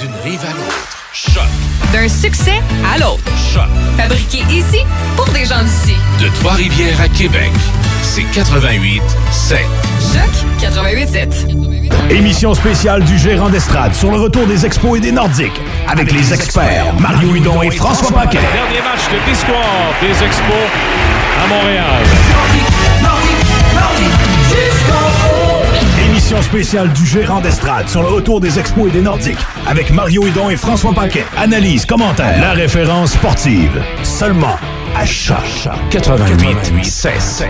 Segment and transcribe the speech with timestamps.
[0.00, 0.88] D'une rive à l'autre.
[1.12, 1.42] Choc.
[1.92, 3.22] D'un succès à l'autre.
[3.52, 3.68] Choc.
[3.98, 4.82] Fabriqué ici
[5.14, 5.94] pour des gens d'ici.
[6.18, 7.50] De Trois-Rivières à Québec.
[8.02, 9.58] C'est 88 7.
[10.14, 11.46] Choc 88
[12.08, 15.60] Émission spéciale du gérant d'estrade sur le retour des expos et des Nordiques.
[15.86, 18.38] Avec les experts Mario Hudon et François Paquet.
[18.38, 20.70] Dernier match de l'histoire des expos
[21.44, 22.69] à Montréal.
[26.30, 29.36] Émission spéciale du gérant d'estrade sur le retour des expos et des Nordiques.
[29.66, 31.24] Avec Mario Hudon et François Paquet.
[31.36, 33.82] Analyse, commentaire, la référence sportive.
[34.04, 34.54] Seulement
[34.94, 35.42] à Choc
[35.90, 37.48] 88 7.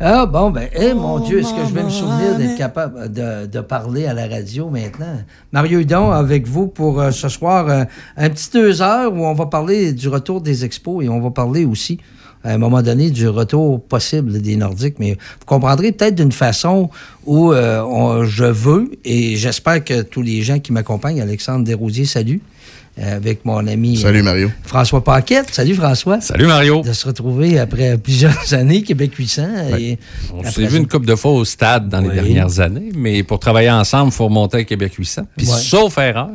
[0.00, 3.44] Ah bon, ben, eh mon Dieu, est-ce que je vais me souvenir d'être capable de,
[3.44, 5.18] de parler à la radio maintenant?
[5.52, 7.84] Mario Hudon avec vous pour euh, ce soir, euh,
[8.16, 11.30] un petit deux heures où on va parler du retour des expos et on va
[11.30, 11.98] parler aussi,
[12.44, 14.96] à un moment donné, du retour possible des Nordiques.
[14.98, 16.88] Mais vous comprendrez peut-être d'une façon
[17.26, 22.06] où euh, on- je veux, et j'espère que tous les gens qui m'accompagnent, Alexandre Desrosiers,
[22.06, 22.40] salut,
[22.98, 24.50] euh, avec mon ami euh, Salut, Mario.
[24.64, 25.52] François Paquette.
[25.54, 26.20] Salut François.
[26.20, 26.82] Salut Mario.
[26.82, 29.42] De se retrouver après plusieurs années, Québec 800.
[29.78, 29.98] Et
[30.34, 33.38] On s'est vu une couple de fois au stade dans les dernières années, mais pour
[33.38, 35.22] travailler ensemble, il faut remonter à Québec 800.
[35.36, 35.52] Puis Ouais.
[35.56, 36.28] sauf erreur,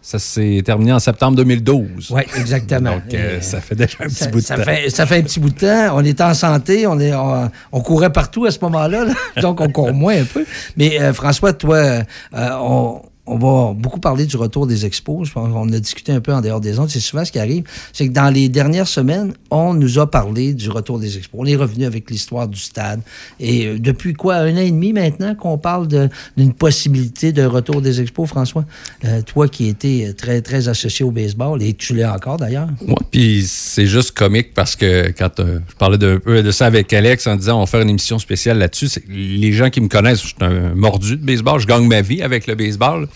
[0.00, 2.10] ça s'est terminé en septembre 2012.
[2.10, 2.92] Oui, exactement.
[2.92, 4.62] Donc, euh, ça fait déjà un petit bout de ça temps.
[4.62, 5.96] Fait, ça fait un petit bout de temps.
[5.96, 9.12] On était en santé, on, est, on, on courait partout à ce moment-là, là.
[9.42, 10.46] donc on court moins un peu.
[10.76, 15.28] Mais euh, François, toi, euh, on, on va beaucoup parler du retour des expos.
[15.28, 16.88] Je pense qu'on a discuté un peu en dehors des ondes.
[16.90, 17.64] C'est souvent ce qui arrive.
[17.92, 21.40] C'est que dans les dernières semaines, on nous a parlé du retour des expos.
[21.42, 23.00] On est revenu avec l'histoire du stade.
[23.38, 27.44] Et euh, depuis quoi, un an et demi maintenant qu'on parle de- d'une possibilité de
[27.44, 28.64] retour des expos, François?
[29.04, 32.68] Euh, toi qui étais très, très associé au baseball, et tu l'es encore d'ailleurs.
[32.86, 36.92] Ouais, puis c'est juste comique parce que quand euh, je parlais peu de ça avec
[36.92, 40.22] Alex en disant on va faire une émission spéciale là-dessus, les gens qui me connaissent,
[40.22, 43.08] je suis un mordu de baseball, je gagne ma vie avec le baseball.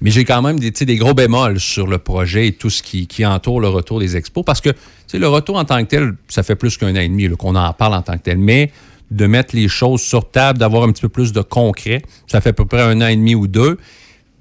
[0.00, 3.60] Mais j'ai quand même des, gros bémols sur le projet et tout ce qui, entoure
[3.60, 4.44] le retour des expos.
[4.44, 4.70] Parce que
[5.12, 7.72] le retour en tant que tel, ça fait plus qu'un an et demi qu'on en
[7.72, 8.38] parle en tant que tel.
[8.38, 8.70] Mais
[9.10, 12.50] de mettre les choses sur table, d'avoir un petit peu plus de concret, ça fait
[12.50, 13.76] à peu près un an et demi ou deux.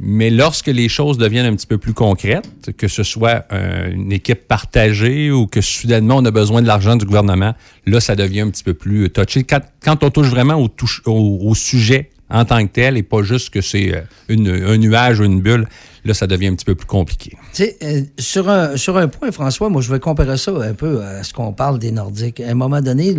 [0.01, 4.13] Mais lorsque les choses deviennent un petit peu plus concrètes, que ce soit euh, une
[4.13, 7.53] équipe partagée ou que soudainement on a besoin de l'argent du gouvernement,
[7.85, 9.43] là, ça devient un petit peu plus touché.
[9.43, 10.65] Quand, on touche vraiment
[11.05, 15.23] au sujet en tant que tel et pas juste que c'est euh, un nuage ou
[15.23, 15.67] une bulle,
[16.05, 17.37] là, ça devient un petit peu plus compliqué.
[17.59, 21.53] Euh, sur, un, point, François, moi, je vais comparer ça un peu à ce qu'on
[21.53, 22.39] parle des Nordiques.
[22.39, 23.15] À un moment donné,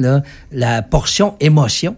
[0.53, 1.97] la portion émotion,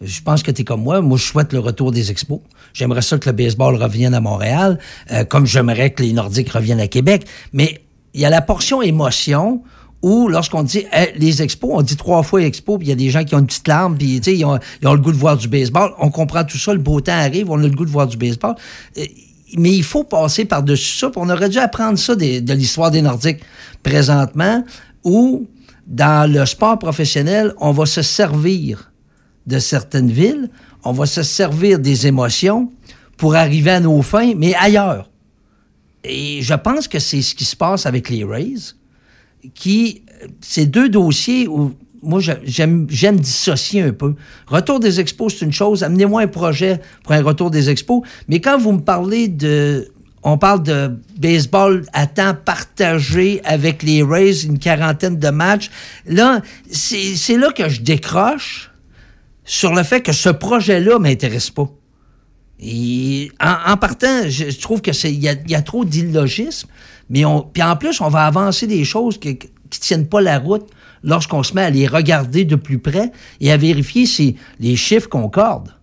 [0.00, 1.00] je pense que tu es comme moi.
[1.00, 2.40] Moi, je souhaite le retour des expos.
[2.72, 4.78] J'aimerais ça que le baseball revienne à Montréal,
[5.12, 7.26] euh, comme j'aimerais que les Nordiques reviennent à Québec.
[7.52, 7.80] Mais
[8.12, 9.62] il y a la portion émotion
[10.04, 10.84] où, lorsqu'on dit
[11.16, 13.38] les expos, on dit trois fois expos, puis il y a des gens qui ont
[13.38, 15.92] une petite larme, puis ils ont, ils ont le goût de voir du baseball.
[15.98, 18.18] On comprend tout ça, le beau temps arrive, on a le goût de voir du
[18.18, 18.54] baseball.
[18.98, 19.04] Euh,
[19.56, 21.08] mais il faut passer par-dessus ça.
[21.08, 23.40] puis on aurait dû apprendre ça de l'histoire des Nordiques
[23.82, 24.62] présentement,
[25.04, 25.46] où
[25.86, 28.92] dans le sport professionnel, on va se servir
[29.46, 30.50] de certaines villes,
[30.84, 32.70] on va se servir des émotions
[33.16, 35.08] pour arriver à nos fins, mais ailleurs.
[36.02, 38.74] Et je pense que c'est ce qui se passe avec les Rays,
[39.54, 40.02] qui,
[40.40, 44.14] c'est deux dossiers où moi, j'aime dissocier un peu.
[44.46, 45.82] Retour des expos, c'est une chose.
[45.82, 48.02] Amenez-moi un projet pour un retour des expos.
[48.28, 49.88] Mais quand vous me parlez de...
[50.26, 55.70] On parle de baseball à temps partagé avec les Rays, une quarantaine de matchs.
[56.06, 56.40] Là,
[56.70, 58.70] c'est c'est là que je décroche
[59.44, 61.68] sur le fait que ce projet-là m'intéresse pas.
[62.58, 62.93] Et
[63.66, 66.68] en, partant, je, trouve que c'est il y a, trop d'illogisme,
[67.10, 69.38] mais on puis en plus on va avancer des choses qui
[69.70, 70.66] tiennent pas la route
[71.02, 75.08] lorsqu'on se met à les regarder de plus près et à vérifier si les chiffres
[75.08, 75.74] concordent.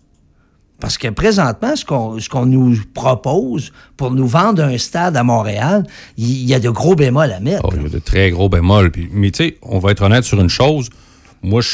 [0.82, 1.84] Parce que présentement, ce
[2.28, 5.84] qu'on nous propose pour nous vendre un stade à Montréal,
[6.18, 7.62] il il y, a de gros bémols à mettre.
[7.62, 8.90] Oh, il y a de très gros bémols.
[8.90, 10.90] Puis- mais tu sais, on va être honnête sur une chose.
[11.42, 11.68] Moi, je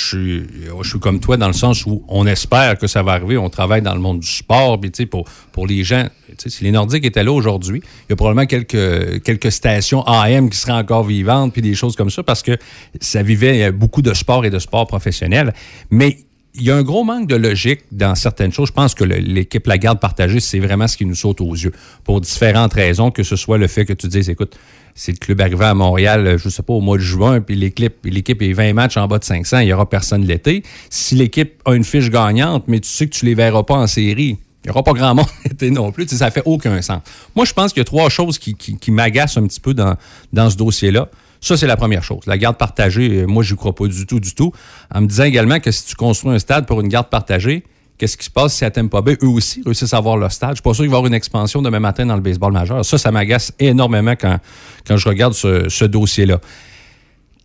[0.82, 3.36] suis, comme toi dans le sens où on espère que ça va arriver.
[3.36, 4.80] On travaille dans le monde du sport.
[4.80, 6.08] Puis, tu sais, pour, pour les gens,
[6.38, 10.56] si les Nordiques étaient là aujourd'hui, il y a probablement quelques, quelques stations AM qui
[10.56, 12.56] seraient encore vivantes, puis des choses comme ça, parce que
[13.00, 15.52] ça vivait euh, beaucoup de sport et de sport professionnel.
[15.90, 16.16] Mais
[16.54, 18.68] il y a un gros manque de logique dans certaines choses.
[18.68, 21.72] Je pense que l'équipe La Garde partagée, c'est vraiment ce qui nous saute aux yeux.
[22.04, 24.58] Pour différentes raisons, que ce soit le fait que tu dises, écoute,
[24.98, 27.54] si le club arrivait à Montréal, euh, je sais pas, au mois de juin, puis
[27.54, 30.64] l'équipe, est 20 matchs en bas de 500, il n'y aura personne l'été.
[30.90, 33.86] Si l'équipe a une fiche gagnante, mais tu sais que tu les verras pas en
[33.86, 36.06] série, il n'y aura pas grand monde l'été non plus.
[36.06, 37.00] Tu sais, ça fait aucun sens.
[37.36, 39.94] Moi, je pense qu'il y a trois choses qui m'agacent un petit peu dans,
[40.32, 41.08] dans ce dossier-là.
[41.40, 42.22] Ça, c'est la première chose.
[42.26, 44.52] La garde partagée, euh, moi, je n'y crois pas du tout, du tout.
[44.92, 47.64] En me disant également que si tu construis un stade pour une garde partagée,
[47.98, 50.50] qu'est-ce qui se passe si à Tampa Bay, eux aussi, réussissent à avoir leur stade?
[50.50, 52.52] Je suis pas sûr qu'il va y avoir une expansion demain matin dans le baseball
[52.52, 52.84] majeur.
[52.84, 54.38] Ça, ça m'agace énormément quand,
[54.86, 56.40] quand je regarde ce, ce dossier-là.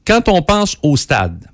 [0.06, 1.50] Quand on pense au stade,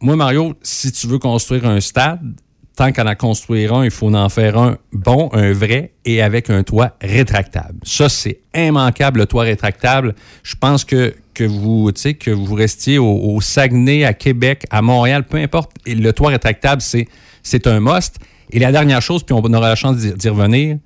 [0.00, 2.34] moi, Mario, si tu veux construire un stade,
[2.76, 6.50] tant qu'à en construire un, il faut en faire un bon, un vrai et avec
[6.50, 7.78] un toit rétractable.
[7.84, 10.14] Ça, c'est immanquable, le toit rétractable.
[10.42, 15.38] Je pense que, que, vous, que vous restiez au, Saguenay, à Québec, à Montréal, peu
[15.38, 17.06] importe, le toit rétractable, c'est,
[17.42, 18.16] c'est un must.
[18.50, 20.78] Et la dernière chose, puis on aura la chance d'y revenir,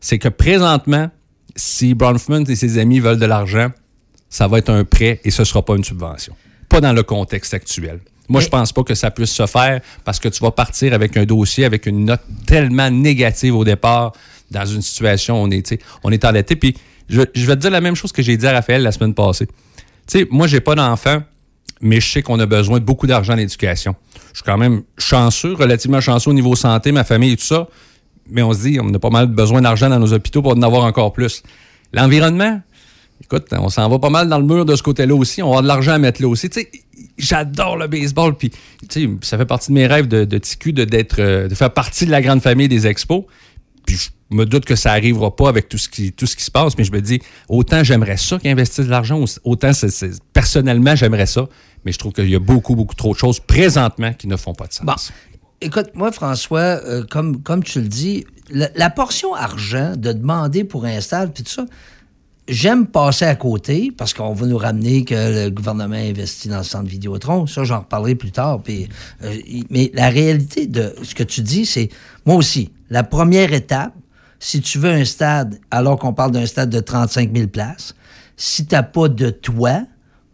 [0.00, 1.10] c'est que présentement,
[1.54, 3.70] si Bronfman et ses amis veulent de l'argent,
[4.28, 6.34] ça va être un prêt et ce ne sera pas une subvention.
[6.68, 8.00] Pas dans le contexte actuel.
[8.28, 11.16] Moi, je pense pas que ça puisse se faire parce que tu vas partir avec
[11.16, 14.12] un dossier avec une note tellement négative au départ
[14.50, 16.56] dans une situation où on est, on est endetté.
[16.56, 16.76] Puis
[17.08, 19.14] je, je, vais te dire la même chose que j'ai dit à Raphaël la semaine
[19.14, 19.46] passée.
[19.46, 19.52] Tu
[20.06, 21.22] sais, moi, j'ai pas d'enfant,
[21.80, 23.94] mais je sais qu'on a besoin de beaucoup d'argent en éducation.
[24.36, 27.68] Je suis quand même chanceux, relativement chanceux au niveau santé, ma famille et tout ça.
[28.28, 30.60] Mais on se dit, on a pas mal besoin d'argent dans nos hôpitaux pour en
[30.60, 31.42] avoir encore plus.
[31.94, 32.60] L'environnement,
[33.24, 35.42] écoute, on s'en va pas mal dans le mur de ce côté-là aussi.
[35.42, 36.50] On va de l'argent à mettre là aussi.
[37.16, 38.36] J'adore le baseball.
[38.36, 38.52] Puis,
[39.22, 42.20] ça fait partie de mes rêves de, TQ de, d'être, de faire partie de la
[42.20, 43.24] grande famille des expos.
[43.86, 46.50] Puis, me doute que ça arrivera pas avec tout ce qui, tout ce qui se
[46.50, 49.70] passe, mais je me dis, autant j'aimerais ça qu'ils investissent de l'argent, autant
[50.32, 51.46] personnellement, j'aimerais ça.
[51.84, 54.54] Mais je trouve qu'il y a beaucoup, beaucoup trop de choses présentement qui ne font
[54.54, 54.84] pas de sens.
[54.84, 54.94] Bon.
[55.60, 60.84] Écoute, moi, François, euh, comme, comme tu le dis, la, portion argent de demander pour
[60.84, 61.64] un stade, puis tout ça,
[62.48, 66.64] j'aime passer à côté parce qu'on va nous ramener que le gouvernement investit dans le
[66.64, 67.46] centre Vidéotron.
[67.46, 68.60] Ça, j'en reparlerai plus tard.
[68.68, 69.36] Euh,
[69.70, 71.88] mais la réalité de ce que tu dis, c'est,
[72.26, 73.94] moi aussi, la première étape,
[74.38, 77.94] si tu veux un stade, alors qu'on parle d'un stade de 35 000 places,
[78.36, 79.82] si tu n'as pas de toit,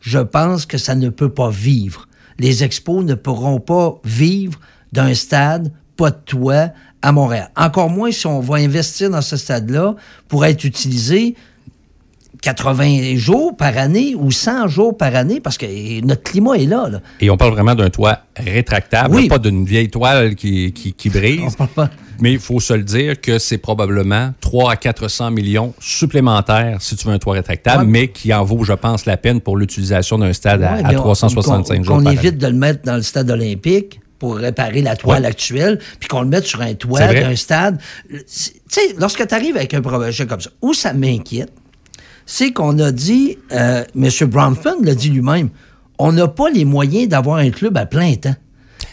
[0.00, 2.08] je pense que ça ne peut pas vivre.
[2.38, 4.58] Les expos ne pourront pas vivre
[4.92, 6.70] d'un stade, pas de toit,
[7.02, 7.50] à Montréal.
[7.56, 9.96] Encore moins si on va investir dans ce stade-là
[10.28, 11.36] pour être utilisé
[12.42, 16.88] 80 jours par année ou 100 jours par année parce que notre climat est là.
[16.90, 17.00] là.
[17.20, 19.28] Et on parle vraiment d'un toit rétractable, oui.
[19.28, 21.56] pas d'une vieille toile qui, qui, qui brise.
[22.20, 26.94] Mais il faut se le dire que c'est probablement 3 à 400 millions supplémentaires si
[26.94, 27.90] tu veux un toit rétractable, ouais.
[27.90, 30.94] mais qui en vaut, je pense, la peine pour l'utilisation d'un stade ouais, à, à
[30.94, 31.96] 365 on, jours.
[31.96, 35.28] Qu'on évite de le mettre dans le stade olympique pour réparer la toile ouais.
[35.28, 37.80] actuelle, puis qu'on le mette sur un toit d'un stade.
[38.08, 38.18] Tu
[38.68, 41.52] sais, lorsque tu arrives avec un projet comme ça, où ça m'inquiète,
[42.26, 44.08] c'est qu'on a dit, euh, M.
[44.28, 45.50] Bronfman l'a dit lui-même,
[45.98, 48.34] on n'a pas les moyens d'avoir un club à plein temps.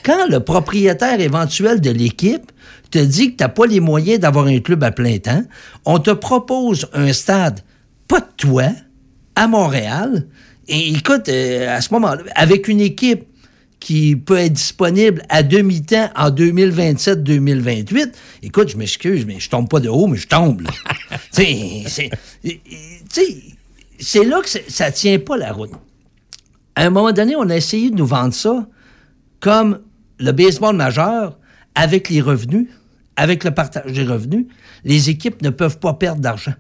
[0.03, 2.51] Quand le propriétaire éventuel de l'équipe
[2.91, 5.43] te dit que tu n'as pas les moyens d'avoir un club à plein temps,
[5.85, 7.61] on te propose un stade
[8.07, 8.71] pas de toit
[9.35, 10.27] à Montréal.
[10.67, 13.25] Et écoute, euh, à ce moment-là, avec une équipe
[13.79, 18.11] qui peut être disponible à demi-temps en 2027-2028,
[18.43, 20.63] écoute, je m'excuse, mais je tombe pas de haut, mais je tombe.
[21.31, 21.85] c'est
[23.99, 25.71] c'est là que ça tient pas la route.
[26.75, 28.67] À un moment donné, on a essayé de nous vendre ça
[29.39, 29.79] comme
[30.19, 31.37] le baseball majeur
[31.75, 32.67] avec les revenus,
[33.15, 34.47] avec le partage des revenus.
[34.83, 36.53] Les équipes ne peuvent pas perdre d'argent.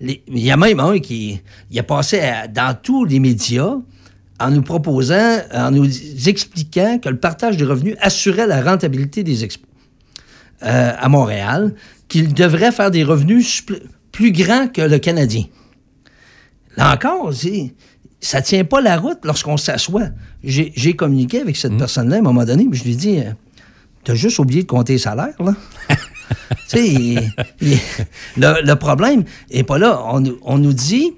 [0.00, 1.40] Il y a même un qui
[1.70, 3.76] il a passé à, dans tous les médias
[4.40, 5.86] en nous proposant, en nous
[6.28, 9.68] expliquant que le partage des revenus assurait la rentabilité des expos
[10.62, 11.74] euh, à Montréal,
[12.08, 13.64] qu'il devrait faire des revenus
[14.12, 15.44] plus grands que le Canadien.
[16.76, 17.32] Là encore,
[18.20, 20.08] ça tient pas la route lorsqu'on s'assoit.
[20.42, 21.78] J'ai communiqué avec cette mmh.
[21.78, 23.18] personne-là à un moment donné, mais je lui ai dit
[24.04, 25.54] T'as juste oublié de compter les salaires, là.
[26.68, 27.28] tu sais,
[28.36, 30.02] le, le, problème n'est pas là.
[30.06, 31.14] On, on, nous dit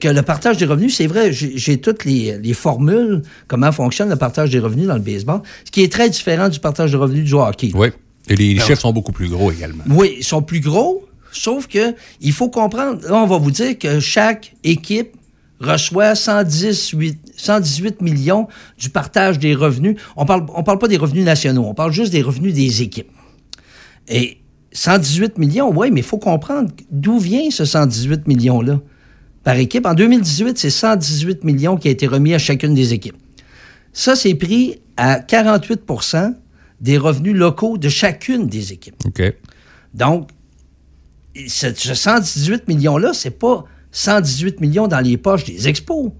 [0.00, 4.16] que le partage des revenus, c'est vrai, j'ai toutes les, les, formules, comment fonctionne le
[4.16, 7.24] partage des revenus dans le baseball, ce qui est très différent du partage des revenus
[7.24, 7.70] du hockey.
[7.74, 7.88] Oui.
[8.28, 9.82] Et les Alors, chiffres sont beaucoup plus gros également.
[9.88, 13.78] Oui, ils sont plus gros, Sauf que il faut comprendre, là, on va vous dire
[13.78, 15.16] que chaque équipe
[15.60, 19.96] reçoit 118, 118 millions du partage des revenus.
[20.16, 23.10] On parle, on parle pas des revenus nationaux, on parle juste des revenus des équipes.
[24.08, 24.38] Et
[24.72, 28.80] 118 millions, oui, mais il faut comprendre d'où vient ce 118 millions-là
[29.44, 29.86] par équipe.
[29.86, 33.16] En 2018, c'est 118 millions qui a été remis à chacune des équipes.
[33.92, 36.34] Ça, c'est pris à 48%
[36.80, 38.96] des revenus locaux de chacune des équipes.
[39.06, 39.22] OK.
[39.94, 40.28] Donc,
[41.46, 46.10] ce, 118 millions-là, c'est pas 118 millions dans les poches des expos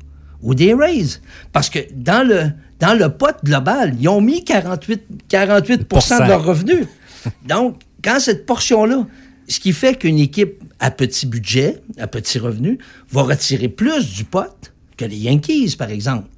[0.42, 1.20] ou des Rays.
[1.52, 2.50] Parce que dans le,
[2.80, 6.86] dans le pot global, ils ont mis 48, 48 de leurs revenus.
[7.48, 9.06] Donc, quand cette portion-là,
[9.48, 12.78] ce qui fait qu'une équipe à petit budget, à petit revenu,
[13.10, 16.28] va retirer plus du pot que les Yankees, par exemple.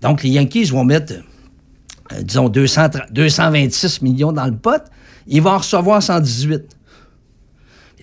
[0.00, 1.14] Donc, les Yankees vont mettre,
[2.12, 4.82] euh, disons, 200, 226 millions dans le pot
[5.28, 6.64] il va en recevoir 118.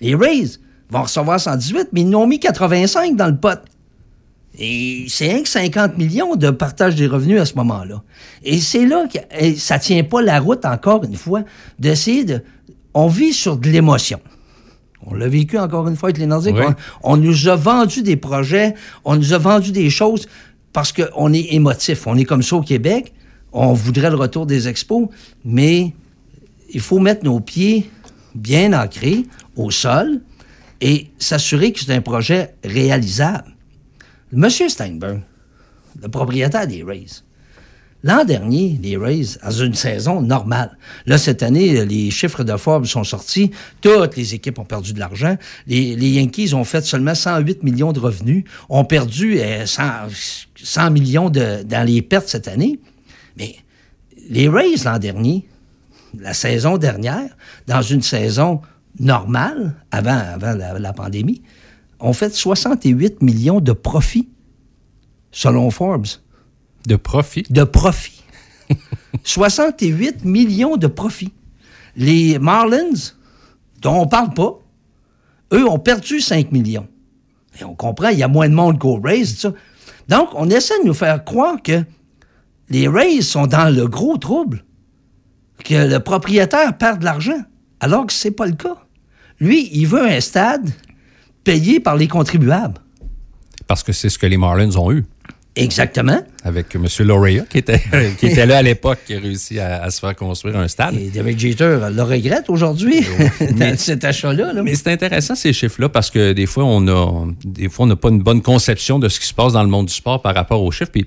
[0.02, 3.60] Les Rays vont recevoir 118, mais ils n'ont mis 85 dans le pot.
[4.58, 8.04] Et c'est rien que 50 millions de partage des revenus à ce moment-là.
[8.44, 9.20] Et c'est là que
[9.58, 11.44] ça tient pas la route, encore une fois,
[11.78, 12.42] d'essayer de...
[12.96, 14.20] On vit sur de l'émotion.
[15.06, 16.56] On l'a vécu encore une fois avec les Nordiques.
[16.56, 16.64] Oui.
[17.04, 18.74] On, on nous a vendu des projets,
[19.04, 20.28] on nous a vendu des choses
[20.74, 22.08] parce qu'on est émotif.
[22.08, 23.14] On est comme ça au Québec.
[23.52, 25.08] On voudrait le retour des expos,
[25.44, 25.94] mais
[26.74, 27.90] il faut mettre nos pieds
[28.34, 29.26] bien ancrés
[29.56, 30.22] au sol
[30.82, 33.56] et s'assurer que c'est un projet réalisable.
[34.32, 35.22] Monsieur Steinberg,
[36.02, 37.24] le propriétaire des Rays,
[38.06, 42.86] l'an dernier, les Rays, dans une saison normale, là, cette année, les chiffres de Forbes
[42.86, 43.50] sont sortis,
[43.82, 45.36] toutes les équipes ont perdu de l'argent,
[45.66, 49.84] les, Yankees ont fait seulement 108 millions de revenus, ont perdu euh, 100,
[50.56, 52.80] 100 millions de, dans les pertes cette année,
[53.38, 53.56] mais
[54.30, 55.48] les Rays l'an dernier,
[56.20, 57.36] la saison dernière,
[57.66, 58.62] dans une saison
[59.00, 60.22] normale, avant,
[60.80, 61.42] la pandémie,
[62.00, 64.30] ont fait 68 millions de profits,
[65.32, 66.06] selon Forbes.
[66.86, 67.44] De profit.
[67.50, 68.24] De profits.
[69.24, 71.34] 68 millions de profits.
[71.96, 73.14] Les Marlins,
[73.82, 74.60] dont on parle pas,
[75.54, 76.88] eux ont perdu 5 millions.
[77.60, 79.54] Et on comprend, il y a moins de monde qu'aux Rays, ça.
[80.08, 81.84] Donc, on essaie de nous faire croire que
[82.70, 84.64] les Rays sont dans le gros trouble,
[85.64, 87.42] que le propriétaire perd de l'argent,
[87.80, 88.78] alors que c'est pas le cas.
[89.40, 90.70] Lui, il veut un stade
[91.44, 92.82] payé par les contribuables.
[93.68, 95.06] Parce que c'est ce que les Marlins ont eu.
[95.56, 96.22] Exactement.
[96.44, 96.86] Avec M.
[97.00, 97.82] Lorea, qui était,
[98.20, 100.96] qui était là à l'époque, qui a réussi à, à se faire construire un stade.
[100.96, 103.06] Et David Jeter le regrette aujourd'hui,
[103.78, 104.54] cet achat-là.
[104.54, 104.64] là.
[104.64, 107.96] Mais c'est intéressant ces chiffres-là parce que des fois on a des fois on n'a
[107.96, 110.36] pas une bonne conception de ce qui se passe dans le monde du sport par
[110.36, 110.92] rapport aux chiffres.
[110.92, 111.06] Puis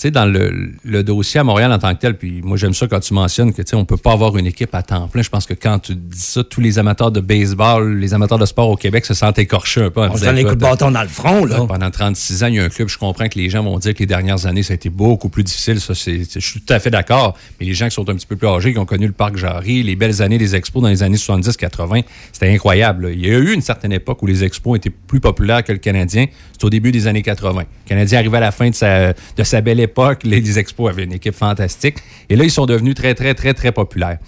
[0.00, 2.86] sais dans le, le dossier à Montréal en tant que tel, puis moi j'aime ça
[2.86, 5.22] quand tu mentionnes que tu sais on peut pas avoir une équipe à temps plein.
[5.22, 8.46] Je pense que quand tu dis ça, tous les amateurs de baseball, les amateurs de
[8.46, 10.00] sport au Québec se sentent écorchés un peu.
[10.00, 11.44] On se donne les coups de bâton dans le front.
[11.44, 11.64] Là.
[11.66, 12.88] pendant 36 ans, il y a un club.
[12.88, 15.28] Je comprends que les gens vont dire que les dernières années, ça a été beaucoup
[15.28, 15.80] plus difficile.
[15.80, 17.36] Ça, c'est, c'est- je suis tout à fait d'accord.
[17.60, 19.36] Mais les gens qui sont un petit peu plus âgés, qui ont connu le parc
[19.36, 22.02] Jarry, les belles années des expos dans les années 70-80,
[22.32, 23.06] c'était incroyable.
[23.06, 23.10] là.
[23.12, 25.78] Il y a eu une certaine époque où les expos étaient plus populaires que le
[25.78, 26.26] Canadien.
[26.52, 27.60] C'est au début des années 80.
[27.60, 29.89] Le Canadien arrivait à la fin de sa, de sa belle époque.
[30.24, 31.96] Les, expos avaient une équipe fantastique.
[32.28, 34.18] Et là, ils sont devenus très, très, très, très populaires.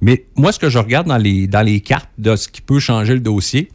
[0.00, 2.80] Mais moi, ce que je regarde dans les, dans les cartes de ce qui peut
[2.80, 3.70] changer le dossier,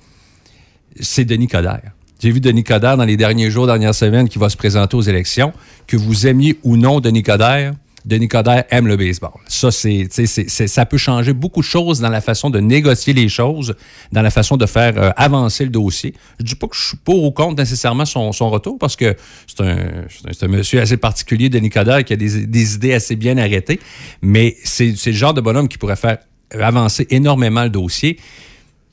[0.99, 1.91] c'est Denis Coderre.
[2.19, 5.01] J'ai vu Denis Coderre dans les derniers jours, dernières semaines, qui va se présenter aux
[5.01, 5.53] élections.
[5.85, 7.73] Que vous aimiez ou non Denis Coderre,
[8.07, 9.31] Denis Coderre aime le baseball.
[9.49, 13.75] Ça, c'est, ça peut changer beaucoup de choses dans la façon de négocier les choses,
[14.13, 16.13] dans la façon de faire euh, avancer le dossier.
[16.39, 19.13] Je dis pas que je suis pour ou contre nécessairement son, son retour, parce que
[19.45, 23.81] c'est un, monsieur assez particulier, Denis Coderre, qui a des, idées assez bien arrêtées,
[24.21, 26.19] mais c'est le genre de bonhomme qui pourrait faire
[26.57, 28.17] avancer énormément le dossier.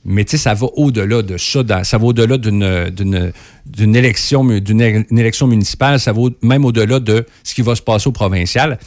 [0.03, 1.83] Mais tu ça va au-delà de ça.
[1.83, 3.31] ça va au-delà d'une,
[3.95, 5.99] élection, municipale.
[5.99, 8.77] Ça va même au-delà de ce qui va se passer au provincial.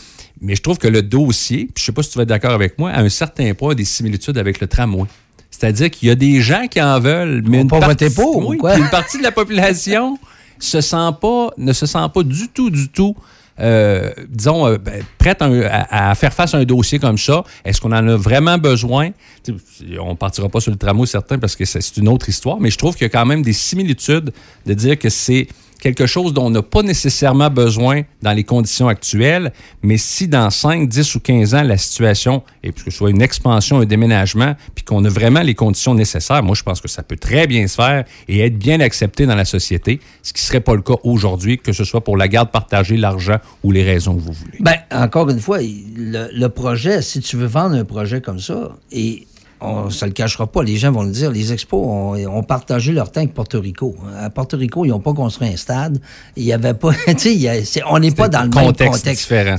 [0.41, 2.53] Mais je trouve que le dossier, puis je sais pas si tu vas être d'accord
[2.53, 5.05] avec moi, à un certain point, a des similitudes avec le tramway.
[5.51, 8.57] C'est-à-dire qu'il y a des gens qui en veulent, mais une pas partie, pour, oui,
[8.59, 8.77] quoi?
[8.77, 10.19] une partie de la population
[10.61, 13.17] se sent pas, ne se sent pas du tout, du tout,
[13.61, 17.19] euh, disons, euh, ben, prête à, un- à- à faire face à un dossier comme
[17.19, 17.43] ça.
[17.65, 19.11] Est-ce qu'on en a vraiment besoin?
[19.99, 22.79] On partira pas sur le tramway, certain, parce que c'est une autre histoire, mais je
[22.79, 24.33] trouve qu'il y a quand même des similitudes
[24.67, 25.49] de dire que c'est
[25.81, 30.51] quelque chose dont on n'a pas nécessairement besoin dans les conditions actuelles, mais si dans
[30.51, 34.55] 5, 10 ou 15 ans, la situation est que ce soit une expansion, un déménagement,
[34.75, 37.67] puis qu'on a vraiment les conditions nécessaires, moi, je pense que ça peut très bien
[37.67, 40.83] se faire et être bien accepté dans la société, ce qui ne serait pas le
[40.83, 44.33] cas aujourd'hui, que ce soit pour la garde partagée, l'argent ou les raisons que vous
[44.33, 44.59] voulez.
[44.61, 48.77] Ben, encore une fois, le, le projet, si tu veux vendre un projet comme ça,
[48.91, 49.28] et
[49.61, 52.43] on ne se le cachera pas, les gens vont le dire, les expos ont, ont
[52.43, 53.97] partagé leur temps avec Porto Rico.
[54.17, 56.01] À Porto Rico, ils n'ont pas construit un stade.
[56.37, 56.93] Il y avait pas.
[57.09, 57.61] tu sais, il y a-
[57.91, 59.23] on n'est pas dans le même contexte contexte.
[59.23, 59.57] différent.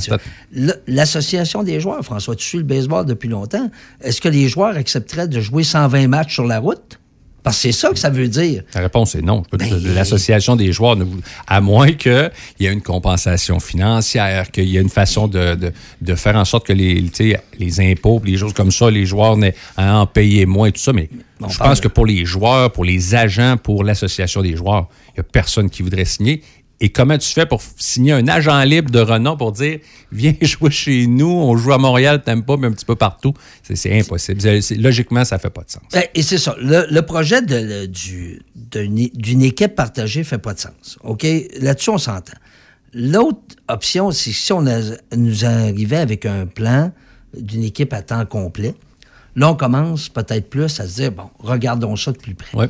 [0.87, 3.69] L'association des joueurs, François, tu suis le baseball depuis longtemps.
[4.01, 6.98] Est-ce que les joueurs accepteraient de jouer 120 matchs sur la route?
[7.43, 8.63] Parce que c'est ça que ça veut dire.
[8.75, 9.43] La réponse est non.
[9.51, 14.65] Ben- L'association des joueurs, ne vous- à moins qu'il y ait une compensation financière, qu'il
[14.65, 17.03] y ait une façon de, de, de faire en sorte que les,
[17.57, 20.81] les impôts, les choses comme ça, les joueurs n'aient à en payer moins et tout
[20.81, 20.93] ça.
[20.93, 21.09] Mais
[21.49, 25.13] je pense de- que pour les joueurs, pour les agents, pour l'association des joueurs, il
[25.15, 26.41] n'y a personne qui voudrait signer.
[26.81, 29.79] Et comment tu fais pour signer un agent libre de renom pour dire
[30.11, 33.33] viens jouer chez nous, on joue à Montréal, t'aimes pas, mais un petit peu partout?
[33.63, 34.41] C'est- impossible.
[34.81, 35.81] Logiquement, ça fait pas de sens.
[35.91, 36.55] Ben, Et c'est ça.
[36.61, 40.97] Le, le projet du- d'une équipe partagée fait pas de sens.
[41.03, 41.25] OK?
[41.59, 42.37] Là-dessus, on s'entend.
[42.93, 46.91] L'autre option, c'est si on a- nous arrivait avec un plan
[47.37, 48.73] d'une équipe à temps complet.
[49.35, 52.57] Là, on commence peut-être plus à se dire, bon, regardons ça de plus près.
[52.57, 52.69] Ouais.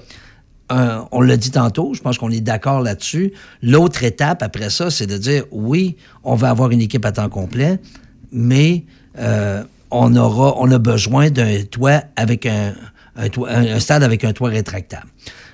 [0.71, 3.33] Euh, on l'a dit tantôt, je pense qu'on est d'accord là-dessus.
[3.63, 7.29] L'autre étape après ça, c'est de dire oui, on va avoir une équipe à temps
[7.29, 7.79] complet,
[8.31, 8.83] mais
[9.17, 12.73] euh, on aura, on a besoin d'un toit avec un,
[13.31, 15.07] toit- stade avec un toit rétractable.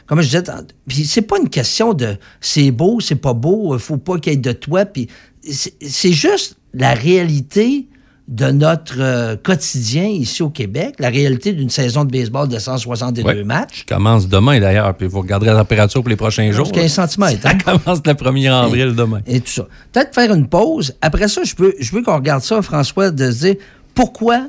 [0.06, 0.44] Comme je disais,
[0.88, 4.34] puis c'est pas une question de c'est beau, c'est pas beau, il faut pas qu'il
[4.34, 5.08] y ait de toit, puis
[5.50, 7.88] c'est juste la réalité
[8.28, 13.22] de notre euh, quotidien ici au Québec, la réalité d'une saison de baseball de 162
[13.22, 13.44] Ouais.
[13.44, 13.82] matchs.
[13.88, 16.72] Je commence demain d'ailleurs, puis vous regarderez la température pour les prochains jours.
[16.72, 17.58] 15 centimètres, Ça hein?
[17.64, 19.22] commence le 1er avril demain.
[19.28, 19.68] et tout ça.
[19.92, 20.96] Peut-être faire une pause.
[21.02, 23.56] Après ça, je veux, je veux qu'on regarde ça, François, de se dire
[23.94, 24.48] pourquoi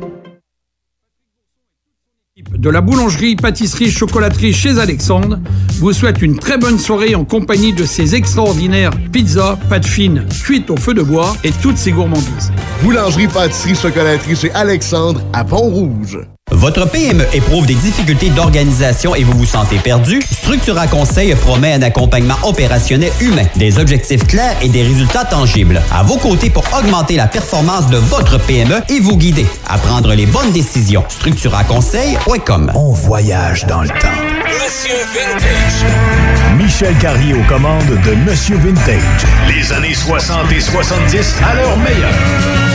[2.58, 5.40] de la boulangerie, pâtisserie, chocolaterie chez Alexandre
[5.80, 10.70] vous souhaite une très bonne soirée en compagnie de ses extraordinaires pizzas, pâtes fines, cuites
[10.70, 12.52] au feu de bois et toutes ses gourmandises.
[12.84, 16.20] Boulangerie, pâtisserie, chocolaterie chez Alexandre à Pont-Rouge.
[16.52, 20.22] Votre PME éprouve des difficultés d'organisation et vous vous sentez perdu?
[20.32, 25.82] Structura Conseil promet un accompagnement opérationnel humain, des objectifs clairs et des résultats tangibles.
[25.92, 30.14] À vos côtés pour augmenter la performance de votre PME et vous guider à prendre
[30.14, 31.04] les bonnes décisions.
[31.08, 34.08] StructuraConseil.com On voyage dans le temps.
[34.48, 36.58] Monsieur Vintage.
[36.58, 39.02] Michel Carrier aux commandes de Monsieur Vintage.
[39.48, 42.69] Les années 60 et 70 à leur meilleur.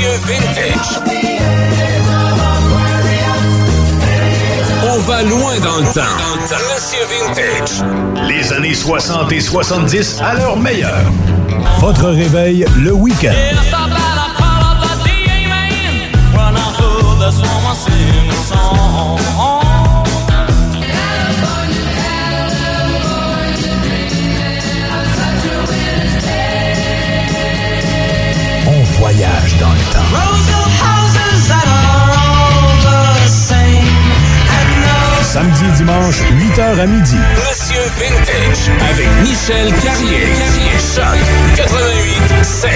[0.00, 1.00] Monsieur Vintage.
[4.82, 6.00] On va loin dans le temps.
[6.74, 7.84] Monsieur Vintage.
[8.26, 11.02] Les années 60 et 70 à leur meilleur.
[11.80, 13.34] Votre réveil le week-end.
[28.66, 29.49] On voyage
[35.32, 36.22] Samedi et dimanche,
[36.56, 37.14] 8h à midi.
[37.14, 38.68] Monsieur Vintage.
[38.90, 40.26] Avec Michel Carrier.
[40.76, 41.04] Choc
[41.54, 42.70] 88 7.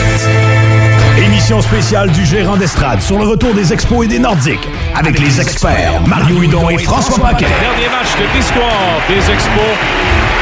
[1.18, 4.68] Émission spéciale du gérant d'estrade sur le retour des expos et des Nordiques.
[4.94, 7.46] Avec les experts Mario Hudon et François Paquet.
[7.60, 9.60] Dernier match de l'histoire des Expos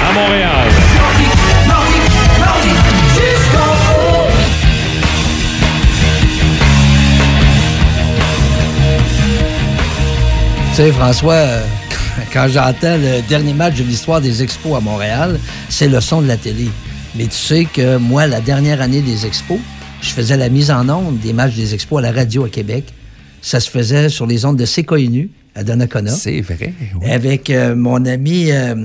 [0.07, 0.68] à Montréal.
[10.68, 11.64] Tu sais, François, euh,
[12.33, 16.29] quand j'entends le dernier match de l'histoire des Expos à Montréal, c'est le son de
[16.29, 16.68] la télé.
[17.14, 19.59] Mais tu sais que moi, la dernière année des Expos,
[20.01, 22.85] je faisais la mise en onde des matchs des Expos à la radio à Québec.
[23.42, 26.11] Ça se faisait sur les ondes de CKNU à Donnacona.
[26.11, 26.73] C'est vrai.
[27.01, 27.11] oui.
[27.11, 28.77] Avec euh, mon ami, euh,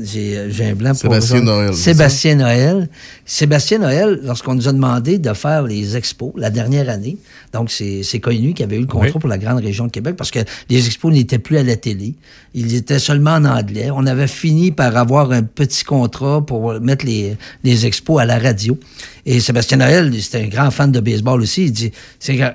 [0.00, 1.44] j'ai j'ai un blanc pour Sébastien vous.
[1.44, 2.88] Noël, Sébastien Noël.
[3.24, 7.16] Sébastien Noël, lorsqu'on nous a demandé de faire les expos la dernière année,
[7.52, 9.18] donc c'est c'est connu qui avait eu le contrat Oui.
[9.20, 12.14] pour la grande région de Québec parce que les expos n'étaient plus à la télé.
[12.54, 13.88] Ils étaient seulement en anglais.
[13.92, 18.38] On avait fini par avoir un petit contrat pour mettre les, les expos à la
[18.38, 18.78] radio.
[19.26, 21.64] Et Sébastien Noël, c'était un grand fan de baseball aussi.
[21.64, 21.92] Il dit,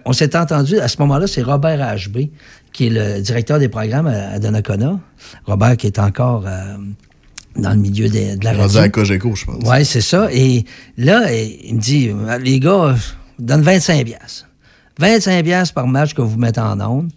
[0.05, 2.29] on s'est entendu, à ce moment-là, c'est Robert HB,
[2.71, 4.99] qui est le directeur des programmes à, à Donnacona.
[5.45, 6.75] Robert qui est encore euh,
[7.59, 8.79] dans le milieu des- de la Rendu radio.
[8.81, 9.63] à Cogeco, je pense.
[9.65, 10.27] Oui, c'est ça.
[10.31, 10.65] Et
[10.97, 12.09] là, il me dit,
[12.43, 14.47] les gars, je donne 25 piastres.
[14.99, 17.09] 25 piastres par match que vous mettez en onde.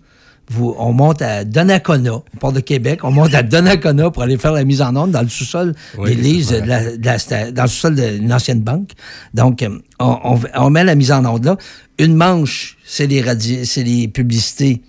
[0.50, 4.36] Vous, on monte à Donnacona, on part de Québec, on monte à Donnacona pour aller
[4.36, 7.62] faire la mise en onde dans le sous-sol Oui, d'église, c'est de la- de dans
[7.62, 8.90] le sous-sol d'une ancienne banque.
[9.34, 11.56] Donc, euh, on, on- on met la mise en onde là.
[11.98, 14.82] Une manche, c'est les, radi- c'est les publicités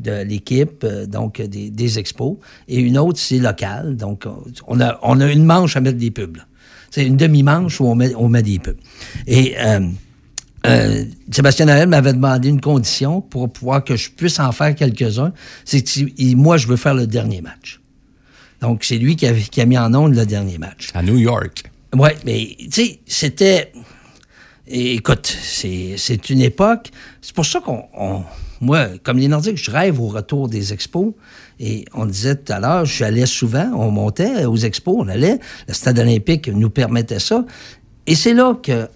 [0.00, 2.36] de l'équipe, euh, donc des, des expos,
[2.68, 3.96] et une autre, c'est local.
[3.96, 4.24] Donc,
[4.66, 6.38] on a, on a une manche à mettre des pubs.
[6.90, 8.78] C'est une demi-manche où on met, on met des pubs.
[9.26, 9.80] Et euh,
[10.66, 15.32] euh, Sébastien Noël m'avait demandé une condition pour pouvoir que je puisse en faire quelques-uns.
[15.64, 17.80] C'est que moi, je veux faire le dernier match.
[18.60, 20.88] Donc, c'est lui qui a, qui a mis en onde le dernier match.
[20.94, 21.70] À New York.
[21.94, 23.72] Oui, mais tu sais, c'était.
[24.66, 26.90] Écoute, c'est une époque.
[27.20, 28.24] C'est pour ça qu'on.
[28.60, 31.12] Moi, comme les Nordiques, je rêve au retour des expos.
[31.58, 35.38] Et on disait tout à l'heure, allé souvent, on montait aux expos, on allait.
[35.68, 37.44] Le stade olympique nous permettait ça.
[38.06, 38.88] Et c'est là que,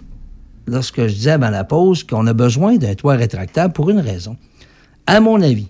[0.67, 4.37] lorsque je disais avant la pause qu'on a besoin d'un toit rétractable pour une raison.
[5.07, 5.69] À mon avis,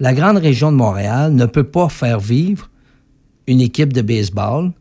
[0.00, 2.70] la grande région de Montréal ne peut pas faire vivre
[3.46, 4.72] une équipe de baseball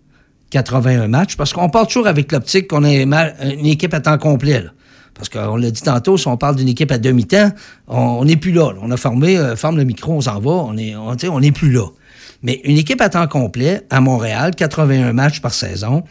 [0.51, 4.65] 81 matchs, parce qu'on part toujours avec l'optique qu'on a une équipe à temps complet.
[5.13, 7.51] Parce qu'on l'a dit tantôt, si on parle d'une équipe à demi-temps,
[7.87, 10.73] on n'est plus là, On a formé, euh, ferme le micro, on s'en va, on
[10.73, 11.87] n'est on, n'est plus là.
[12.41, 16.03] Mais une équipe à temps complet, à Montréal, 81 matchs par saison,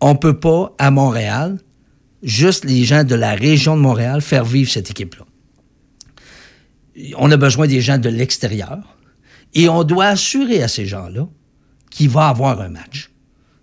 [0.00, 1.58] on peut pas, à Montréal,
[2.22, 5.24] juste les gens de la région de Montréal, faire vivre cette équipe-là.
[7.16, 8.96] On a besoin des gens de l'extérieur
[9.54, 11.28] et on doit assurer à ces gens-là
[11.90, 13.10] qu'il va avoir un match.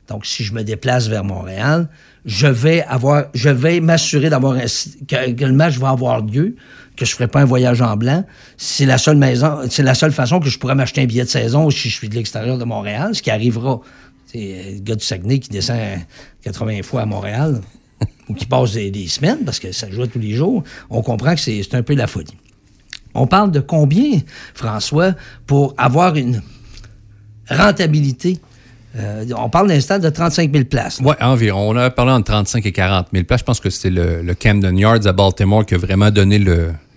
[0.08, 1.90] Donc, si je me déplace vers Montréal,
[2.30, 6.56] je vais avoir, je vais m'assurer d'avoir que, le match va avoir lieu,
[6.96, 8.24] que je ferai pas un voyage en blanc.
[8.56, 11.30] C'est la seule maison, c'est la seule façon que je pourrais m'acheter un billet de
[11.30, 13.82] saison si je suis de l'extérieur de Montréal, ce qui arrivera.
[14.28, 15.80] C'est euh, le gars du Saguenay qui descend
[16.44, 17.62] 80 fois à Montréal
[18.30, 20.64] ou qui passe des, semaines parce que ça joue tous les jours.
[20.92, 22.38] On comprend que c'est un peu la folie.
[23.16, 24.20] On parle de combien,
[24.54, 25.16] François,
[25.48, 26.44] pour avoir une
[27.50, 28.38] rentabilité
[28.98, 31.00] euh, on parle d'un stade de 35 000 places.
[31.04, 31.70] Oui, environ.
[31.70, 33.42] On a parlé entre 35 et 40 000 places.
[33.42, 36.44] Je pense que c'est le, Camden Yards à Baltimore qui a vraiment donné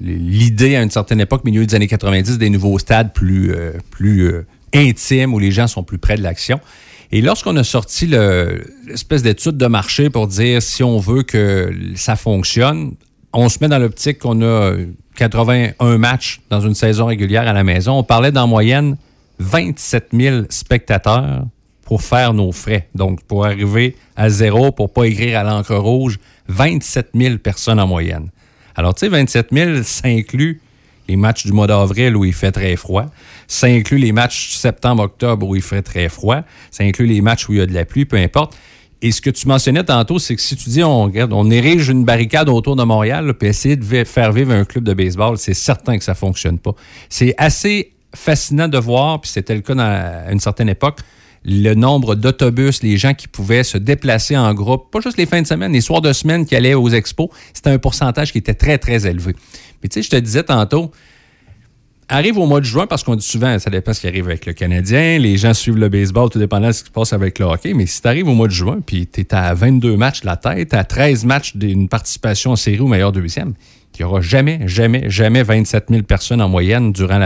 [0.01, 4.47] l'idée à une certaine époque, milieu des années 90, des nouveaux stades plus, euh, euh,
[4.75, 6.61] intimes où les gens sont plus près de l'action.
[7.11, 12.17] Et lorsqu'on a sorti l'espèce d'étude de marché pour dire si on veut que ça
[12.17, 12.95] fonctionne,
[13.35, 14.73] on se met dans l'optique qu'on a
[15.17, 17.99] 81 matchs dans une saison régulière à la maison.
[17.99, 18.97] On parlait d'en moyenne
[19.41, 21.45] 27 000 spectateurs
[21.93, 22.89] pour faire nos frais.
[22.95, 27.87] Donc, pour arriver à zéro, pour pas écrire à l'encre rouge, 27 000 personnes en
[27.87, 28.31] moyenne.
[28.75, 30.63] Alors, tu sais, 27 000, ça inclut
[31.07, 33.05] les matchs du mois d'avril où il fait très froid.
[33.47, 36.41] Ça inclut les matchs septembre-octobre où il fait très froid.
[36.71, 38.57] Ça inclut les matchs où il y a de la pluie, peu importe.
[39.03, 41.11] Et ce que tu mentionnais tantôt, c'est que si tu dis on,
[41.51, 45.37] érige une barricade autour de Montréal, puis essayer de faire vivre un club de baseball,
[45.37, 46.73] c'est certain que ça fonctionne pas.
[47.11, 51.01] C'est assez fascinant de voir, puis c'était le cas à une certaine époque,
[51.45, 55.43] le nombre d'autobus, les gens qui pouvaient se déplacer en groupe, pas juste les fins
[55.43, 58.55] de semaine, les soirs de semaine qui allaient aux expos, c'était un pourcentage qui était
[58.55, 59.35] très, très élevé.
[59.83, 60.93] Mais tu sais, je te disais tantôt,
[62.09, 64.47] arrive au mois de juin, parce qu'on dit souvent, ça dépend ce qui arrive avec
[64.47, 67.39] le Canadien, les gens suivent le baseball, tout dépendant de ce qui se passe avec
[67.39, 69.97] le hockey, mais si tu arrives au mois de juin, puis tu es à 22
[69.97, 73.55] matchs de la tête, à 13 matchs d'une participation en série au meilleur deuxième,
[73.99, 77.21] il n'y aura jamais, jamais, jamais 27 000 personnes en moyenne durant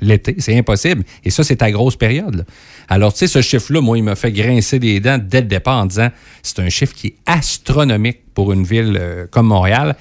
[0.00, 0.36] l'été.
[0.38, 1.02] C'est impossible.
[1.24, 2.46] Et ça, c'est ta grosse période.
[2.88, 5.82] Alors, tu sais, ce chiffre-là, moi, il m'a fait grincer des dents dès le départ
[5.82, 6.08] en disant
[6.42, 9.96] c'est un chiffre qui est astronomique pour une ville euh, comme Montréal.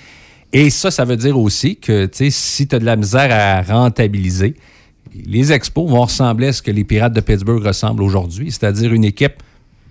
[0.53, 3.29] Et ça, ça veut dire aussi que, tu sais, si tu as de la misère
[3.31, 4.55] à rentabiliser,
[5.25, 9.03] les expos vont ressembler à ce que les Pirates de Pittsburgh ressemblent aujourd'hui, c'est-à-dire une
[9.03, 9.43] équipe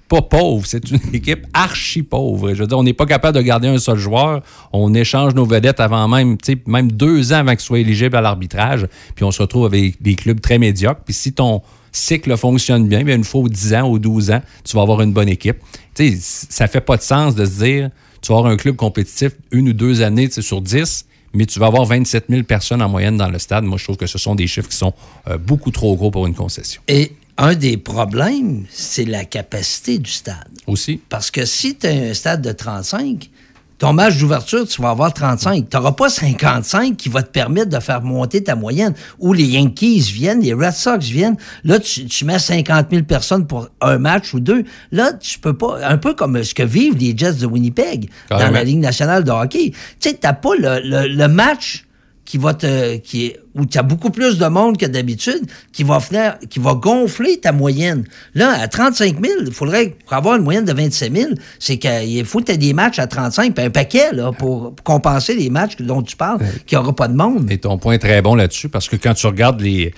[0.08, 2.54] pas pauvre, c'est une équipe archi pauvre.
[2.54, 4.42] Je veux dire, on n'est pas capable de garder un seul joueur.
[4.72, 8.86] On échange nos vedettes avant même, même deux ans avant qu'ils soient éligibles à l'arbitrage.
[9.14, 11.00] Puis on se retrouve avec des clubs très médiocres.
[11.04, 14.42] Puis si ton cycle fonctionne bien, bien une fois aux 10 ans ou 12 ans,
[14.64, 15.56] tu vas avoir une bonne équipe.
[15.94, 17.90] sais, ça fait pas de sens de se dire,
[18.20, 21.66] tu vas avoir un club compétitif une ou deux années sur 10, mais tu vas
[21.66, 23.64] avoir 27 000 personnes en moyenne dans le stade.
[23.64, 24.94] Moi, je trouve que ce sont des chiffres qui sont
[25.28, 26.80] euh, beaucoup trop gros pour une concession.
[26.88, 30.48] Et un des problèmes, c'est la capacité du stade.
[30.66, 31.00] Aussi.
[31.08, 33.30] Parce que si tu as un stade de 35,
[33.78, 35.68] ton match d'ouverture, tu vas avoir 35.
[35.68, 38.94] Tu n'auras pas 55 qui va te permettre de faire monter ta moyenne.
[39.18, 41.36] Ou les Yankees viennent, les Red Sox viennent.
[41.62, 44.64] Là, tu, mets 50 000 personnes pour un match ou deux.
[44.92, 45.78] Là, tu peux pas...
[45.86, 49.30] Un peu comme ce que vivent les Jets de Winnipeg dans la Ligue nationale de
[49.30, 49.72] hockey.
[50.00, 51.85] Tu sais, tu pas le match
[52.26, 55.84] qui va te, qui est, où tu as beaucoup plus de monde que d'habitude, qui
[55.84, 58.04] va venir, qui va gonfler ta moyenne.
[58.34, 62.24] Là, à 35 000, il faudrait, pour avoir une moyenne de 27 000, c'est qu'il
[62.26, 65.48] faut que tu aies des matchs à 35, puis un paquet, là, pour compenser les
[65.48, 67.50] matchs dont tu parles, qu'il n'y aura pas de monde.
[67.50, 69.94] Et ton point est très bon là-dessus, parce que quand tu regardes les,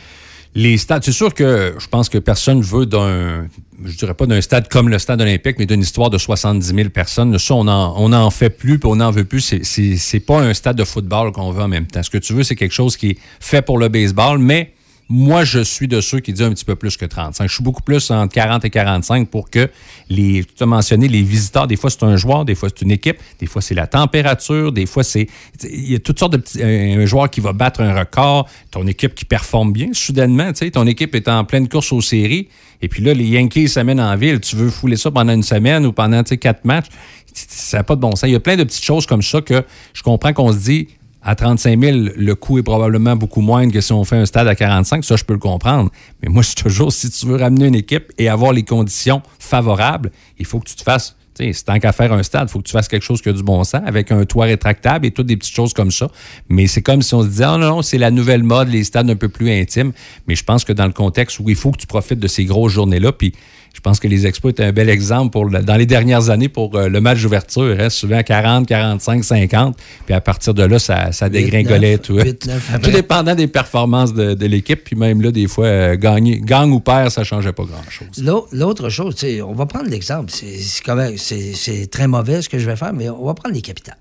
[0.55, 3.49] les stades, c'est sûr que je pense que personne veut d'un,
[3.85, 6.89] je dirais pas d'un stade comme le stade olympique, mais d'une histoire de 70 000
[6.89, 7.39] personnes.
[7.39, 9.55] Ça, on n'en on en fait plus, puis on n'en veut plus.
[9.63, 12.03] C'est pas un stade de football qu'on veut en même temps.
[12.03, 14.73] Ce que tu veux, c'est quelque chose qui est fait pour le baseball, mais
[15.11, 17.49] Moi, je suis de ceux qui disent un petit peu plus que 35.
[17.49, 19.71] Je suis beaucoup plus entre 40 et 45 pour que
[20.11, 22.91] les, tu as mentionné les visiteurs, des fois c'est un joueur, des fois c'est une
[22.91, 25.27] équipe, des fois c'est la température, des fois c'est,
[25.65, 28.87] il y a toutes sortes de petits, un joueur qui va battre un record, ton
[28.87, 32.49] équipe qui performe bien, soudainement, tu sais, ton équipe est en pleine course aux séries,
[32.83, 35.87] et puis là, les Yankees s'amènent en ville, tu veux fouler ça pendant une semaine
[35.87, 36.87] ou pendant, tu sais, quatre matchs,
[37.33, 38.29] ça n'a pas de bon sens.
[38.29, 40.89] Il y a plein de petites choses comme ça que je comprends qu'on se dit,
[41.23, 44.49] à 35 000, le coût est probablement beaucoup moindre que si on fait un stade
[44.49, 45.05] à 45.
[45.05, 45.91] Ça, je peux le comprendre.
[46.23, 50.11] Mais moi, je toujours, si tu veux ramener une équipe et avoir les conditions favorables,
[50.39, 52.67] il faut que tu te fasses c'est tant qu'à faire un stade, il faut que
[52.67, 55.27] tu fasses quelque chose qui a du bon sens, avec un toit rétractable et toutes
[55.27, 56.09] des petites choses comme ça.
[56.49, 58.85] Mais c'est comme si on se disait, oh non, non, c'est la nouvelle mode, les
[58.85, 59.93] stades un peu plus intimes.
[60.27, 62.45] Mais je pense que dans le contexte où il faut que tu profites de ces
[62.45, 63.33] grosses journées-là, puis
[63.79, 66.75] je pense que les Expos étaient un bel exemple pour dans les dernières années pour
[66.75, 67.77] euh, le match d'ouverture.
[67.79, 69.79] Hein, souvent 40, 45, 50.
[70.05, 71.99] Puis à partir de là, ça, ça dégringolait.
[71.99, 74.83] tout, tout dépendant des performances de, l'équipe.
[74.83, 78.49] Puis même là, des fois, euh, gagner, gagne ou perd, ça ne changeait pas grand-chose.
[78.51, 79.15] L'autre chose,
[79.47, 80.33] on va prendre l'exemple.
[80.33, 83.99] C'est très mauvais ce que je vais faire, mais on va prendre les capitales.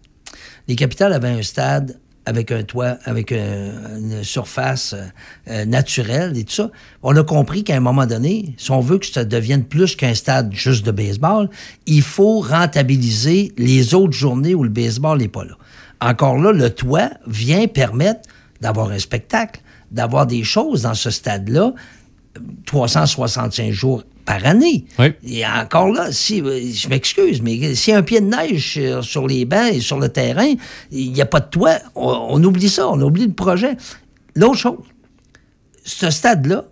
[0.68, 5.06] Les capitales avaient un stade avec un toit, avec une surface euh,
[5.50, 6.72] euh, naturelle et tout ça.
[7.02, 10.14] On a compris qu'à un moment donné, si on veut que ça devienne plus qu'un
[10.14, 11.50] stade juste de baseball,
[11.86, 15.56] il faut rentabiliser les autres journées où le baseball n'est pas là.
[16.02, 19.62] Encore là, le toit vient permettre d'avoir un spectacle,
[19.92, 21.74] d'avoir des choses dans ce stade-là
[22.66, 24.86] 365 jours par année.
[25.24, 28.80] Et encore là, si, euh, je m'excuse, mais s'il y a un pied de neige
[29.02, 30.54] sur, les bancs et sur le terrain,
[30.92, 33.78] il n'y a pas de toit, on, oublie ça, on oublie le projet.
[34.36, 34.80] L'autre chose,
[35.86, 36.66] ce stade-là,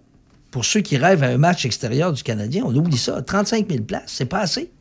[0.51, 3.21] pour ceux qui rêvent à un match extérieur du Canadien, on oublie ça.
[3.21, 4.71] 35 000 places, c'est pas assez.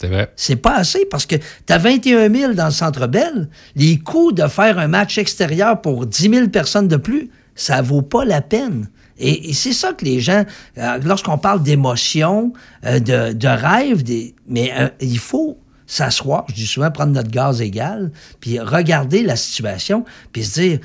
[0.00, 0.30] C'est vrai.
[0.36, 3.48] C'est pas assez parce que tu as 21 000 dans le Centre Bell.
[3.76, 8.02] Les coûts de faire un match extérieur pour 10 000 personnes de plus, ça vaut
[8.02, 8.88] pas la peine.
[9.18, 10.44] Et, c'est ça que les gens,
[10.78, 12.52] euh, lorsqu'on parle d'émotion,
[12.84, 14.02] euh, de, de rêve,
[14.48, 19.36] mais euh, il faut s'asseoir, je dis souvent prendre notre gaz égal, puis regarder la
[19.36, 20.78] situation, puis se dire,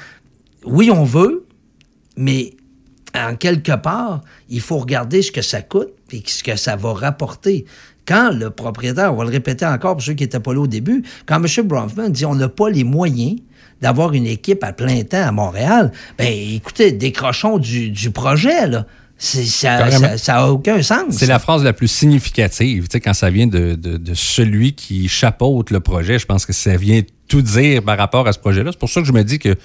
[0.65, 1.46] oui, on veut,
[2.15, 2.54] mais
[3.15, 6.94] en quelque part, il faut regarder ce que ça coûte, puis ce que ça va
[6.94, 7.65] rapporter.
[8.06, 10.67] Quand le propriétaire, on va le répéter encore pour ceux qui n'étaient pas là au
[10.67, 11.67] début, quand M.
[11.67, 13.39] Bronfman dit on n'a pas les moyens
[13.82, 18.86] d'avoir une équipe à plein temps à Montréal, ben écoutez, décrochons du, du projet, là.
[19.22, 19.88] Ça
[20.28, 21.04] n'a aucun sens.
[21.12, 24.74] C'est la phrase la plus significative, tu sais, quand ça vient de, de, de, celui
[24.74, 26.17] qui chapeaute le projet.
[26.17, 28.72] Je pense que ça vient tout dire par rapport à ce projet-là.
[28.72, 29.56] C'est pour ça que je me dis que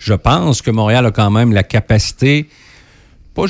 [0.00, 2.48] je pense que Montréal a quand même la capacité,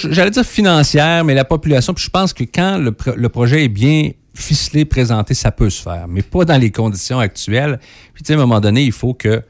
[0.05, 1.95] j'allais dire financière, mais la population.
[1.95, 5.81] Puis je pense que quand le, le projet est bien ficelé, présenté, ça peut se
[5.81, 7.79] faire, mais pas dans les conditions actuelles.
[8.13, 9.43] Puis, tu sais, à un moment donné, il faut que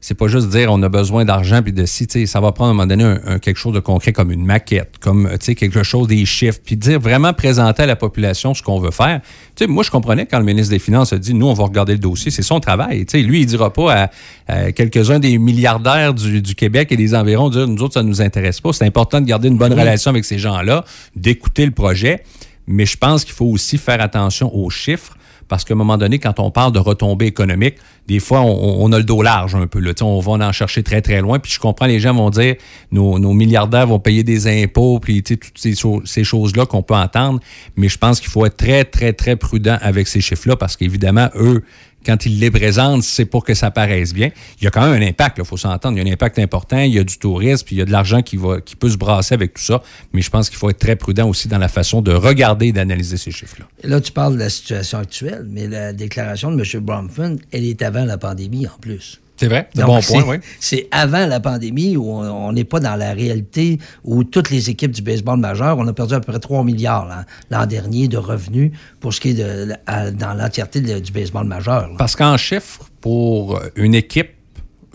[0.00, 2.70] c'est pas juste dire on a besoin d'argent puis de si, ça va prendre à
[2.70, 6.24] un moment donné un, quelque chose de concret comme une maquette, comme quelque chose des
[6.24, 9.20] chiffres, puis dire vraiment présenter à la population ce qu'on veut faire.
[9.56, 11.92] sais moi, je comprenais quand le ministre des Finances a dit nous, on va regarder
[11.92, 13.04] le dossier, c'est son travail.
[13.08, 14.10] sais lui, il dira pas
[14.46, 18.60] à, quelques-uns des milliardaires du, Québec et des environs dire nous autres, ça nous intéresse
[18.60, 18.72] pas.
[18.72, 20.84] C'est important de garder une bonne relation avec ces gens-là,
[21.16, 22.22] d'écouter le projet,
[22.66, 25.16] mais je pense qu'il faut aussi faire attention aux chiffres
[25.48, 27.76] parce qu'à un moment donné, quand on parle de retombées économiques,
[28.08, 29.82] des fois, on, a le dos large un peu.
[30.00, 31.38] On va en chercher très, très loin.
[31.38, 32.56] Puis je comprends, les gens vont dire,
[32.90, 37.38] nos, milliardaires vont payer des impôts, puis toutes ces, choses-là qu'on peut entendre.
[37.76, 41.28] Mais je pense qu'il faut être très, très, très prudent avec ces chiffres-là, parce qu'évidemment,
[41.36, 41.62] eux,
[42.06, 44.30] quand il les présente, c'est pour que ça paraisse bien.
[44.60, 45.98] Il y a quand même un impact, il faut s'entendre.
[45.98, 47.84] Il y a un impact important, il y a du tourisme, puis il y a
[47.84, 49.82] de l'argent qui, qui peut se brasser avec tout ça.
[50.12, 52.72] Mais je pense qu'il faut être très prudent aussi dans la façon de regarder et
[52.72, 53.66] d'analyser ces chiffres-là.
[53.82, 56.80] Là, tu parles de la situation actuelle, mais la déclaration de M.
[56.82, 59.20] Bromford, elle est avant la pandémie en plus.
[59.38, 60.36] C'est vrai, c'est bon point, oui.
[60.58, 64.90] C'est avant la pandémie où on n'est pas dans la réalité où toutes les équipes
[64.90, 68.72] du baseball majeur, on a perdu à peu près 3 milliards l'an dernier de revenus
[68.98, 71.88] pour ce qui est de, dans l'entièreté du baseball majeur.
[71.98, 74.30] Parce qu'en chiffres, pour une équipe,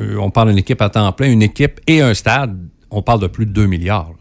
[0.01, 2.57] euh, on parle d'une équipe à temps plein, une équipe et un stade,
[2.91, 4.11] on parle de plus de 2 milliards.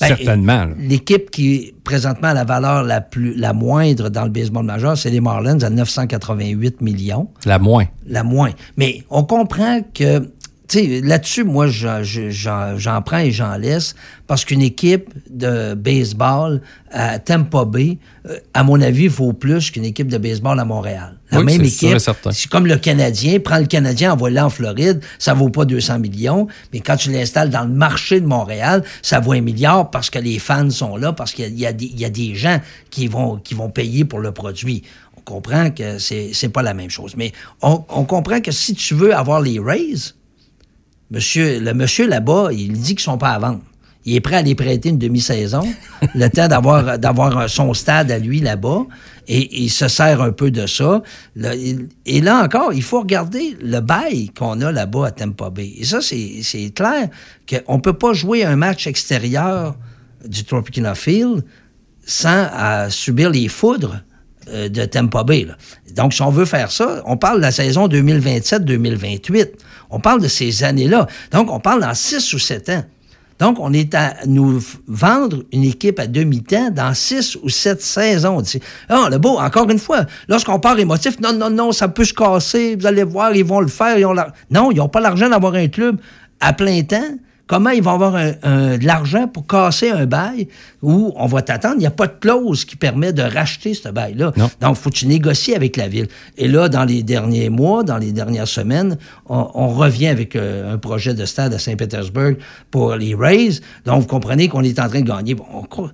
[0.00, 0.66] Ben, Certainement.
[0.78, 5.10] L'équipe qui présentement a la valeur la plus la moindre dans le baseball majeur, c'est
[5.10, 7.28] les Marlins à 988 millions.
[7.44, 7.84] La moins.
[8.06, 8.50] La moins.
[8.76, 10.28] Mais on comprend que
[10.72, 13.94] là-dessus, moi, j'en prends et j'en laisse
[14.26, 19.84] parce qu'une équipe de baseball à Tampa Bay, euh, à mon avis, vaut plus qu'une
[19.84, 21.16] équipe de baseball à Montréal.
[21.30, 25.50] La même équipe, c'est comme le Canadien, prends le Canadien, envoie-le en Floride, ça vaut
[25.50, 29.40] pas 200 millions, mais quand tu l'installes dans le marché de Montréal, ça vaut un
[29.40, 33.36] milliard parce que les fans sont là, parce qu'il y, a des gens qui vont,
[33.36, 34.84] qui vont payer pour le produit
[35.16, 37.14] On comprend que c'est pas la même chose.
[37.16, 40.14] Mais on, on comprend que si tu veux avoir les Rays,
[41.10, 43.60] Monsieur, le monsieur là-bas, il dit qu'ils sont pas à vendre.
[44.06, 45.62] Il est prêt à les prêter une demi-saison,
[46.14, 48.82] le temps d'avoir d'avoir son stade à lui là-bas,
[49.28, 51.02] et il se sert un peu de ça.
[51.36, 55.72] Il- et là encore, il faut regarder le bail qu'on a là-bas à Tampa Bay.
[55.78, 57.08] Et ça, c'est clair
[57.48, 59.74] qu'on peut pas jouer un match extérieur
[60.26, 61.42] du Tropicana Field
[62.04, 62.46] sans
[62.90, 64.02] subir les foudres
[64.52, 65.46] euh, de Tampa Bay.
[65.46, 65.56] là.
[65.96, 69.48] Donc, si on veut faire ça, on parle de la saison 2027-2028.
[69.90, 71.06] On parle de ces années-là.
[71.30, 72.84] Donc, on parle dans 6 ou 7 ans.
[73.38, 78.42] Donc, on est à nous vendre une équipe à demi-temps dans 6 ou 7 saisons.
[78.88, 82.14] Ah, le beau, encore une fois, lorsqu'on part émotif, non, non, non, ça peut se
[82.14, 83.96] casser, vous allez voir, ils vont le faire.
[84.50, 86.00] Non, ils n'ont pas l'argent d'avoir un club
[86.40, 87.16] à plein temps.
[87.46, 90.48] Comment ils vont avoir un- un- de l'argent pour casser un bail
[90.82, 91.74] où on va t'attendre?
[91.76, 94.32] Il n'y a pas de clause qui permet de racheter ce bail-là.
[94.62, 96.08] Donc, il faut que tu négocies avec la ville.
[96.38, 98.96] Et là, dans les derniers mois, dans les dernières semaines,
[99.28, 102.32] on, on revient avec euh, un projet de stade à Saint-Pétersbourg
[102.70, 103.60] pour les Rays.
[103.84, 105.34] Donc, vous comprenez qu'on est en train de gagner.
[105.34, 105.90] Bon, on,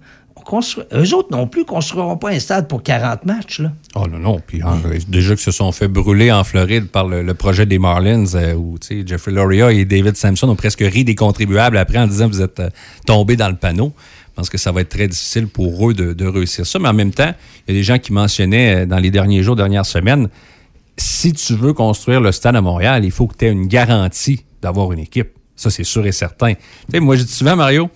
[0.58, 3.60] eux autres non plus ne construiront pas un stade pour 40 matchs.
[3.60, 3.72] Là.
[3.94, 4.40] Oh non, non.
[4.44, 8.34] Puis hein, déjà que se sont fait brûler en Floride par le, projet des Marlins,
[8.34, 12.28] euh, où Jeffrey Loria et David Sampson ont presque ri des contribuables après en disant
[12.28, 12.70] vous êtes euh,
[13.06, 13.92] tombés dans le panneau.
[14.30, 16.78] Je pense que ça va être très difficile pour eux de, réussir ça.
[16.78, 17.32] Mais en même temps,
[17.66, 20.28] il y a des gens qui mentionnaient euh, dans les derniers jours, dernières semaines,
[20.96, 24.44] si tu veux construire le stade à Montréal, il faut que tu aies une garantie
[24.60, 25.30] d'avoir une équipe.
[25.56, 26.54] Ça, c'est sûr et certain.
[26.92, 27.90] Moi, je dis souvent, Mario,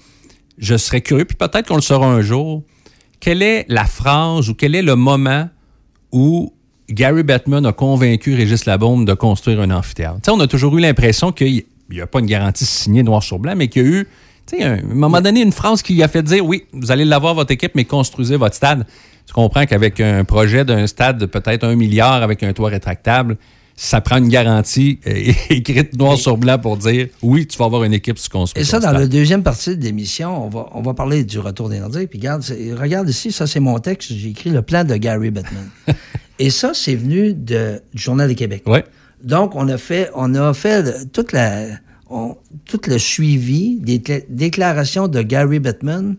[0.58, 2.62] je serais curieux, puis peut-être qu'on le saura un jour,
[3.20, 5.48] quelle est la phrase ou quel est le moment
[6.12, 6.52] où
[6.90, 10.30] Gary Bettman a convaincu Régis Labombe de construire un amphithéâtre?
[10.30, 13.54] On a toujours eu l'impression qu'il n'y a pas une garantie signée noir sur blanc,
[13.56, 14.08] mais qu'il y a eu,
[14.60, 17.50] à un moment donné, une phrase qui a fait dire oui, vous allez l'avoir, votre
[17.52, 18.86] équipe, mais construisez votre stade.
[19.26, 23.38] Tu comprends qu'avec un projet d'un stade de peut-être un milliard avec un toit rétractable,
[23.76, 27.82] ça prend une garantie euh, écrite noir sur blanc pour dire oui, tu vas avoir
[27.84, 30.68] une équipe si tu construis Et ça, dans la deuxième partie de l'émission, on va,
[30.72, 32.10] on va parler du retour des Nordiques.
[32.10, 32.20] Puis
[32.74, 34.12] regarde, ici, ça c'est mon texte.
[34.12, 35.68] J'ai écrit le plan de Gary Bettman.
[36.38, 38.62] Et ça, c'est venu de, du Journal du Québec.
[38.66, 38.84] Ouais.
[39.22, 41.66] Donc, on a fait, on a fait toute la,
[42.10, 46.16] on- tout le suivi des cla- déclarations de Gary Bettman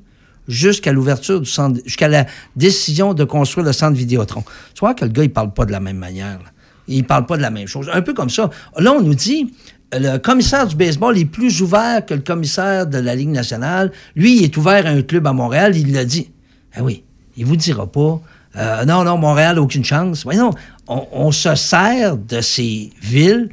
[0.47, 4.43] jusqu'à l'ouverture du centre, jusqu'à la décision de construire le centre Vidéotron.
[4.73, 6.39] Tu vois que le gars, il parle pas de la même manière.
[6.39, 6.51] là.
[6.87, 7.89] Il parle pas de la même chose.
[7.91, 8.49] Un peu comme ça.
[8.77, 9.53] Là, on nous dit,
[9.93, 13.91] le commissaire du baseball est plus ouvert que le commissaire de la Ligue nationale.
[14.15, 16.29] Lui, il est ouvert à un club à Montréal, il l'a dit.
[16.75, 17.03] Ah oui,
[17.37, 18.21] il vous dira pas.
[18.57, 20.25] euh, non, non, Montréal, aucune chance.
[20.25, 20.51] Oui, non,
[20.87, 23.49] on, on se sert de ces villes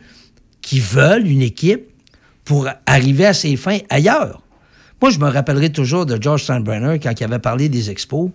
[0.60, 1.88] qui veulent une équipe
[2.44, 4.42] pour arriver à ses fins ailleurs.
[5.00, 8.30] Moi, je me rappellerai toujours de George Steinbrenner quand il avait parlé des expos.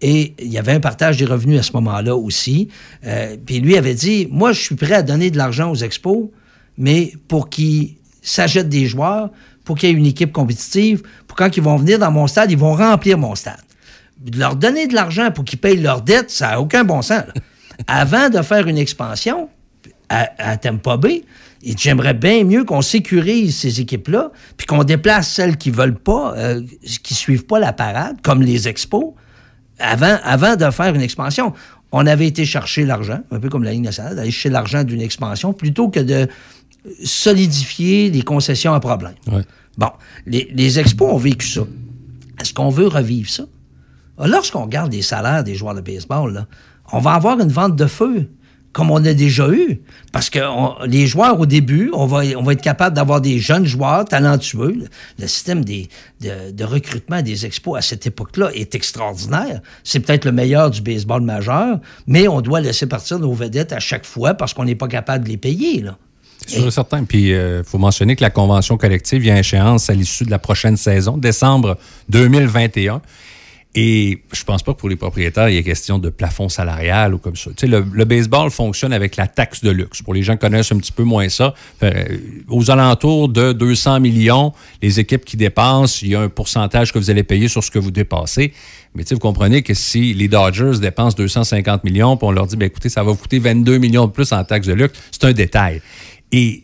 [0.00, 2.68] Et il y avait un partage des revenus à ce moment-là aussi.
[3.04, 6.28] Euh, puis lui avait dit, moi, je suis prêt à donner de l'argent aux expos,
[6.76, 9.30] mais pour qu'ils s'achètent des joueurs,
[9.64, 12.50] pour qu'il y ait une équipe compétitive, pour quand ils vont venir dans mon stade,
[12.50, 13.60] ils vont remplir mon stade.
[14.20, 17.24] De leur donner de l'argent pour qu'ils payent leurs dettes, ça n'a aucun bon sens.
[17.26, 17.32] là.
[17.86, 19.48] Avant de faire une expansion
[20.08, 21.24] à, à Tampa Bay,
[21.64, 26.62] j'aimerais bien mieux qu'on sécurise ces équipes-là, puis qu'on déplace celles qui veulent pas, euh,
[27.02, 29.14] qui suivent pas la parade, comme les expos,
[29.78, 31.52] avant, avant de faire une expansion.
[31.90, 35.00] On avait été chercher l'argent, un peu comme la Ligue nationale, d'aller chercher l'argent d'une
[35.00, 36.28] expansion, plutôt que de
[37.02, 39.14] solidifier les concessions à problème.
[39.30, 39.42] Ouais.
[39.78, 39.90] Bon,
[40.26, 41.62] les, les expos ont vécu ça.
[42.40, 43.44] Est-ce qu'on veut revivre ça?
[44.24, 46.46] Lorsqu'on regarde les salaires des joueurs de baseball, là,
[46.92, 48.28] on va avoir une vente de feu,
[48.72, 49.80] comme on a déjà eu.
[50.12, 50.38] Parce que
[50.86, 54.84] les joueurs, au début, on va, on va être capable d'avoir des jeunes joueurs talentueux.
[55.18, 55.86] Le, système de,
[56.20, 59.60] de recrutement des expos à cette époque-là est extraordinaire.
[59.84, 63.80] C'est peut-être le meilleur du baseball majeur, mais on doit laisser partir nos vedettes à
[63.80, 65.82] chaque fois parce qu'on n'est pas capable de les payer.
[65.82, 65.96] Là.
[66.46, 67.04] C'est sûr et certain.
[67.04, 70.38] Puis, il faut mentionner que la convention collective vient à échéance à l'issue de la
[70.38, 71.76] prochaine saison, décembre
[72.08, 73.02] 2021.
[73.74, 77.14] Et je pense pas que pour les propriétaires, il y ait question de plafond salarial
[77.14, 77.50] ou comme ça.
[77.62, 80.02] Le, baseball fonctionne avec la taxe de luxe.
[80.02, 82.04] Pour les gens qui connaissent un petit peu moins ça, euh,
[82.48, 86.98] aux alentours de 200 millions, les équipes qui dépensent, il y a un pourcentage que
[86.98, 88.52] vous allez payer sur ce que vous dépassez.
[88.94, 92.88] Mais vous comprenez que si les Dodgers dépensent 250 millions, on leur dit, ben, écoutez,
[92.88, 95.82] ça va vous coûter 22 millions de plus en taxe de luxe, c'est un détail.
[96.30, 96.62] Et,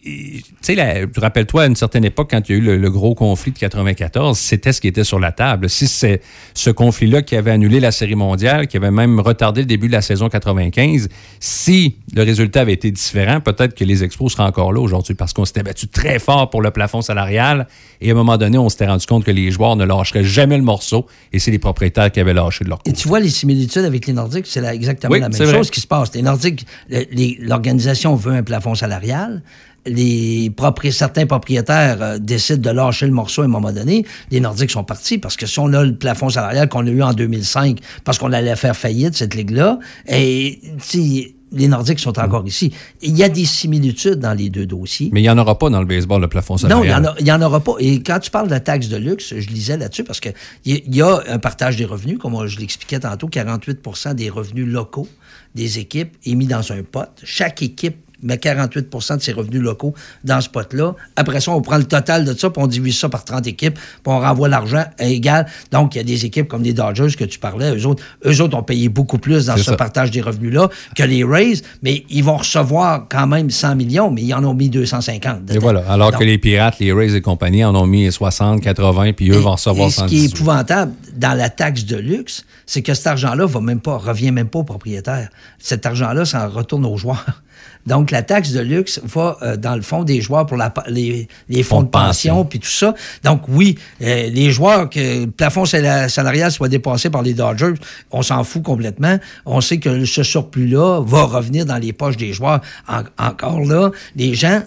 [0.62, 3.14] tu sais, rappelles-toi, à une certaine époque, quand il y a eu le, le gros
[3.14, 5.70] conflit de 94, c'était ce qui était sur la table.
[5.70, 6.20] Si c'est
[6.52, 9.92] ce conflit-là qui avait annulé la Série mondiale, qui avait même retardé le début de
[9.92, 11.08] la saison 95,
[11.40, 15.32] si le résultat avait été différent, peut-être que les Expos seraient encore là aujourd'hui parce
[15.32, 17.66] qu'on s'était battu très fort pour le plafond salarial
[18.00, 20.56] et à un moment donné, on s'était rendu compte que les joueurs ne lâcheraient jamais
[20.56, 23.30] le morceau et c'est les propriétaires qui avaient lâché de leur Et tu vois les
[23.30, 26.14] similitudes avec les Nordiques, c'est exactement Oui, la même chose qui se passe.
[26.14, 26.66] Les Nordiques,
[27.40, 29.42] l'organisation veut un plafond salarial.
[29.86, 34.40] Les propri- certains propriétaires euh, décident de lâcher le morceau à un moment donné, les
[34.40, 37.12] Nordiques sont partis parce que si on a le plafond salarial qu'on a eu en
[37.12, 42.72] 2005 parce qu'on allait faire faillite, cette ligue-là, et si les Nordiques sont encore ici.
[43.02, 45.10] Il y a des similitudes dans les deux dossiers.
[45.12, 47.14] Mais il n'y en aura pas dans le baseball, le plafond Non, il salarial.
[47.20, 47.74] n'y en, aura pas.
[47.78, 50.34] Et quand tu parles de la taxe de luxe, je lisais là-dessus parce qu'il
[50.66, 55.08] y, y a un partage des revenus, comme je l'expliquais tantôt, 48% des revenus locaux
[55.54, 57.08] des équipes est mis dans un pot.
[57.22, 59.94] Chaque équipe met 48% de ses revenus locaux
[60.24, 60.94] dans ce pot-là.
[61.16, 63.74] Après ça, on prend le total de ça, puis on divise ça par 30 équipes,
[63.74, 65.46] puis on renvoie l'argent à égal.
[65.70, 68.40] Donc, il y a des équipes comme les Dodgers que tu parlais, eux autres, eux
[68.40, 69.76] autres ont payé beaucoup plus dans ce ça.
[69.76, 74.22] partage des revenus-là que les Rays, mais ils vont recevoir quand même 100 millions, mais
[74.22, 75.50] ils en ont mis 250.
[75.52, 75.84] Et voilà.
[75.88, 79.30] Alors Donc, que les Pirates, les Rays et compagnie en ont mis 60, 80, puis
[79.30, 80.34] eux vont recevoir et ce qui est 118.
[80.34, 84.48] épouvantable dans la taxe de luxe, c'est que cet argent-là va même pas, revient même
[84.48, 85.28] pas au propriétaire.
[85.58, 87.42] Cet argent-là, ça en retourne aux joueurs.
[87.86, 91.28] Donc, la taxe de luxe va euh, dans le fond des joueurs pour la, les,
[91.48, 92.94] les fonds de pension, puis tout ça.
[93.22, 97.74] Donc, oui, euh, les joueurs, que le plafond sala- salarial soit dépassé par les Dodgers,
[98.10, 99.18] on s'en fout complètement.
[99.46, 102.60] On sait que ce surplus-là va revenir dans les poches des joueurs.
[102.88, 104.62] En- encore là, les gens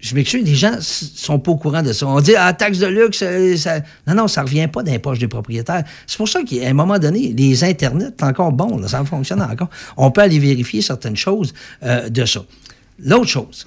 [0.00, 2.06] je m'excuse, les gens sont pas au courant de ça.
[2.06, 3.22] On dit, ah, taxe de luxe,
[3.58, 3.80] ça...
[4.06, 5.84] non, non, ça revient pas dans les des propriétaires.
[6.06, 9.42] C'est pour ça qu'à un moment donné, les Internets, c'est encore bon, là, ça fonctionne
[9.42, 9.68] encore.
[9.98, 12.44] On peut aller vérifier certaines choses euh, de ça.
[12.98, 13.66] L'autre chose,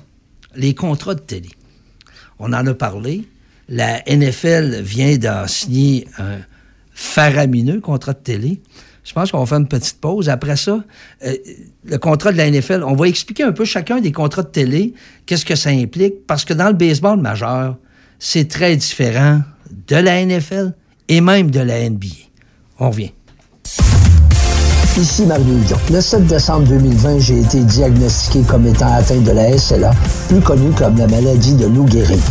[0.55, 1.49] les contrats de télé.
[2.39, 3.27] On en a parlé.
[3.69, 6.39] La NFL vient d'en signer un
[6.93, 8.61] faramineux contrat de télé.
[9.03, 10.29] Je pense qu'on va faire une petite pause.
[10.29, 10.83] Après ça,
[11.25, 11.33] euh,
[11.85, 14.93] le contrat de la NFL, on va expliquer un peu chacun des contrats de télé,
[15.25, 17.75] qu'est-ce que ça implique, parce que dans le baseball majeur,
[18.19, 19.41] c'est très différent
[19.87, 20.73] de la NFL
[21.09, 22.07] et même de la NBA.
[22.79, 23.11] On revient.
[24.95, 25.75] Ici Mario Hudon.
[25.91, 29.91] Le 7 décembre 2020, j'ai été diagnostiqué comme étant atteint de la SLA,
[30.29, 32.21] plus connue comme la maladie de Lou Gehrig,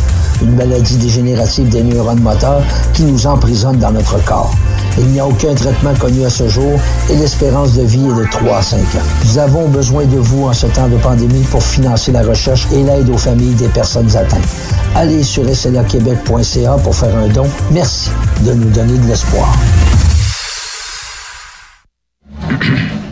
[0.40, 2.62] une maladie dégénérative des neurones moteurs
[2.94, 4.54] qui nous emprisonne dans notre corps.
[4.98, 6.78] Il n'y a aucun traitement connu à ce jour
[7.10, 9.06] et l'espérance de vie est de 3 à 5 ans.
[9.24, 12.82] Nous avons besoin de vous en ce temps de pandémie pour financer la recherche et
[12.82, 14.48] l'aide aux familles des personnes atteintes.
[14.94, 17.46] Allez sur slaquebec.ca pour faire un don.
[17.70, 18.10] Merci
[18.44, 19.56] de nous donner de l'espoir.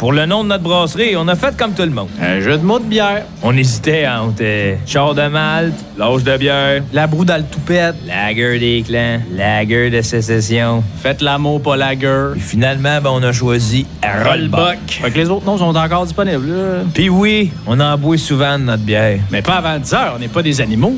[0.00, 2.08] Pour le nom de notre brasserie, on a fait comme tout le monde.
[2.22, 3.26] Un jeu de mots de bière.
[3.42, 7.96] On hésitait entre euh, char de malte, l'âge de bière, La broue dans le toupette.
[8.06, 10.82] lager des clans, lager de sécession.
[11.02, 12.32] Faites l'amour, pas la gueule.
[12.32, 14.78] Puis finalement, ben, on a choisi Rollbuck.
[14.88, 16.48] Fait que les autres noms sont encore disponibles.
[16.50, 16.82] là.
[16.94, 19.18] Puis oui, on en boit souvent de notre bière.
[19.30, 20.94] Mais pas avant 10 heures, on n'est pas des animaux.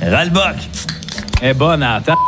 [0.00, 0.54] Rollbuck.
[1.42, 2.18] Est bonne la table.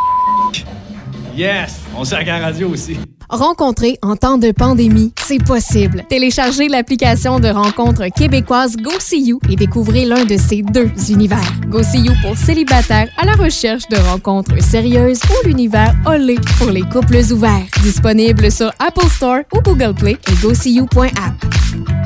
[1.36, 1.82] Yes!
[1.96, 2.98] On sert à la radio aussi.
[3.28, 6.04] Rencontrer en temps de pandémie, c'est possible.
[6.08, 11.52] Téléchargez l'application de rencontre québécoise GoSeeYou et découvrez l'un de ces deux univers.
[11.68, 17.20] GoSeeYou pour célibataires à la recherche de rencontres sérieuses ou l'univers Olé pour les couples
[17.32, 17.66] ouverts.
[17.82, 22.05] Disponible sur Apple Store ou Google Play et GoSeeYou.app.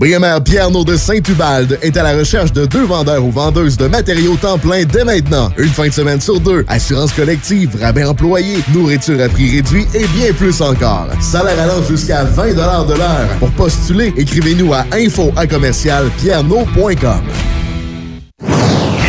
[0.00, 4.34] BMR Pierno de Saint-Ubalde est à la recherche de deux vendeurs ou vendeuses de matériaux
[4.36, 5.50] temps plein dès maintenant.
[5.58, 10.06] Une fin de semaine sur deux, assurance collective, rabais employé, nourriture à prix réduit et
[10.06, 11.08] bien plus encore.
[11.20, 12.54] Salaire allant jusqu'à 20
[12.86, 13.28] de l'heure.
[13.40, 15.46] Pour postuler, écrivez-nous à info à.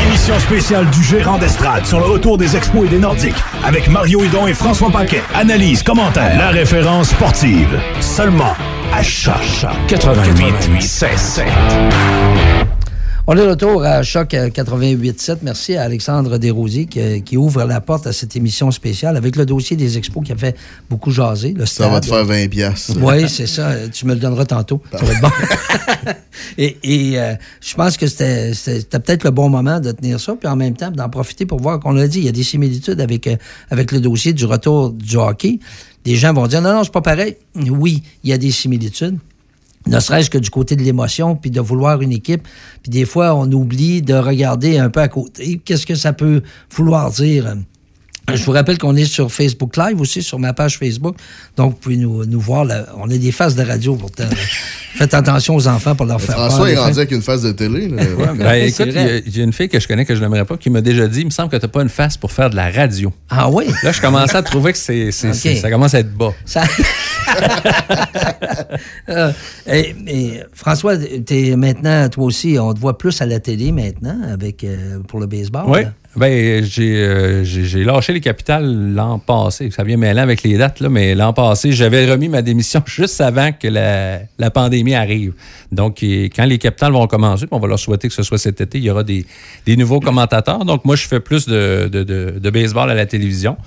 [0.09, 4.25] Émission spéciale du gérant d'estrade sur le retour des expos et des Nordiques avec Mario
[4.25, 5.21] Hudon et François Paquet.
[5.33, 7.79] Analyse, commentaire, la référence sportive.
[8.01, 8.55] Seulement
[8.91, 9.33] à Choc
[9.87, 11.43] 88 7.
[13.27, 15.37] On est de retour à Choc 88.7.
[15.43, 19.45] Merci à Alexandre Desrosiers qui, qui, ouvre la porte à cette émission spéciale avec le
[19.45, 20.57] dossier des expos qui a fait
[20.89, 21.53] beaucoup jaser.
[21.53, 22.97] Le ça va te faire 20 piastres.
[22.99, 23.87] Oui, c'est ça.
[23.89, 24.81] Tu me le donneras tantôt.
[24.91, 25.29] Ça va être bon.
[26.57, 28.51] et, et euh, je pense que c'était
[28.99, 31.79] peut-être le bon moment de tenir ça, puis en même temps d'en profiter pour voir
[31.79, 33.37] qu'on l'a dit, il y a des similitudes avec, euh,
[33.69, 35.59] avec le dossier du retour du hockey.
[36.03, 37.37] Des gens vont dire non, non, c'est pas pareil.
[37.55, 39.17] Oui, il y a des similitudes
[39.87, 42.47] ne serait-ce que du côté de l'émotion, puis de vouloir une équipe.
[42.83, 45.59] Puis des fois, on oublie de regarder un peu à côté.
[45.63, 46.41] Qu'est-ce que ça peut
[46.75, 47.55] vouloir dire?
[48.33, 51.17] Je vous rappelle qu'on est sur Facebook Live aussi, sur ma page Facebook.
[51.57, 52.67] Donc, vous pouvez nous, nous voir.
[52.97, 54.29] On a des faces de radio pourtant.
[54.95, 57.87] Faites attention aux enfants pour leur faire François est rendu avec une face de télé.
[57.87, 58.87] ben, écoute,
[59.25, 61.07] il y, a une fille que je connais que je n'aimerais pas qui m'a déjà
[61.07, 63.11] dit il me semble que tu n'as pas une face pour faire de la radio.
[63.29, 63.65] Ah oui?
[63.83, 66.33] Là, je commençais à trouver que c'est, ça commence à être bas.
[66.45, 66.63] Ça...
[69.09, 69.31] Euh,
[69.67, 74.63] et, François, es maintenant, toi aussi, on te voit plus à la télé maintenant avec,
[74.63, 75.63] euh, pour le baseball.
[75.67, 75.81] Oui.
[76.15, 79.71] Ben, euh, j'ai lâché les capitales l'an passé.
[79.71, 83.21] Ça vient mêler avec les dates, là, mais l'an passé, j'avais remis ma démission juste
[83.21, 84.80] avant que la, la, pandémie
[85.71, 88.77] Donc, quand les capitales vont commencer, on va leur souhaiter que ce soit cet été,
[88.77, 89.25] il y aura des,
[89.67, 90.65] nouveaux commentateurs.
[90.65, 93.57] Donc, moi, je fais plus de baseball à la télévision.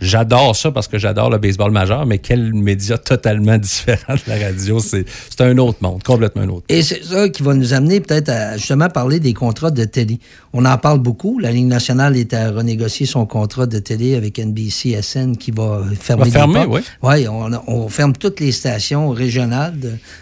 [0.00, 4.46] J'adore ça parce que j'adore le baseball majeur, mais quel média totalement différent de la
[4.46, 4.78] radio.
[4.80, 5.06] C'est
[5.40, 6.64] un autre monde, complètement un autre.
[6.68, 10.18] Et c'est ça qui va nous amener peut-être à justement parler des contrats de télé.
[10.52, 11.38] On en parle beaucoup.
[11.38, 15.82] La Ligue nationale est à renégocier son contrat de télé avec NBC SN qui va
[15.98, 16.24] fermer.
[16.24, 16.80] Va fermer, oui.
[17.02, 19.74] Oui, on, ferme toutes les stations régionales.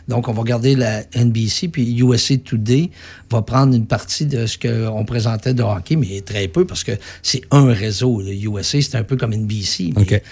[0.08, 2.90] donc, on va garder la NBC, puis USA Today
[3.30, 6.92] va prendre une partie de ce qu'on présentait de hockey, mais très peu parce que
[7.22, 8.20] c'est un réseau.
[8.20, 9.61] Le USA, c'est un peu comme NBC.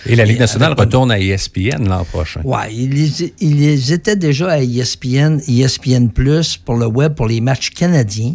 [0.07, 2.41] Et la Ligue nationale retourne à ESPN l'an prochain.
[2.45, 7.70] Oui, ils, ils, étaient déjà à ESPN, ESPN Plus pour le web, pour les matchs
[7.70, 8.35] canadiens.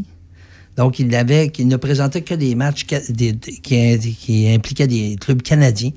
[0.78, 3.38] Donc, il, avait, il ne présentait que des matchs qui,
[4.14, 5.92] qui, impliquaient des clubs canadiens.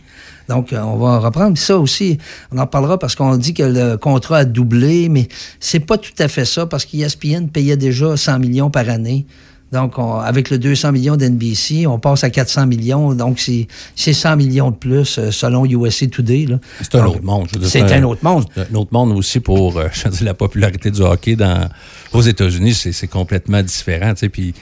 [0.49, 1.59] Donc, euh, on va reprendre.
[1.59, 2.19] ça aussi,
[2.53, 5.27] on en parlera parce qu'on dit que le contrat a doublé, mais
[5.59, 9.27] c'est pas tout à fait ça parce qu'ESPN payait déjà 100 millions par année.
[9.73, 13.15] Donc, avec le 200 millions d'NBC, on passe à 400 millions.
[13.15, 16.47] Donc, c'est 100 millions de plus euh, selon USA Today.
[16.81, 17.49] C'est un autre monde.
[17.63, 18.47] C'est un, autre monde.
[18.57, 21.69] Un autre monde aussi pour euh, je dire, la popularité du hockey dans,
[22.13, 22.75] aux États-Unis.
[22.75, 24.15] C'est complètement différent.
[24.33, 24.55] Puis,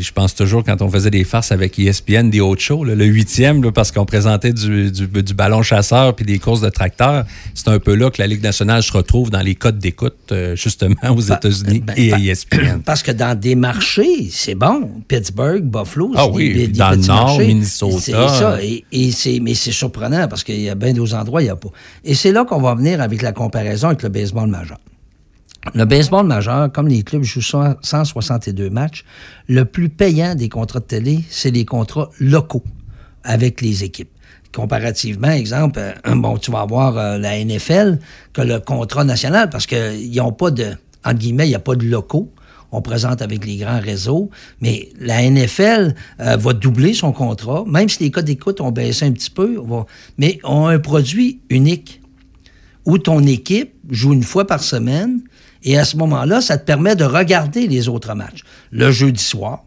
[0.00, 3.72] je pense toujours quand on faisait des farces avec ESPN, des autres shows, le huitième,
[3.72, 4.90] parce qu'on présentait du,
[5.34, 8.82] ballon chasseur puis des courses de tracteurs, c'est un peu là que la Ligue nationale
[8.82, 12.80] se retrouve dans les codes d'écoute, euh, justement, aux ben, États-Unis ben, et à ESPN.
[12.84, 14.90] Parce que dans des marchés, c'est bon.
[15.08, 17.98] Pittsburgh, Buffalo, ah, oui, dans le nord, Minnesota.
[18.00, 18.58] C'est ça.
[18.62, 18.84] Et,
[19.40, 21.70] mais c'est surprenant parce qu'il y a bien d'autres endroits, il n'y a pas.
[22.04, 24.78] Et c'est là qu'on va venir avec la comparaison avec le baseball majeur.
[25.72, 29.04] Le baseball majeur, comme les clubs jouent 162 matchs,
[29.48, 32.64] le plus payant des contrats de télé, c'est les contrats locaux
[33.22, 34.10] avec les équipes.
[34.54, 37.98] Comparativement, exemple, euh, bon, tu vas avoir euh, la NFL
[38.32, 41.74] que le contrat national parce qu'ils n'ont pas de, entre guillemets, il n'y a pas
[41.74, 42.30] de locaux.
[42.70, 47.88] On présente avec les grands réseaux, mais la NFL euh, va doubler son contrat, même
[47.88, 49.60] si les codes d'écoute ont baissé un petit peu,
[50.18, 52.00] mais ont un produit unique
[52.84, 55.20] où ton équipe joue une fois par semaine
[55.64, 58.42] et à ce moment-là, ça te permet de regarder les autres matchs.
[58.70, 59.64] Le jeudi soir,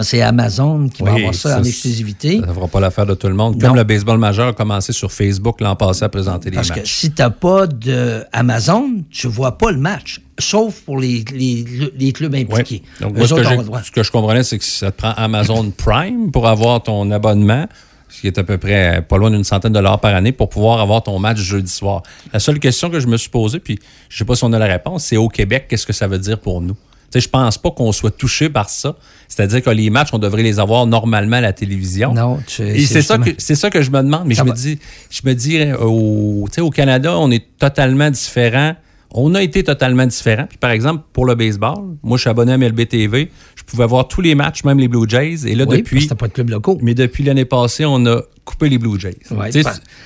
[0.00, 2.40] c'est Amazon qui va avoir ça, en exclusivité.
[2.40, 3.60] Ça ne fera pas l'affaire de tout le monde.
[3.60, 6.68] Comme le baseball majeur a commencé sur Facebook l'an passé à présenter les matchs.
[6.68, 10.98] Parce que si tu n'as pas d'Amazon, tu ne vois pas le match, sauf pour
[10.98, 12.82] les, les, clubs impliqués.
[13.00, 16.82] Donc, moi, ce, que je comprenais, c'est que ça te prend Amazon Prime pour avoir
[16.82, 17.66] ton abonnement
[18.12, 20.50] ce qui est à peu près pas loin d'une centaine de dollars par année pour
[20.50, 22.02] pouvoir avoir ton match jeudi soir.
[22.32, 23.78] La seule question que je me suis posée, puis
[24.10, 26.18] je sais pas si on a la réponse, c'est au Québec, qu'est-ce que ça veut
[26.18, 26.76] dire pour nous?
[27.14, 28.96] Je ne pense pas qu'on soit touché par ça.
[29.28, 32.14] C'est-à-dire que les matchs, on devrait les avoir normalement à la télévision.
[32.14, 34.24] Non, c'est ça, que, c'est ça que je me demande.
[34.26, 34.78] Mais je me, dis,
[35.10, 38.74] je me dis, euh, au, au Canada, on est totalement différent
[39.14, 40.46] on a été totalement différents.
[40.46, 43.30] Puis par exemple, pour le baseball, moi je suis abonné à MLB TV,
[43.66, 45.46] je pouvais voir tous les matchs, même les Blue Jays.
[45.46, 46.02] Et là, oui, depuis.
[46.02, 46.78] C'était pas de club locaux.
[46.82, 49.18] Mais depuis l'année passée, on a couper les Blue Jays.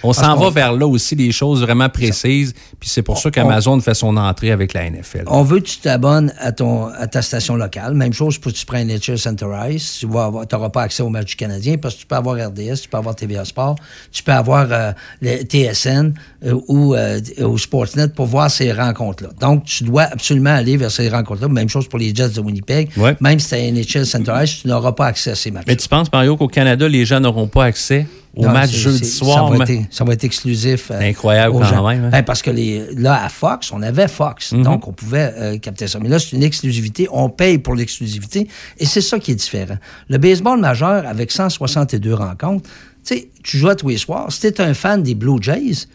[0.02, 2.52] on s'en va vers là aussi, des choses vraiment précises.
[2.78, 5.24] Puis c'est pour ça qu'Amazon fait son entrée avec la NFL.
[5.26, 7.94] On veut que tu t'abonnes à, ton, à ta station locale.
[7.94, 9.98] Même chose pour que tu prennes Nature Center Ice.
[10.00, 12.88] Tu n'auras pas accès au match du Canadien parce que tu peux avoir RDS, tu
[12.90, 13.76] peux avoir TVA Sport,
[14.12, 14.92] tu peux avoir euh,
[15.22, 16.12] le TSN
[16.44, 19.30] euh, ou euh, au Sportsnet pour voir ces rencontres rencontres-là.
[19.40, 21.48] Donc, tu dois absolument aller vers ces rencontres-là.
[21.48, 22.90] Même chose pour les Jets de Winnipeg.
[22.96, 23.16] Ouais.
[23.20, 25.64] Même c'est NHL Center Ice, tu n'auras pas accès à ces matchs.
[25.66, 29.06] Mais tu penses, Mario, qu'au Canada, les gens n'auront pas accès au Non, match jeudi
[29.08, 29.48] soir?
[29.50, 30.90] Ça va, être, ça va être exclusif.
[30.90, 31.88] euh, Incroyable quand gens.
[31.88, 32.08] même, hein.
[32.10, 34.52] Ben, parce que les, là, à Fox, on avait Fox.
[34.52, 34.62] Mhm.
[34.62, 35.98] Donc, on pouvait euh, capter ça.
[36.00, 37.08] Mais là, c'est une exclusivité.
[37.10, 38.46] On paye pour l'exclusivité.
[38.78, 39.76] Et c'est ça qui est différent.
[40.10, 42.68] Le baseball majeur, avec 162 rencontres,
[43.06, 44.30] tu sais, tu joues à tous les soirs.
[44.30, 45.86] Si tu es un fan des Blue Jays,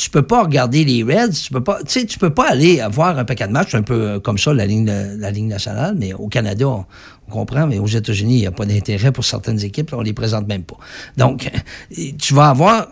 [0.00, 2.82] tu peux pas regarder les Reds, tu peux pas, tu sais, tu peux pas aller
[2.90, 5.94] voir un paquet de matchs, un peu euh, comme ça, la ligne, la ligne nationale,
[5.98, 6.86] mais au Canada, on,
[7.30, 10.48] comprend, mais aux États-Unis, il n'y a pas d'intérêt pour certaines équipes, on les présente
[10.48, 10.78] même pas.
[11.18, 11.50] Donc,
[12.18, 12.88] tu vas avoir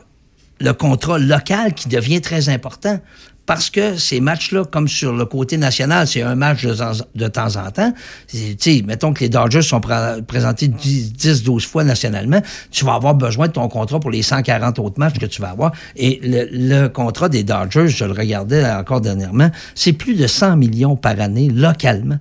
[0.61, 3.00] le contrat local qui devient très important.
[3.49, 7.70] Parce que ces matchs-là, comme sur le côté national, c'est un match de, temps- en
[7.70, 7.94] temps.
[8.26, 13.46] Sais, mettons que les Dodgers sont pré- présentés 10-12 fois nationalement, tu vas avoir besoin
[13.46, 15.72] de ton contrat pour les 140 autres matchs que tu vas avoir.
[15.96, 20.96] Et le, contrat des Dodgers, je le regardais encore dernièrement, c'est plus de 100 millions
[20.96, 22.18] par année localement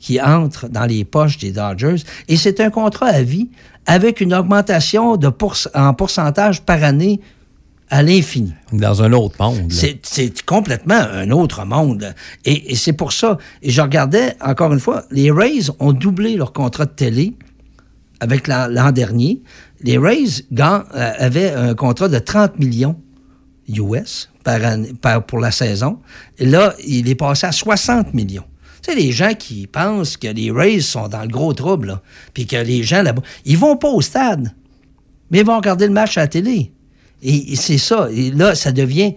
[0.00, 1.96] qui entrent dans les poches des Dodgers.
[2.28, 3.50] Et c'est un contrat à vie
[3.84, 5.18] avec une augmentation
[5.74, 7.20] en pourcentage par année
[7.90, 8.52] à l'infini.
[8.72, 9.70] Dans un autre monde.
[10.02, 12.14] C'est- complètement un autre monde.
[12.44, 13.38] Et, et c'est pour ça.
[13.62, 17.34] Et je regardais, encore une fois, les Rays ont doublé leur contrat de télé
[18.20, 19.42] avec l'an dernier.
[19.82, 22.96] Les Rays euh, avaient un contrat de 30 millions
[23.68, 25.98] US par année, par- pour la saison.
[26.38, 28.44] Et là, il est passé à 60 millions.
[28.82, 32.00] Tu sais, les gens qui pensent que les Rays sont dans le gros trouble,
[32.34, 34.52] puis que les gens là-bas, ils vont pas au stade,
[35.30, 36.72] mais ils vont regarder le match à la télé.
[37.24, 38.08] Et, et c'est ça.
[38.12, 39.14] Et là, ça devient.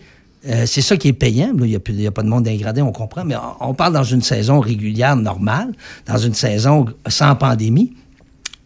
[0.48, 1.52] euh, c'est ça qui est payant.
[1.60, 3.26] Il n'y a, a pas de monde dégradé, on comprend.
[3.26, 5.74] Mais on, on parle dans une saison régulière, normale,
[6.06, 7.94] dans une saison sans pandémie.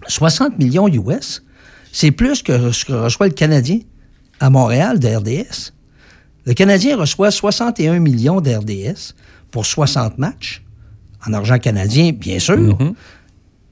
[0.07, 1.43] 60 millions US,
[1.91, 3.79] c'est plus que ce que reçoit le Canadien
[4.39, 5.73] à Montréal de RDS.
[6.45, 9.13] Le Canadien reçoit 61 millions d'RDS
[9.51, 10.63] pour 60 matchs,
[11.27, 12.77] en argent canadien, bien sûr.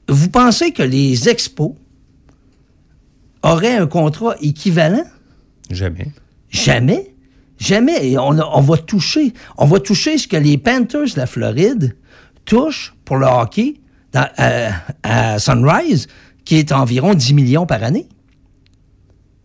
[0.08, 1.72] Vous pensez que les expos
[3.42, 5.04] auraient un contrat équivalent?
[5.70, 6.08] Jamais.
[6.50, 7.14] Jamais?
[7.58, 8.08] Jamais.
[8.10, 9.32] Et on, a- on va toucher.
[9.58, 11.96] On va toucher ce que les Panthers de la Floride
[12.44, 13.74] touchent pour le hockey
[14.12, 14.70] dans- à,
[15.02, 16.08] à Sunrise,
[16.44, 18.08] qui est environ 10 millions par année.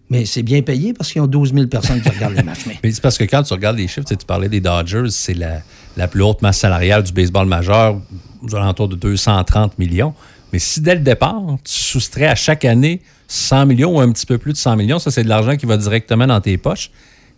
[0.10, 2.64] Mais c'est bien payé parce qu'ils ont 12 000 personnes qui regardent les matchs.
[2.68, 4.62] Mais Mais c'est parce que quand tu regardes les chiffres, tu sais, tu parlais des
[4.62, 5.62] Dodgers, c'est la,
[5.98, 8.00] la plus haute masse salariale du baseball majeur,
[8.42, 10.14] aux alentours de 230 millions.
[10.54, 13.02] Mais si dès le départ, tu soustrais à chaque année
[13.36, 15.66] 100 millions ou un petit peu plus de 100 millions, ça, c'est de l'argent qui
[15.66, 16.92] va directement dans tes poches.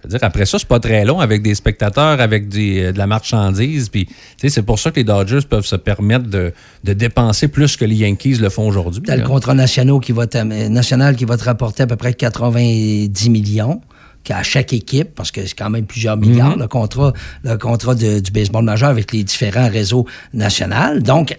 [0.07, 3.07] Dire, après ça, c'est pas très long avec des spectateurs, avec des, euh, de la
[3.07, 3.89] marchandise.
[3.89, 7.83] Puis, c'est pour ça que les Dodgers peuvent se permettre de, de dépenser plus que
[7.83, 9.01] les Yankees le font aujourd'hui.
[9.05, 12.13] T'as le contrat national qui, va te, national qui va te rapporter à peu près
[12.13, 13.81] 90 millions
[14.29, 16.61] à chaque équipe, parce que c'est quand même plusieurs milliards, Mhm.
[16.61, 20.99] le contrat, le contrat de- du baseball majeur avec les différents réseaux nationaux.
[20.99, 21.37] Donc,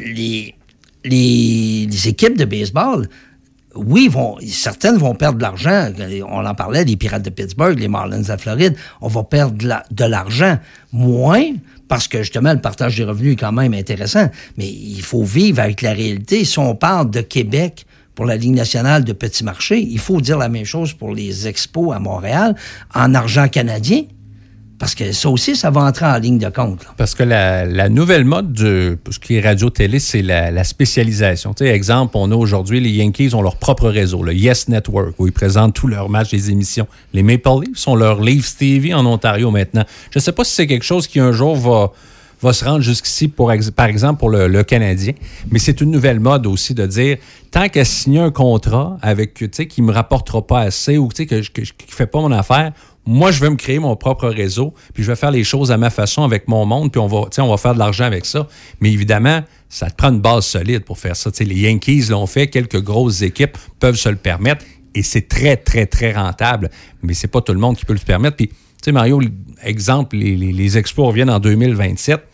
[0.00, 0.54] les,
[1.04, 3.08] les, les équipes de baseball,
[3.86, 4.10] oui,
[4.46, 5.90] certaines vont perdre de l'argent.
[6.28, 9.56] On en parlait, les Pirates de Pittsburgh, les Marlins de Floride, on va perdre
[9.90, 10.58] de l'argent.
[10.92, 11.52] Moins,
[11.86, 14.28] parce que justement, le partage des revenus est quand même intéressant.
[14.56, 16.44] Mais il faut vivre avec la réalité.
[16.44, 20.38] Si on parle de Québec pour la Ligue nationale de petits marchés, il faut dire
[20.38, 22.56] la même chose pour les expos à Montréal
[22.94, 24.02] en argent canadien.
[24.78, 26.86] Parce que ça aussi, ça va entrer en ligne de compte.
[26.96, 31.52] Parce que la, nouvelle mode de ce qui est radio-télé, c'est la, spécialisation.
[31.52, 35.26] Tu exemple, on a aujourd'hui, les Yankees ont leur propre réseau, le Yes Network, où
[35.26, 36.86] ils présentent tous leurs matchs, les émissions.
[37.12, 39.84] Les Maple Leafs ont leur Leafs TV en Ontario maintenant.
[40.10, 41.92] Je ne sais pas si c'est quelque chose qui un jour va,
[42.40, 45.12] va se rendre jusqu'ici, pour par exemple, pour le, Canadien.
[45.50, 47.16] Mais c'est une nouvelle mode aussi de dire,
[47.50, 51.08] tant qu'à signer un contrat avec, tu sais, qui ne me rapportera pas assez ou
[51.08, 52.72] tu sais, que, qui ne fait pas mon affaire,
[53.10, 55.78] moi, je vais me créer mon propre réseau, puis je vais faire les choses à
[55.78, 58.46] ma façon avec mon monde, puis on va, on va faire de l'argent avec ça.
[58.80, 61.30] Mais évidemment, ça te prend une base solide pour faire ça.
[61.40, 64.62] Les Yankees l'ont fait, quelques grosses équipes peuvent se le permettre,
[64.94, 66.68] et c'est très, très, très rentable.
[67.02, 68.36] Mais c'est pas tout le monde qui peut le permettre.
[68.36, 68.54] Puis, tu
[68.84, 69.22] sais, Mario,
[69.62, 72.27] exemple, les, les, les expos reviennent en 2027.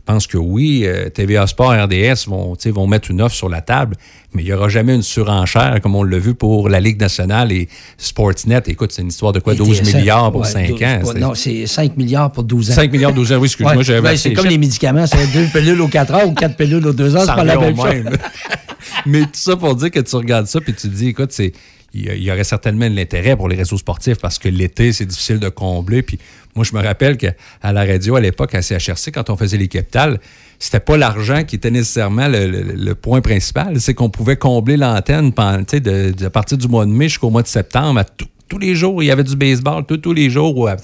[0.00, 3.96] Je pense que oui, euh, TVA Sport, RDS vont, mettre une offre sur la table,
[4.32, 7.52] mais il n'y aura jamais une surenchère comme on l'a vu pour la Ligue nationale
[7.52, 8.62] et Sportsnet.
[8.66, 9.52] Écoute, c'est une histoire de quoi?
[9.52, 11.14] Et 12 TSN, milliards pour ouais, 5 12 ans.
[11.18, 12.74] Non, c'est 5 milliards pour 12 ans.
[12.74, 15.46] 5 milliards, 12 ans, oui, excuse-moi, Ouais, j'avais ben, C'est comme les médicaments, c'est deux
[15.52, 18.16] pilules aux 4 heures ou quatre pilules aux 2 heures, c'est pas la même chose.
[19.06, 21.52] Mais tout ça pour dire que tu regardes ça puis tu te dis, écoute, c'est
[21.92, 25.40] il y, aurait certainement de l'intérêt pour les réseaux sportifs parce que l'été, c'est difficile
[25.40, 26.02] de combler.
[26.02, 26.18] Puis
[26.54, 29.68] moi, je me rappelle qu'à la radio, à l'époque, à CHRC, quand on faisait les
[29.68, 30.20] capitales,
[30.58, 33.80] c'était pas l'argent qui était nécessairement le, point principal.
[33.80, 37.48] C'est qu'on pouvait combler l'antenne de, à partir du mois de mai jusqu'au mois de
[37.48, 38.04] septembre à
[38.50, 40.74] tous les jours, il y avait du baseball, tous, les jours, ouais,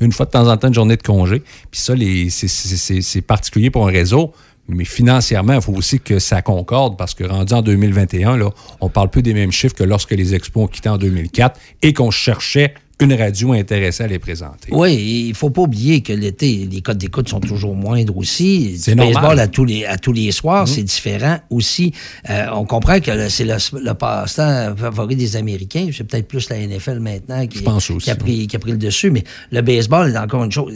[0.00, 1.42] une fois de temps en temps, une journée de congé.
[1.70, 1.94] Puis ça,
[2.38, 4.32] c'est particulier pour un réseau.
[4.74, 8.50] Mais financièrement, il faut aussi que ça concorde parce que rendu en 2021, là,
[8.80, 11.92] on parle plus des mêmes chiffres que lorsque les expos ont quitté en 2004 et
[11.92, 14.68] qu'on cherchait une radio intéressée à les présenter.
[14.72, 18.76] Oui, il faut pas oublier que l'été, les codes d'écoute sont toujours moindres aussi.
[18.78, 19.14] C'est normal.
[19.14, 20.74] baseball à tous les, à tous les soirs, Mhm.
[20.74, 21.94] c'est différent aussi.
[22.28, 25.88] Euh, on comprend que c'est le, le passe-temps favori des Américains.
[25.96, 28.58] C'est peut-être plus la NFL maintenant qui, Je pense aussi, qui a, pris, qui a
[28.58, 29.10] pris le dessus.
[29.10, 30.74] Mais le baseball est encore une chose.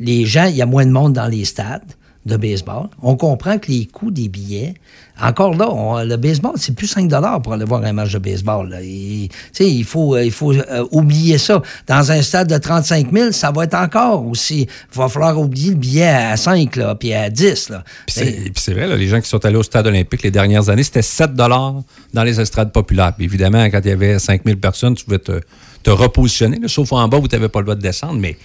[0.00, 1.82] Les gens, il y a moins de monde dans les stades
[2.28, 2.88] de baseball.
[3.02, 4.74] On comprend que les coûts des billets,
[5.20, 7.10] encore là, on- le baseball, c'est plus 5
[7.42, 8.68] pour aller voir un match de baseball.
[8.68, 8.82] là.
[8.82, 11.60] Et, il faut, euh, il faut euh, oublier ça.
[11.86, 14.68] Dans un stade de 35 000, ça va être encore aussi.
[14.92, 17.70] Il va falloir oublier le billet à 5 là, puis à 10.
[17.70, 17.82] Là.
[18.06, 20.84] Puis c'est vrai, là, les gens qui sont allés au stade olympique les dernières années,
[20.84, 21.84] c'était 7 dans
[22.24, 23.12] les estrades populaires.
[23.16, 25.40] Puis évidemment, quand il y avait 5000 personnes, tu pouvais te,
[25.82, 28.18] te repositionner, là, sauf en bas où tu n'avais pas le droit de descendre.
[28.20, 28.36] Mais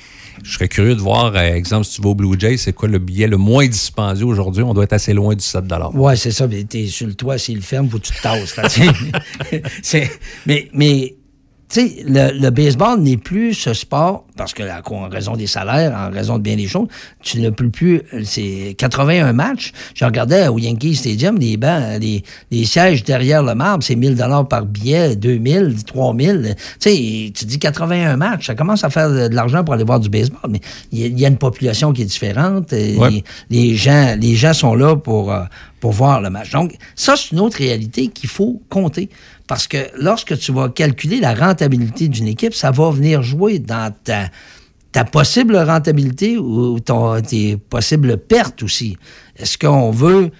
[0.44, 2.90] je serais curieux de voir, euh, exemple, si tu vas au Blue Jays, c'est quoi
[2.90, 4.64] le billet le moins dispendieux aujourd'hui?
[4.64, 5.64] On doit être assez loin du 7
[5.94, 6.48] Ouais, c'est ça.
[6.48, 8.80] Mais t'es sur le toit, s'il ferme, faut que tu te tasses.
[10.46, 11.16] mais, mais
[11.82, 15.94] sais, le, le baseball n'est plus ce sport, parce que là, en raison des salaires,
[15.96, 16.88] en raison de bien des choses,
[17.22, 18.02] tu ne peux plus.
[18.24, 19.72] C'est 81 matchs.
[19.96, 24.16] Je regardais au Yankee Stadium, les bancs, les, les sièges derrière le marbre, c'est 1000
[24.16, 26.56] dollars par billet, 2000, 3000.
[26.58, 30.00] Tu sais, tu dis 81 matchs, ça commence à faire de, l'argent pour aller voir
[30.00, 30.60] du baseball, mais
[30.92, 32.74] il y, a- il y a une population qui est différente.
[32.74, 33.10] et Ouais.
[33.10, 33.24] les,
[33.70, 35.44] les gens, les gens sont là pour, euh,
[35.80, 36.52] pour voir le match.
[36.52, 39.10] Donc, ça, c'est une autre réalité qu'il faut compter.
[39.54, 43.94] Parce que lorsque tu vas calculer la rentabilité d'une équipe, ça va venir jouer dans
[44.04, 48.98] ta, possible rentabilité ou ton, tes possibles pertes aussi.
[49.38, 50.32] Est-ce qu'on veut,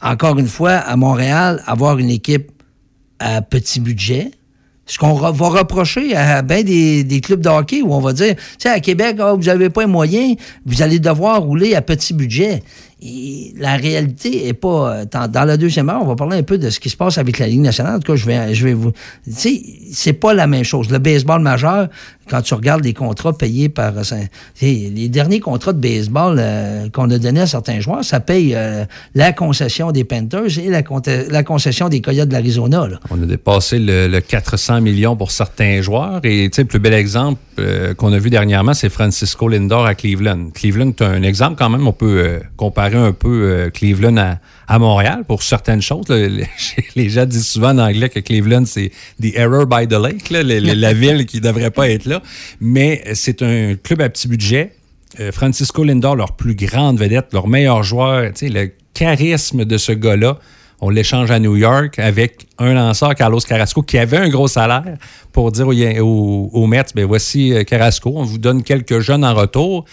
[0.00, 2.52] encore une fois, à Montréal, avoir une équipe
[3.18, 4.30] à petit budget?
[4.86, 8.34] Ce qu'on va reprocher à bien des, des clubs de hockey où on va dire,
[8.34, 11.82] tu sais, à Québec, ah, vous n'avez pas les moyens, vous allez devoir rouler à
[11.82, 12.62] petit budget.
[13.58, 15.00] La réalité est pas.
[15.00, 17.18] euh, Dans, la deuxième heure, on va parler un peu de ce qui se passe
[17.18, 17.96] avec la Ligue nationale.
[17.96, 18.92] En tout cas, je vais, je vais vous.
[19.24, 20.88] Tu sais, c'est pas la même chose.
[20.90, 21.88] Le baseball majeur,
[22.30, 23.92] quand tu regardes les contrats payés par.
[23.98, 24.02] euh,
[24.58, 28.56] tu les derniers contrats de baseball euh, qu'on a donnés à certains joueurs, ça paye
[29.14, 30.82] la concession des Panthers et la,
[31.30, 32.88] la concession des Coyotes de l'Arizona.
[33.10, 36.20] On a dépassé le, le 400 millions pour certains joueurs.
[36.24, 37.40] Et tu sais, le plus bel exemple
[37.96, 40.50] qu'on a vu dernièrement, c'est Francisco Lindor à Cleveland.
[40.54, 41.86] Cleveland, c'est un exemple quand même.
[41.86, 42.40] On peut euh,
[42.96, 44.38] comparer un peu euh, Cleveland à,
[44.68, 46.08] à Montréal pour certaines choses.
[46.08, 46.16] là.
[46.96, 48.90] Les, gens disent souvent en anglais que Cleveland, c'est
[49.20, 52.22] the error by the lake, là, la ville qui ne devrait pas être là.
[52.60, 54.72] Mais c'est un club à petit budget.
[55.20, 60.38] Euh, Francisco Lindor, leur plus grande vedette, leur meilleur joueur, le charisme de ce gars-là,
[60.80, 64.96] on l'échange à New York avec un lanceur, Carlos Carrasco, qui avait un gros salaire
[65.32, 68.98] pour dire aux, Yan- aux- aux Mets, ben voici euh, Carrasco, on vous donne quelques
[69.00, 69.86] jeunes en retour.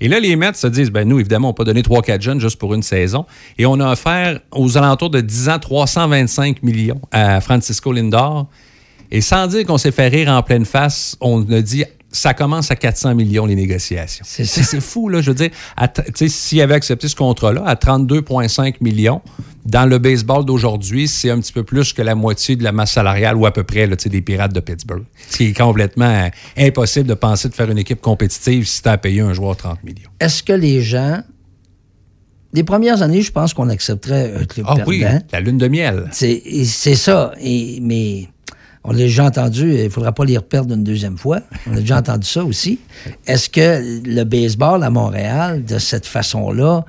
[0.00, 2.40] Et là, les Mets se disent, ben nous, évidemment, on peut pas donner 3-4 jeunes
[2.40, 3.26] juste pour une saison.
[3.58, 8.48] Et on a offert aux alentours de 10 ans 325 millions à Francisco Lindor.
[9.10, 12.70] Et sans dire qu'on s'est fait rire en pleine face, on a dit ça commence
[12.70, 14.24] à 400 millions les négociations.
[14.26, 15.20] C'est fou, là.
[15.20, 15.50] Je veux dire,
[16.26, 19.20] s'il avait accepté ce contrat-là à 32,5 millions,
[19.64, 22.92] dans le baseball d'aujourd'hui, c'est un petit peu plus que la moitié de la masse
[22.92, 25.04] salariale ou à peu près là, des Pirates de Pittsburgh.
[25.28, 28.88] Ce qui est complètement euh, impossible de penser de faire une équipe compétitive si tu
[28.88, 30.10] as payé un joueur 30 millions.
[30.18, 31.22] Est-ce que les gens.
[32.52, 34.90] Les premières années, je pense qu'on accepterait un club Ah perdant.
[34.90, 36.08] oui, la lune de miel.
[36.10, 37.32] C'est ça.
[37.40, 38.26] Et, mais
[38.82, 41.40] on l'a déjà entendu, il ne faudra pas les reperdre une deuxième fois.
[41.68, 42.80] On a déjà entendu ça aussi.
[43.26, 46.84] Est-ce que le baseball à Montréal, de cette façon-là,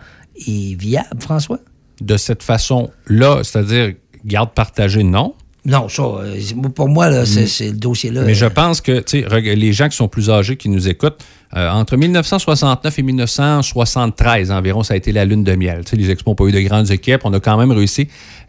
[0.48, 1.60] est viable, François?
[2.02, 3.94] De cette façon-là, c'est-à-dire
[4.26, 5.34] garde partagée, non.
[5.64, 6.40] Non, ça, euh,
[6.74, 8.24] pour moi, là, c'est c'est le dossier-là.
[8.24, 10.70] Mais je euh, pense que, tu sais, reg- les gens qui sont plus âgés, qui
[10.70, 11.20] nous écoutent,
[11.56, 15.82] euh, entre 1969 et 1973 environ, ça a été la lune de miel.
[15.86, 17.22] Tu sais, les Expos n'ont pas eu de grandes équipes.
[17.26, 18.08] On a quand même réussi.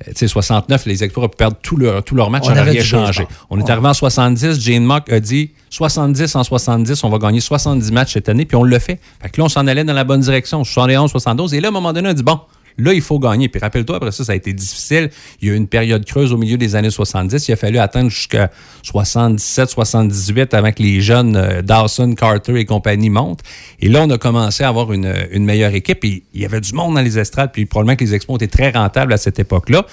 [0.09, 2.45] euh, Tu sais, 69, les Expos ont pu perdre tout leur, tout leur match.
[2.49, 3.27] On rien changé.
[3.51, 4.59] On est arrivé en 70.
[4.61, 8.45] Jane Mock a dit 70 en 70, on va gagner 70 matchs cette année.
[8.47, 8.99] Puis on le fait.
[9.21, 10.65] Fait que là, on s'en allait dans la bonne direction.
[10.65, 11.53] 71, 72.
[11.55, 12.41] Et là, à un moment donné, on a dit bon,
[12.79, 13.49] Là, il faut gagner.
[13.49, 15.11] Puis rappelle-toi, après ça, ça a été difficile.
[15.41, 17.49] Il y a eu une période creuse au milieu des années 70.
[17.49, 18.51] Il a fallu attendre jusqu'à
[18.83, 23.41] 77, 78 avant que les jeunes euh, Dawson, Carter et compagnie montent.
[23.81, 25.13] Et là, on a commencé à avoir une,
[25.45, 26.05] meilleure équipe.
[26.05, 27.51] Et il y avait du monde dans les estrades.
[27.53, 29.87] Puis probablement que les expos étaient très rentables à cette époque-là.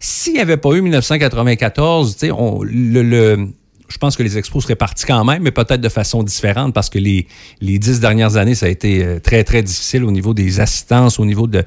[0.00, 3.48] S'il n'y avait pas eu 1994, tu sais, on- le, le-
[3.92, 6.88] je pense que les expos seraient partis quand même, mais peut-être de façon différente parce
[6.88, 7.26] que les,
[7.60, 11.18] les dix dernières années, ça a été euh, très, très difficile au niveau des assistances,
[11.20, 11.62] au niveau de,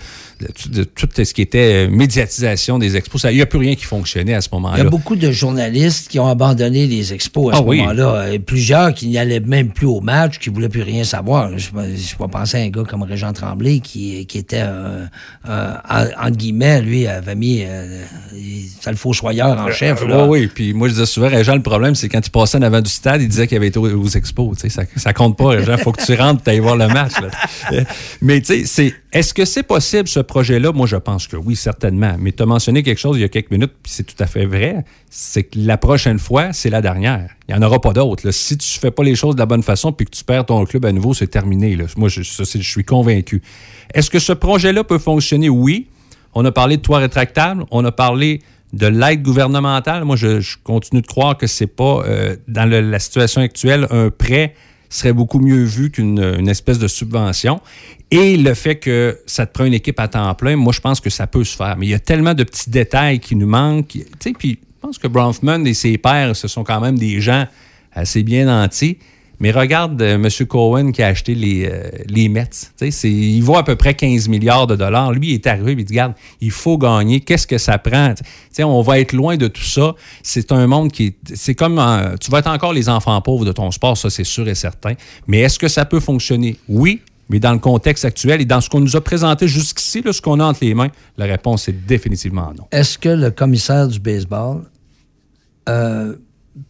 [0.70, 3.24] de, tout ce qui était euh, médiatisation des expos.
[3.30, 4.78] Il n'y a plus rien qui fonctionnait à ce moment-là.
[4.78, 7.78] Il y a beaucoup de journalistes qui ont abandonné les expos à Ah ce oui.
[7.80, 8.32] moment-là.
[8.34, 11.58] Et plusieurs qui n'y allaient même plus au match, qui ne voulaient plus rien savoir.
[11.58, 15.06] Je ne pas penser à un gars comme Régent Tremblay qui, qui était, euh,
[15.48, 18.04] euh, en- entre guillemets, lui, avait mis euh,
[18.82, 20.02] c'est le fossoyeur en chef.
[20.02, 20.26] Euh, là.
[20.28, 20.50] oui, oui.
[20.54, 22.90] Puis moi, je disais souvent, Régent, le problème, c'est quand il passait en avant du
[22.90, 24.58] stade, il disait qu'il avait été aux, aux expos.
[24.70, 25.78] Ça, ça compte pas, Régent.
[25.78, 27.12] faut que tu rentres et ailles voir le match.
[28.22, 30.72] Mais tu sais, c'est, est-ce que c'est possible, ce projet-là?
[30.72, 32.16] Moi, je pense que oui, certainement.
[32.18, 34.28] Mais tu as mentionné quelque chose il y a quelques minutes, puis c'est tout à
[34.28, 34.86] fait vrai.
[35.10, 37.32] C'est que la prochaine fois, c'est la dernière.
[37.50, 38.32] Il n'y en aura pas d'autres.
[38.32, 40.64] Si tu fais pas les choses de la bonne façon puis que tu perds ton
[40.64, 41.78] club à nouveau, c'est terminé.
[41.98, 43.42] Moi, je, je suis convaincu.
[43.94, 45.50] Est-ce que ce projet-là peut fonctionner?
[45.50, 45.90] Oui.
[46.34, 47.66] On a parlé de toit rétractable.
[47.72, 48.42] On a parlé
[48.76, 50.04] de l'aide gouvernementale.
[50.04, 54.54] Moi, je, continue de croire que c'est pas, euh, dans la situation actuelle, un prêt
[54.90, 57.60] serait beaucoup mieux vu qu'une une espèce de subvention.
[58.12, 61.00] Et le fait que ça te prend une équipe à temps plein, moi, je pense
[61.00, 61.76] que ça peut se faire.
[61.78, 63.88] Mais il y a tellement de petits détails qui nous manquent.
[63.88, 67.20] Tu sais, puis je pense que Bronfman et ses pairs, ce sont quand même des
[67.22, 67.48] gens
[67.94, 68.98] assez bien nantis.
[69.40, 70.30] Mais regarde euh, M.
[70.48, 72.50] Cohen qui a acheté les, euh, les Mets.
[73.04, 75.12] Il vaut à peu près 15 milliards de dollars.
[75.12, 77.20] Lui, il est arrivé, il dit Regarde, il faut gagner.
[77.22, 78.14] Qu'est-ce que ça prend?
[78.16, 79.94] Tu sais, On va être loin de tout ça.
[80.24, 81.16] C'est un monde qui est.
[81.36, 81.80] C'est comme.
[81.80, 84.56] euh, tu vas être encore les enfants pauvres de ton sport, ça, c'est sûr et
[84.56, 84.94] certain.
[85.28, 86.58] Mais est-ce que ça peut fonctionner?
[86.68, 87.02] Oui.
[87.28, 90.40] Mais dans le contexte actuel et dans ce qu'on nous a présenté jusqu'ici, ce qu'on
[90.40, 92.66] a entre les mains, la réponse est définitivement non.
[92.72, 94.62] Est-ce que le commissaire du baseball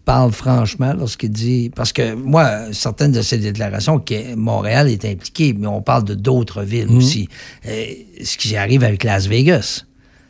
[0.03, 1.71] parle franchement lorsqu'il dit.
[1.75, 6.13] Parce que moi, certaines de ces déclarations, que Montréal est impliqué, mais on parle de
[6.15, 6.97] d'autres villes Mhm.
[6.97, 7.29] aussi.
[7.67, 7.85] Euh,
[8.23, 9.83] ce qui arrive avec Las Vegas.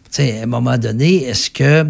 [0.05, 1.85] Tu sais, à un moment donné, est-ce que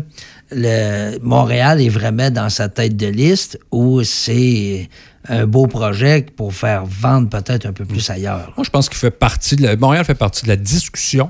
[0.51, 4.89] le Montréal est vraiment dans sa tête de liste ou c'est
[5.27, 8.53] un beau projet pour faire vendre peut-être un peu plus ailleurs?
[8.57, 11.29] Moi, je pense qu'il fait partie de la, Montréal fait partie de la discussion.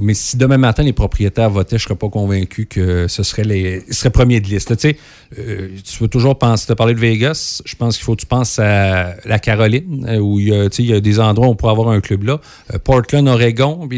[0.00, 3.44] Mais si demain matin, les propriétaires votaient, je ne serais pas convaincu que ce serait
[3.44, 3.82] les.
[3.86, 4.76] Ils seraient premiers de liste.
[4.76, 4.96] Tu sais,
[5.38, 6.66] euh, tu peux toujours penser.
[6.66, 7.62] Tu as parlé de Vegas.
[7.64, 11.00] Je pense qu'il faut que tu penses à la Caroline, euh, où il y a,
[11.00, 12.40] des endroits où on pourrait avoir un club là.
[12.72, 13.88] Euh, Portland, Oregon,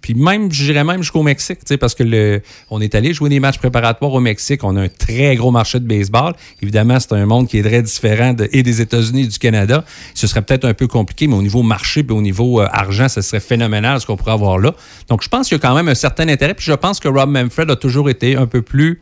[0.00, 2.40] puis, même, je dirais même jusqu'au Mexique, tu sais, parce que
[2.70, 4.64] on est allé jouer des matchs préparatoires au Mexique.
[4.64, 6.34] On a un très gros marché de baseball.
[6.62, 9.84] Évidemment, c'est un monde qui est très différent et des États-Unis et du Canada.
[10.14, 13.22] Ce serait peut-être un peu compliqué, mais au niveau marché puis au niveau argent, ça
[13.22, 14.74] serait phénoménal ce qu'on pourrait avoir là.
[15.08, 16.54] Donc, je pense qu'il y a quand même un certain intérêt.
[16.54, 19.00] Puis je pense que Rob Manfred a toujours été un peu plus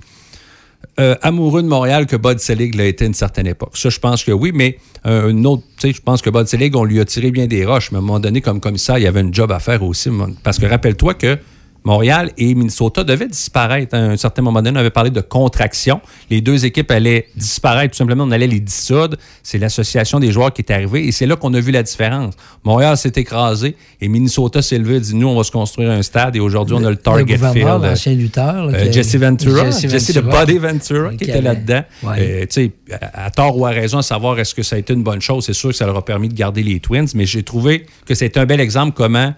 [1.01, 3.77] euh, amoureux de Montréal que Bud Selig l'a été à une certaine époque.
[3.77, 7.01] Ça, je pense que oui, mais euh, autre, je pense que Bud Selig, on lui
[7.01, 9.23] a tiré bien des roches, mais à un moment donné, comme commissaire, il y avait
[9.23, 10.11] une job à faire aussi.
[10.43, 11.39] Parce que rappelle-toi que
[11.85, 13.95] Montréal et Minnesota devaient disparaître.
[13.95, 16.01] À un certain moment donné, on avait parlé de contraction.
[16.31, 19.17] Les deux équipes allaient disparaître, tout simplement, on allait les dissoudre.
[19.43, 22.35] C'est l'association des joueurs qui est arrivée et c'est là qu'on a vu la différence.
[22.65, 26.03] Montréal s'est écrasé et Minnesota s'est levé et dit Nous, on va se construire un
[26.03, 27.91] stade et aujourd'hui, on a le Target gouverneur, Field.
[27.91, 28.67] l'ancien lutteur.
[28.67, 30.45] là, Euh, Jesse Ventura, Jesse Jesse, de Ventura.
[30.47, 31.83] Body Ventura qui Qui était là-dedans.
[32.03, 32.47] Ouais.
[32.59, 32.69] Euh,
[33.13, 35.21] à, à tort ou à raison, à savoir est-ce que ça a été une bonne
[35.21, 35.45] chose.
[35.45, 38.15] C'est sûr que ça leur a permis de garder les Twins, mais j'ai trouvé que
[38.15, 39.35] c'était un bel exemple comment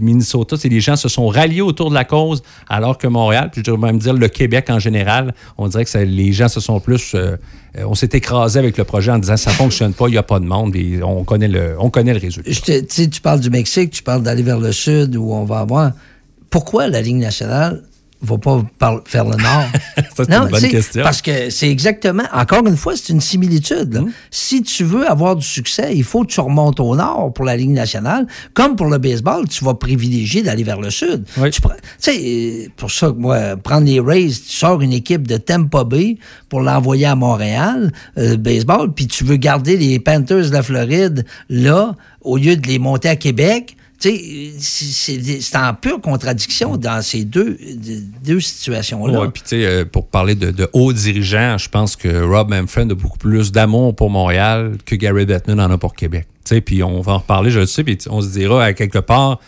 [0.00, 3.62] Minnesota, c'est les gens se sont ralliés autour de la cause, alors que Montréal, puis
[3.64, 6.80] je devrais même dire le Québec en général, on dirait que les gens se sont
[6.80, 7.36] plus, euh,
[7.76, 10.22] euh, on s'est écrasé avec le projet en disant ça fonctionne pas, il n'y a
[10.22, 12.50] pas de monde, et on connaît le, on connaît le résultat.
[12.50, 15.92] Je tu parles du Mexique, tu parles d'aller vers le sud où on va avoir.
[16.50, 17.82] Pourquoi la Ligue nationale
[18.20, 19.64] va pas par- faire le nord?
[20.16, 21.02] Ça, c'est une bonne question.
[21.02, 23.94] Parce que c'est exactement, encore une fois, c'est une similitude.
[23.94, 24.00] là.
[24.30, 27.56] Si tu veux avoir du succès, il faut que tu remontes au nord pour la
[27.56, 28.26] Ligue nationale.
[28.54, 31.24] Comme pour le baseball, tu vas privilégier d'aller vers le sud.
[31.52, 35.36] Tu sais, euh, pour ça que moi, prendre les Rays, tu sors une équipe de
[35.36, 36.16] Tampa Bay
[36.48, 41.24] pour l'envoyer à Montréal, euh, baseball, puis tu veux garder les Panthers de la Floride
[41.48, 43.76] là, au lieu de les monter à Québec.
[44.00, 47.58] C'est en pure contradiction dans ces deux,
[48.24, 49.20] deux situations-là.
[49.20, 52.50] Ouais, puis tu sais, euh, pour parler de, de hauts dirigeants, je pense que Rob
[52.50, 56.26] Manfred a beaucoup plus d'amour pour Montréal que Gary Bettman en a pour Québec.
[56.64, 59.40] Puis on va en reparler, je le sais, puis on se dira à quelque part,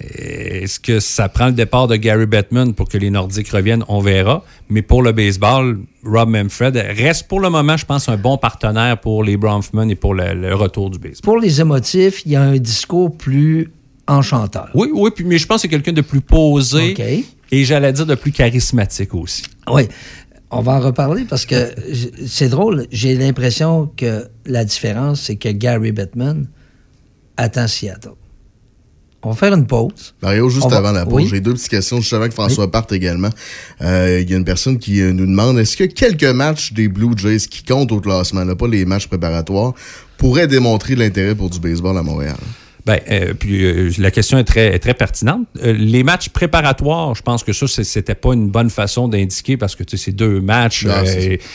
[0.00, 3.84] euh, est-ce que ça prend le départ de Gary Bettman pour que les Nordiques reviennent?
[3.88, 4.44] On verra.
[4.70, 8.98] Mais pour le baseball, Rob Manfred reste pour le moment, je pense, un bon partenaire
[9.00, 11.22] pour les Bronfman et pour le, le retour du baseball.
[11.22, 13.72] Pour les émotifs, il y a un discours plus
[14.08, 14.68] enchanteur.
[14.74, 17.00] Oui, oui, puis, mais je pense que c'est quelqu'un de plus posé OK.
[17.52, 19.42] et j'allais dire de plus charismatique aussi.
[19.70, 19.88] Oui.
[20.50, 21.74] On va en reparler parce que
[22.26, 22.86] c'est drôle.
[22.90, 26.46] J'ai l'impression que la différence, c'est que Gary Bettman
[27.36, 28.12] attend Seattle.
[29.22, 30.14] On va faire une pause.
[30.22, 31.26] Mario, juste On va- avant la pause, Oui?
[31.28, 33.30] j'ai deux petites questions juste avant que François parte également.
[33.82, 36.86] Euh, Il y a une personne qui euh, nous demande est-ce que quelques matchs des
[36.88, 39.74] Blue Jays qui comptent au classement, là, pas les matchs préparatoires,
[40.18, 42.36] pourraient démontrer l'intérêt pour du baseball à Montréal?
[42.88, 45.46] Ben, euh, puis euh, la question est très, est très pertinente.
[45.62, 49.76] Euh, les matchs préparatoires, je pense que ça, c'était pas une bonne façon d'indiquer parce
[49.76, 50.86] que tu sais, c'est deux matchs.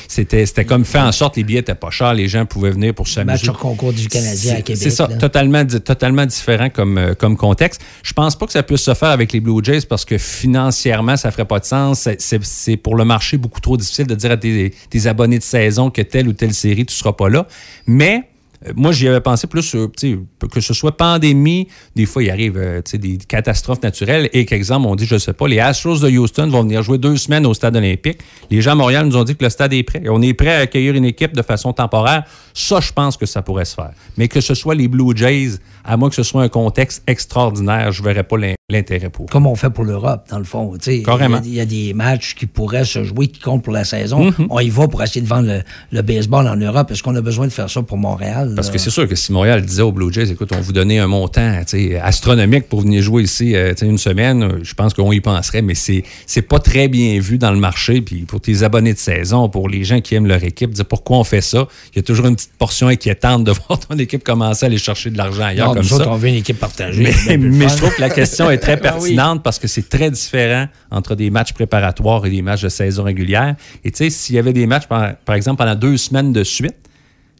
[0.07, 2.93] C'était, c'était comme fait en sorte, les billets étaient pas chers, les gens pouvaient venir
[2.93, 3.33] pour s'amuser.
[3.33, 4.81] Match sur concours du Canadien à C'est- Québec.
[4.83, 5.15] C'est ça, là.
[5.17, 7.81] totalement, totalement différent comme, comme contexte.
[8.03, 11.17] Je pense pas que ça puisse se faire avec les Blue Jays parce que financièrement,
[11.17, 12.07] ça ferait pas de sens.
[12.19, 15.89] C'est- pour le marché beaucoup trop difficile de dire à tes, tes abonnés de saison
[15.89, 17.47] que telle ou telle série, tu seras pas là.
[17.87, 18.29] Mais
[18.75, 20.17] moi, j'y avais pensé plus, euh, sais,
[20.51, 24.29] que ce soit pandémie, des fois, il arrive euh, des catastrophes naturelles.
[24.33, 27.17] Et qu'exemple, on dit, je sais pas, les Astros de Houston vont venir jouer deux
[27.17, 28.19] semaines au stade olympique.
[28.49, 30.01] Les gens à Montréal nous ont dit que le stade est prêt.
[30.03, 32.23] Et on est prêt à accueillir une équipe de façon temporaire.
[32.53, 33.91] Ça, je pense que ça pourrait se faire.
[34.17, 37.91] Mais que ce soit les Blue Jays, à moins que ce soit un contexte extraordinaire,
[37.91, 39.25] je verrais pas l'in- l'intérêt pour.
[39.27, 40.73] Comme on fait pour l'Europe, dans le fond.
[41.05, 41.39] Carrément.
[41.43, 43.73] Il y, a- il y a des matchs qui pourraient se jouer, qui comptent pour
[43.73, 44.25] la saison.
[44.25, 44.47] Mhm.
[44.49, 45.61] On y va pour essayer de vendre le,
[45.91, 46.89] le baseball en Europe.
[46.91, 48.53] Est-ce qu'on a besoin de faire ça pour Montréal?
[48.55, 48.73] Parce là?
[48.73, 51.07] que c'est sûr que si Montréal disait aux Blue Jays, écoute, on vous donnait un
[51.07, 51.61] montant
[52.01, 55.75] astronomique pour venir jouer ici euh, une semaine, euh, je pense qu'on y penserait, mais
[55.75, 58.01] c'est c'est pas très bien vu dans le marché.
[58.01, 61.17] Puis pour tes abonnés de saison, pour les gens qui aiment leur équipe, dire pourquoi
[61.17, 64.23] on fait ça, il y a toujours une petite portion inquiétante de voir ton équipe
[64.23, 65.95] commencer à aller chercher de l'argent ailleurs comme nous ça.
[65.95, 67.03] autres, on veut une équipe partagée.
[67.37, 69.09] Mais, je trouve que la question est très Ah oui.
[69.15, 73.03] pertinente parce que c'est très différent entre des matchs préparatoires et des matchs de saison
[73.03, 73.55] régulière.
[73.83, 76.43] Et tu sais, s'il y avait des matchs, par, par exemple, pendant deux semaines de
[76.43, 76.75] suite,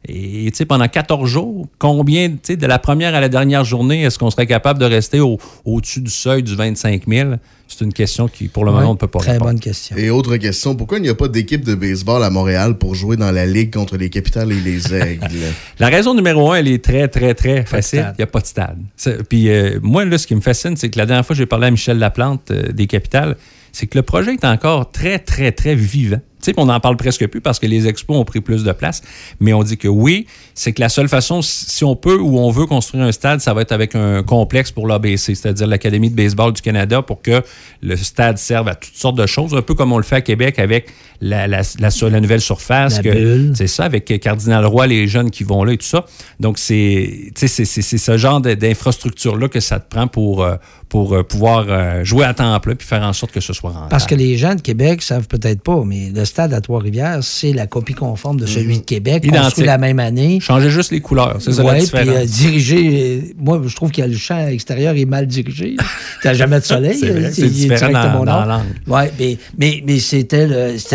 [0.08, 3.64] et tu sais, pendant 14 jours, combien, tu sais, de la première à la dernière
[3.64, 7.32] journée, est-ce qu'on serait capable de rester au- au-dessus du seuil du 25 000?
[7.68, 9.60] C'est une question qui, pour le moment, on ne peut pas répondre.
[9.60, 9.96] question.
[9.98, 13.16] Et autre question, pourquoi il n'y a pas d'équipe de baseball à Montréal pour jouer
[13.18, 15.24] dans la ligue contre les Capitales et les Aigles?
[15.80, 18.06] La raison numéro un, elle est très, très, très facile.
[18.14, 18.78] Il n'y a pas de stade.
[18.96, 21.38] C'est- Puis euh, moi, là, ce qui me fascine, c'est que la dernière fois que
[21.40, 23.38] j'ai parlé à Michel Laplante euh, des Capitales,
[23.72, 26.20] c'est que le projet est encore très, très, très vivant.
[26.44, 28.72] Tu sais, on n'en parle presque plus parce que les expos ont pris plus de
[28.72, 29.02] place.
[29.40, 32.52] Mais on dit que oui, c'est que la seule façon, si on peut ou on
[32.52, 36.16] veut construire un stade, ça va être avec un complexe pour l'ABC, c'est-à-dire l'Académie de
[36.16, 37.42] baseball du Canada, pour que
[37.82, 40.22] le stade serve à toutes sortes de choses, un peu comme on le fait à
[40.22, 40.90] Québec avec
[41.22, 42.98] la, la, la, la nouvelle surface.
[42.98, 43.54] La que- bulle.
[43.56, 46.06] c'est ça, avec Cardinal Roy, les jeunes qui vont là et tout ça.
[46.40, 50.56] Donc, c'est ce genre d'infrastructure-là que ça te prend pour, euh,
[50.90, 53.72] pour euh, pouvoir euh, jouer à temps plein puis faire en sorte que ce soit
[53.72, 53.90] rentable.
[53.90, 57.54] Parce que les gens de Québec savent peut-être pas, mais le stade à Trois-Rivières, c'est
[57.54, 59.40] la copie conforme de celui de Québec, Identique.
[59.44, 60.40] construit la même année.
[60.42, 62.08] Changer juste les couleurs, c'est ça la Ouais, différence.
[62.08, 65.76] puis euh, dirigé, euh, moi, je trouve que le champ extérieur est mal dirigé.
[66.24, 66.98] T'as jamais de soleil.
[66.98, 68.62] C'est euh, directement dans- dans.
[68.88, 70.48] Ouais, mais, mais, mais c'était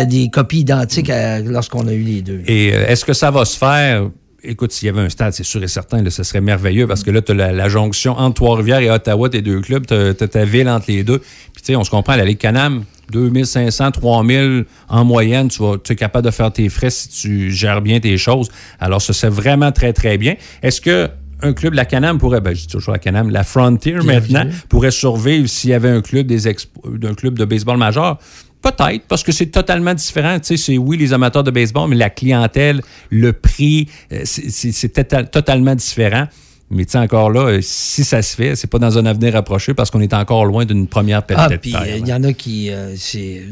[0.05, 2.41] des copies identiques à- lorsqu'on a eu les deux.
[2.45, 4.09] Et euh, est-ce que ça va se faire?
[4.43, 7.03] Écoute, s'il y avait un stade, c'est sûr et certain, là, ce serait merveilleux parce
[7.03, 9.93] que là, tu as la, la jonction entre Trois-Rivières et Ottawa, tes deux clubs, tu
[9.93, 11.19] as, ta ville entre les deux.
[11.19, 15.75] Puis, tu sais, on se comprend, la Ligue Canam, 2500, 3000 en moyenne, tu, vas,
[15.83, 18.49] tu es capable de faire tes frais si tu gères bien tes choses.
[18.79, 20.35] Alors, ça, c'est vraiment très, très bien.
[20.63, 21.09] Est-ce que
[21.41, 24.91] un club, la Canam pourrait, ben, je dis toujours la Canam, la Frontier maintenant, pourrait
[24.91, 28.19] survivre s'il y avait un club des expo- d'un club de baseball majeur?
[28.61, 30.37] Peut-être, parce que c'est totalement différent.
[30.39, 34.93] Tu sais, c'est oui, les amateurs de baseball, mais la clientèle, le prix, euh, c'est-
[34.93, 36.27] tota- totalement différent.
[36.71, 39.35] Mais tu sais, encore là, euh, si ça se fait, c'est pas dans un avenir
[39.35, 42.07] approché parce qu'on est encore loin d'une première pelletée Ah, puis terre, euh, il là.
[42.07, 42.95] y en a qui euh,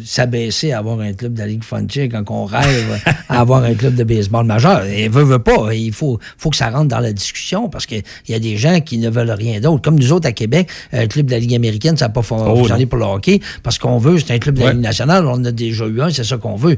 [0.06, 3.74] s'abaisser à avoir un club de la Ligue Frontier quand on rêve à avoir un
[3.74, 4.86] club de baseball majeur.
[4.86, 5.74] Et veut, veut pas.
[5.74, 8.82] Il faut, faut que ça rentre dans la discussion parce qu'il y a des gens
[8.82, 9.82] qui ne veulent rien d'autre.
[9.82, 12.84] Comme nous autres à Québec, un club de la Ligue américaine, ça n'a pas fonctionné
[12.84, 12.88] non.
[12.88, 14.74] pour le hockey parce qu'on veut, c'est un club de la.
[14.74, 15.26] Ligue nationale.
[15.26, 16.78] On en a déjà eu un, c'est ça qu'on veut.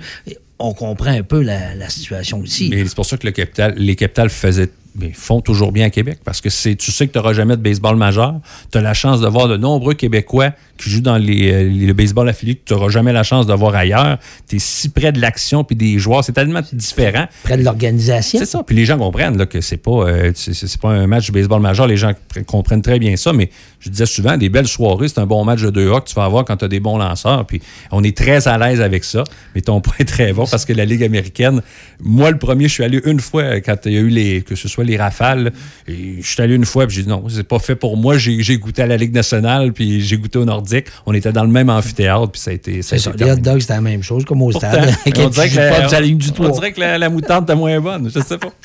[0.57, 2.69] On comprend un peu la, la situation aussi.
[2.69, 4.69] Mais c'est pour ça que le capital, les capitales faisaient,
[4.99, 7.55] mais font toujours bien à Québec parce que c'est, tu sais que tu n'auras jamais
[7.57, 8.35] de baseball majeur.
[8.71, 11.85] Tu as la chance de voir de nombreux Québécois qui jouent dans les, euh, les-
[11.87, 14.17] le baseball affilié que tu n'auras jamais la chance de voir ailleurs.
[14.47, 16.23] Tu es si près de l'action puis des joueurs.
[16.23, 17.25] C'est tellement différent.
[17.43, 18.39] Près de l'organisation.
[18.39, 18.63] C'est ça.
[18.63, 21.61] Puis les gens comprennent là, que c'est pas, euh, c'est, pas un match de baseball
[21.61, 21.87] majeur.
[21.87, 23.33] Les gens pr- comprennent très bien ça.
[23.33, 26.15] Mais je disais souvent, des belles soirées, c'est un bon match de 2A que tu
[26.15, 27.45] vas avoir quand tu as des bons lanceurs.
[27.45, 29.23] Puis on est très à l'aise avec ça.
[29.55, 31.61] Mais ton point est très bon parce que la Ligue américaine,
[32.01, 34.55] moi, le premier, je suis allé une fois quand il y a eu les, que
[34.55, 35.51] ce soit les rafales.
[35.87, 38.17] Et je suis allé une fois, puis j'ai dit non, c'est pas fait pour moi.
[38.17, 40.85] J'ai, goûté à la Ligue nationale, puis j'ai goûté au Nordique.
[41.05, 42.81] On était dans le même amphithéâtre, puis ça a été.
[42.81, 44.93] ça a été Les hot dogs, c'était la même chose, comme au Pourtant, stade.
[45.17, 46.49] on dirait que la, on toit.
[46.51, 48.09] dirait que la, la moutarde était moins bonne.
[48.13, 48.49] Je sais pas.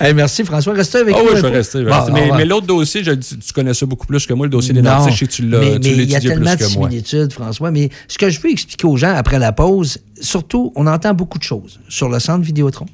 [0.00, 0.74] Hey, merci François.
[0.74, 1.30] Restez avec Ah nous.
[1.30, 1.82] oui, je vais rester.
[1.84, 2.32] Bon, rester.
[2.36, 4.82] mais l'autre dossier, je, tu, tu connais ça beaucoup plus que moi, le dossier des
[4.82, 5.12] Nordiques.
[5.14, 6.78] Je sais que tu l'as mais, tu mais il y a tellement de plus que
[6.78, 6.88] moi.
[6.88, 7.70] similitudes, François.
[7.70, 11.38] Mais ce que je veux expliquer aux gens après la pause, surtout, on entend beaucoup
[11.38, 12.86] de choses sur le centre Vidéotron,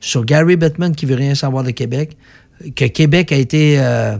[0.00, 2.16] sur Gary Bettman qui veut rien savoir de Québec,
[2.76, 4.16] que Québec a été euh,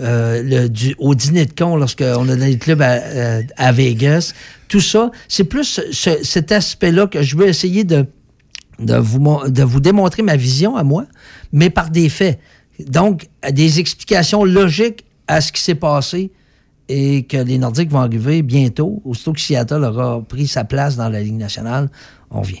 [0.00, 4.32] euh, le, au dîner de con lorsqu'on a des clubs à, euh, à Vegas.
[4.68, 8.06] Tout ça, c'est plus ce- cet aspect-là que je veux essayer de,
[8.78, 11.04] vous, de vous démontrer ma vision à moi,
[11.52, 12.38] mais par des faits.
[12.86, 16.30] Donc, des explications logiques à ce qui s'est passé
[16.88, 19.00] et que les Nordiques vont arriver bientôt.
[19.04, 21.90] Aussitôt que Seattle aura pris sa place dans la Ligue nationale,
[22.30, 22.60] on vient.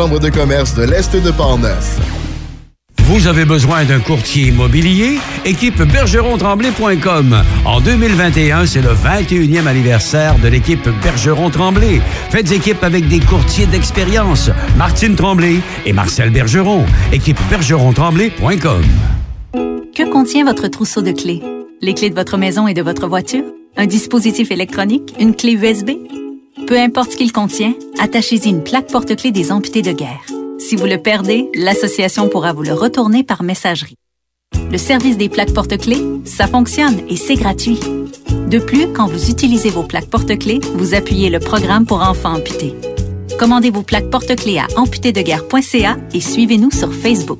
[0.09, 1.99] de commerce de l'Est de Portneuf.
[3.03, 5.19] Vous avez besoin d'un courtier immobilier?
[5.45, 7.43] Équipe bergeron-tremblay.com.
[7.65, 12.01] En 2021, c'est le 21e anniversaire de l'équipe Bergeron-Tremblay.
[12.29, 14.49] Faites équipe avec des courtiers d'expérience.
[14.75, 16.85] Martine Tremblay et Marcel Bergeron.
[17.11, 18.81] Équipe bergeron-tremblay.com.
[19.93, 21.41] Que contient votre trousseau de clés?
[21.81, 23.43] Les clés de votre maison et de votre voiture?
[23.77, 25.13] Un dispositif électronique?
[25.19, 25.91] Une clé USB?
[26.67, 30.25] Peu importe ce qu'il contient, attachez-y une plaque porte-clés des amputés de guerre.
[30.59, 33.95] Si vous le perdez, l'association pourra vous le retourner par messagerie.
[34.71, 37.79] Le service des plaques porte-clés, ça fonctionne et c'est gratuit.
[38.49, 42.75] De plus, quand vous utilisez vos plaques porte-clés, vous appuyez le programme pour enfants amputés.
[43.39, 47.39] Commandez vos plaques porte-clés à amputédeguerre.ca et suivez-nous sur Facebook.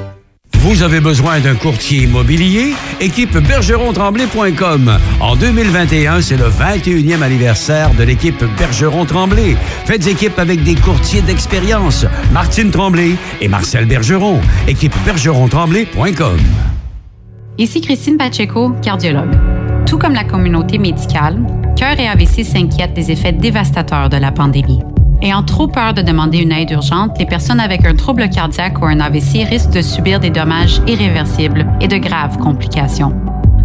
[0.71, 2.73] Vous avez besoin d'un courtier immobilier?
[3.01, 4.97] Équipe bergeron-tremblay.com.
[5.19, 9.57] En 2021, c'est le 21e anniversaire de l'équipe Bergeron-Tremblay.
[9.83, 12.05] Faites équipe avec des courtiers d'expérience.
[12.31, 14.39] Martine Tremblay et Marcel Bergeron.
[14.65, 16.39] Équipe bergeron-tremblay.com.
[17.57, 19.37] Ici Christine Pacheco, cardiologue.
[19.85, 21.37] Tout comme la communauté médicale,
[21.75, 24.79] Cœur et AVC s'inquiètent des effets dévastateurs de la pandémie.
[25.23, 28.85] Ayant trop peur de demander une aide urgente, les personnes avec un trouble cardiaque ou
[28.85, 33.13] un AVC risquent de subir des dommages irréversibles et de graves complications.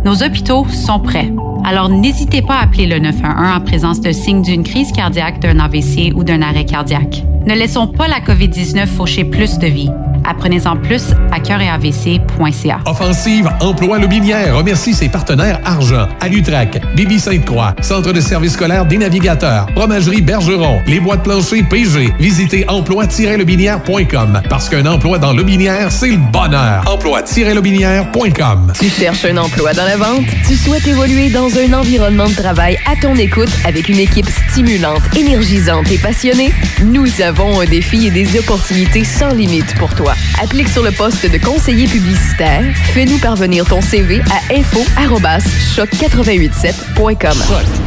[0.04, 1.32] Nos hôpitaux sont prêts.
[1.64, 5.58] Alors n'hésitez pas à appeler le 911 en présence de signes d'une crise cardiaque, d'un
[5.58, 7.24] AVC ou d'un arrêt cardiaque.
[7.46, 9.90] Ne laissons pas la COVID-19 faucher plus de vies.
[10.26, 12.80] Apprenez-en plus à cœuretavc.ca.
[12.86, 18.98] Offensive Emploi Lobinière remercie ses partenaires Argent, Alutrac, Bibi Sainte-Croix, Centre de service scolaire des
[18.98, 22.14] navigateurs, Fromagerie Bergeron, Les Bois de plancher PG.
[22.18, 26.82] Visitez emploi-lobinière.com parce qu'un emploi dans Lobinière, c'est le bonheur.
[26.86, 28.72] Emploi-lobinière.com.
[28.78, 30.24] Tu cherches un emploi dans la vente?
[30.46, 35.02] Tu souhaites évoluer dans un environnement de travail à ton écoute avec une équipe stimulante,
[35.16, 36.52] énergisante et passionnée?
[36.84, 40.15] Nous avons un défi et des opportunités sans limite pour toi.
[40.42, 42.62] Applique sur le poste de conseiller publicitaire.
[42.92, 47.38] Fais-nous parvenir ton CV à info-choc887.com.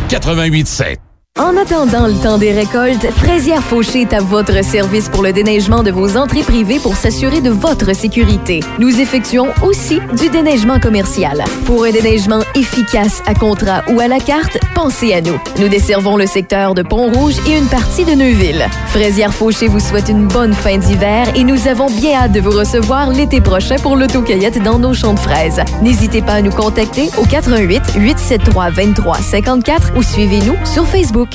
[0.10, 1.09] 88.7.
[1.38, 5.84] En attendant le temps des récoltes, Fraisière Fauché est à votre service pour le déneigement
[5.84, 8.60] de vos entrées privées pour s'assurer de votre sécurité.
[8.78, 11.42] Nous effectuons aussi du déneigement commercial.
[11.66, 15.40] Pour un déneigement efficace à contrat ou à la carte, pensez à nous.
[15.60, 18.68] Nous desservons le secteur de Pont-Rouge et une partie de Neuville.
[18.88, 22.52] Fraisière Fauché vous souhaite une bonne fin d'hiver et nous avons bien hâte de vous
[22.52, 25.62] recevoir l'été prochain pour l'autocueillette dans nos champs de fraises.
[25.82, 31.29] N'hésitez pas à nous contacter au 88 873 23 54 ou suivez-nous sur Facebook.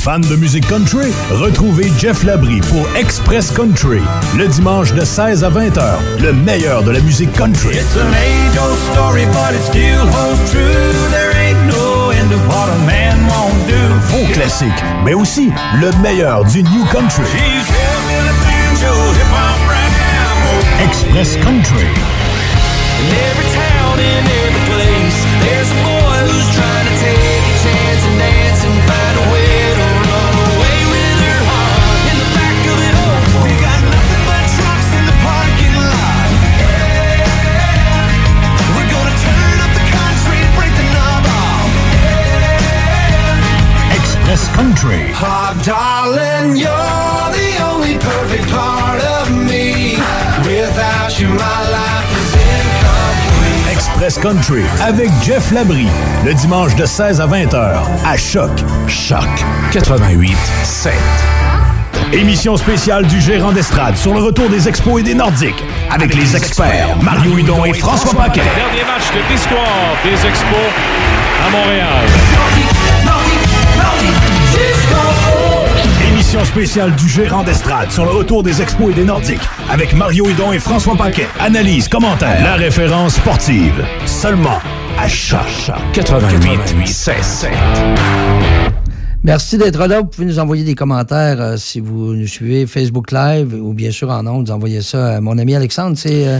[0.00, 1.12] Fan de musique country?
[1.30, 4.00] Retrouvez Jeff Labrie pour Express Country,
[4.34, 6.00] le dimanche de 16 à 20 heures.
[6.20, 7.76] Le meilleur de la musique country.
[7.76, 11.10] It's an age-old story, but it still holds true.
[11.10, 13.76] There ain't no end of what a man won't do.
[14.08, 17.24] Vos classiques, mais aussi le meilleur du New Country.
[20.82, 21.84] Express Country.
[23.00, 24.69] In every town, in every
[44.40, 45.12] Express Country.
[45.16, 49.96] Oh, darling, you're the only perfect part of me.
[50.46, 53.70] Without you, my life is incomplete.
[53.70, 55.88] Express Country avec Jeff Labrie,
[56.24, 58.50] le dimanche de 16 à 20 heures à Choc.
[58.88, 59.28] Choc
[59.72, 60.34] 88
[60.64, 60.94] 7.
[62.14, 65.62] Émission spéciale du gérant d'estrade sur le retour des expos et des Nordiques.
[65.90, 68.40] Avec les experts Mario Hudon et François Paquet.
[68.56, 70.56] Dernier match de l'histoire des Expos
[71.46, 72.06] à Montréal.
[76.30, 79.40] Spéciale du gérant d'estrade sur le retour des expos et des Nordiques.
[79.68, 81.26] Avec Mario Hudon et François Paquet.
[81.40, 83.84] Analyse, commentaires, la référence sportive.
[84.06, 84.60] Seulement
[84.96, 85.40] à Choc
[85.92, 87.50] 88 7.
[89.24, 90.00] Merci d'être là.
[90.02, 93.90] Vous pouvez nous envoyer des commentaires euh, si vous nous suivez Facebook Live ou bien
[93.90, 94.46] sûr en ondes.
[94.46, 95.96] Vous envoyez ça à mon ami Alexandre.
[95.98, 96.28] C'est.
[96.28, 96.38] euh,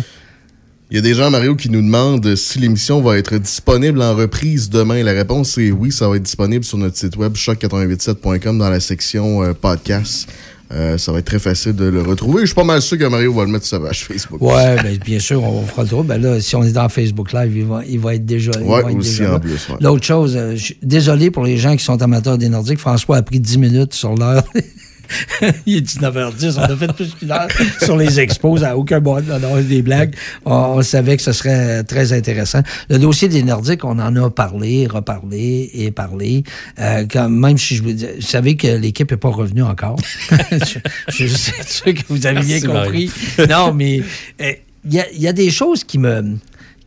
[0.92, 4.16] Il y a des gens, Mario, qui nous demandent si l'émission va être disponible en
[4.16, 5.04] reprise demain.
[5.04, 8.80] La réponse est oui, ça va être disponible sur notre site web choc887.com dans la
[8.80, 10.28] section euh, podcast.
[10.72, 12.40] Euh, ça va être très facile de le retrouver.
[12.40, 14.42] Je suis pas mal sûr que Mario va le mettre sur sa page Facebook.
[14.42, 16.02] Ouais, ben, bien sûr, on fera le tour.
[16.02, 18.50] Ben là, si on est dans Facebook Live, il va, il va être déjà.
[18.50, 19.38] être aussi déjà en là.
[19.38, 19.76] plus, ouais.
[19.80, 22.80] L'autre chose, euh, désolé pour les gens qui sont amateurs des Nordiques.
[22.80, 24.42] François a pris 10 minutes sur l'heure.
[25.66, 26.58] il est 19h10.
[26.58, 27.48] On a fait plus qu'une heure
[27.82, 28.62] sur les expos.
[28.62, 30.14] À aucun bon, on a des blagues.
[30.44, 32.62] On, on savait que ce serait très intéressant.
[32.88, 36.44] Le dossier des Nordiques, on en a parlé, reparlé et parlé.
[36.78, 39.96] Euh, quand, même si je vous dis, vous savez que l'équipe n'est pas revenue encore.
[40.50, 40.78] je,
[41.08, 43.10] je suis sûr que vous avez bien compris.
[43.48, 44.02] Non, mais
[44.40, 44.52] euh,
[44.84, 46.36] il y, a, il y a des choses qui me,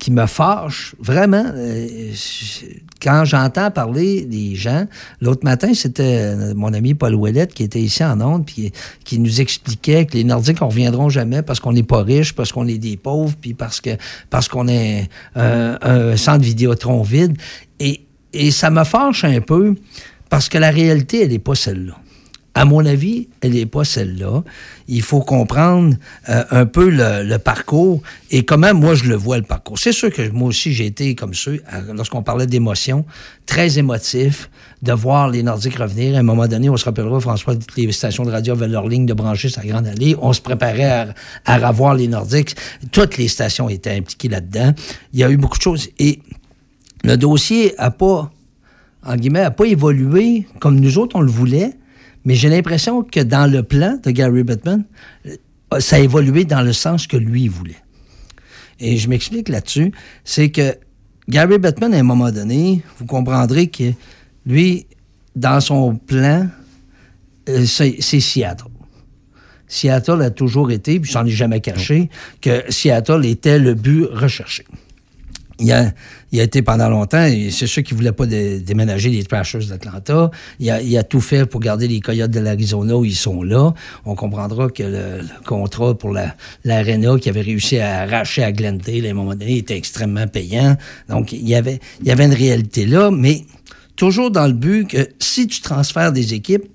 [0.03, 1.45] qui me fâchent vraiment.
[1.55, 2.11] euh,
[3.01, 4.85] quand j'entends parler des gens,
[5.21, 8.73] l'autre matin, c'était euh, mon ami Paul Ouellette qui était ici en Onde, puis
[9.05, 12.51] qui nous expliquait que les Nordiques, on reviendront jamais parce qu'on n'est pas riches, parce
[12.51, 13.79] qu'on est des pauvres, puis parce
[14.49, 17.37] qu'on est euh, un centre Vidéotron vide.
[17.79, 18.01] Et,
[18.33, 19.73] et ça me fâche un peu
[20.29, 21.95] parce que la réalité, elle n'est pas celle-là.
[22.55, 24.43] À mon avis, elle n'est pas celle-là.
[24.87, 25.95] Il faut comprendre
[26.29, 29.79] euh, un peu le, le parcours et comment moi je le vois le parcours.
[29.79, 31.57] C'est sûr que moi aussi j'ai été comme euh,
[31.95, 33.05] lorsqu'on parlait d'émotion,
[33.47, 34.51] très émotif
[34.83, 36.15] de voir les Nordiques revenir.
[36.15, 39.07] À un moment donné, on se rappellera, François, les stations de radio avaient leur ligne
[39.07, 40.15] de brancher sa grande allée.
[40.21, 41.13] On se préparait à,
[41.45, 42.55] à revoir les Nordiques.
[42.91, 44.73] Toutes les stations étaient impliquées là-dedans.
[45.13, 45.89] Il y a eu beaucoup de choses.
[45.97, 46.19] Et
[47.03, 48.31] le dossier a pas,
[49.03, 51.71] en guillemets, a pas évolué comme nous autres on le voulait,
[52.25, 54.85] mais j'ai l'impression que dans le plan de Gary Bettman,
[55.25, 57.83] euh, ça a évolué dans le sens que lui voulait.
[58.79, 59.91] Et je m'explique là-dessus,
[60.23, 60.75] c'est que
[61.29, 63.93] Gary Bettman, à un moment donné, vous comprendrez que
[64.45, 64.87] lui,
[65.35, 66.47] dans son plan,
[67.49, 68.67] euh, c'est Seattle.
[69.67, 72.09] Seattle a toujours été, puis j'en ai jamais caché,
[72.41, 74.65] que Seattle était le but recherché.
[75.59, 75.91] Il a,
[76.31, 79.23] il a été pendant longtemps, et c'est sûr qu'il ne voulait pas dé- déménager les
[79.23, 80.31] Thrashers d'Atlanta.
[80.59, 83.43] Il a, il a tout fait pour garder les Coyotes de l'Arizona où ils sont
[83.43, 83.71] là.
[84.03, 88.51] On comprendra que le, le contrat pour la- l'Arena qu'il avait réussi à arracher à
[88.51, 90.75] Glendale à un moment donné était extrêmement payant.
[91.07, 93.45] Donc, il y avait, il avait une réalité là, mais
[93.95, 96.65] toujours dans le but que si tu transfères des équipes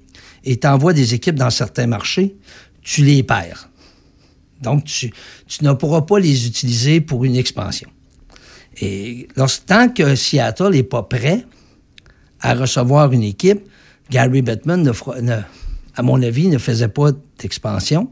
[0.45, 2.37] et t'envoies des équipes dans certains marchés,
[2.83, 3.69] tu les perds.
[4.63, 5.13] Donc, tu,
[5.49, 7.89] tu ne pourras pas les utiliser pour une expansion.
[8.81, 11.45] Et lorsque, tant que Seattle n'est pas prêt
[12.41, 13.61] à recevoir une équipe,
[14.11, 15.41] Gary Bettman, ne ne-
[15.97, 17.11] à mon avis, ne faisait pas
[17.41, 18.11] d'expansion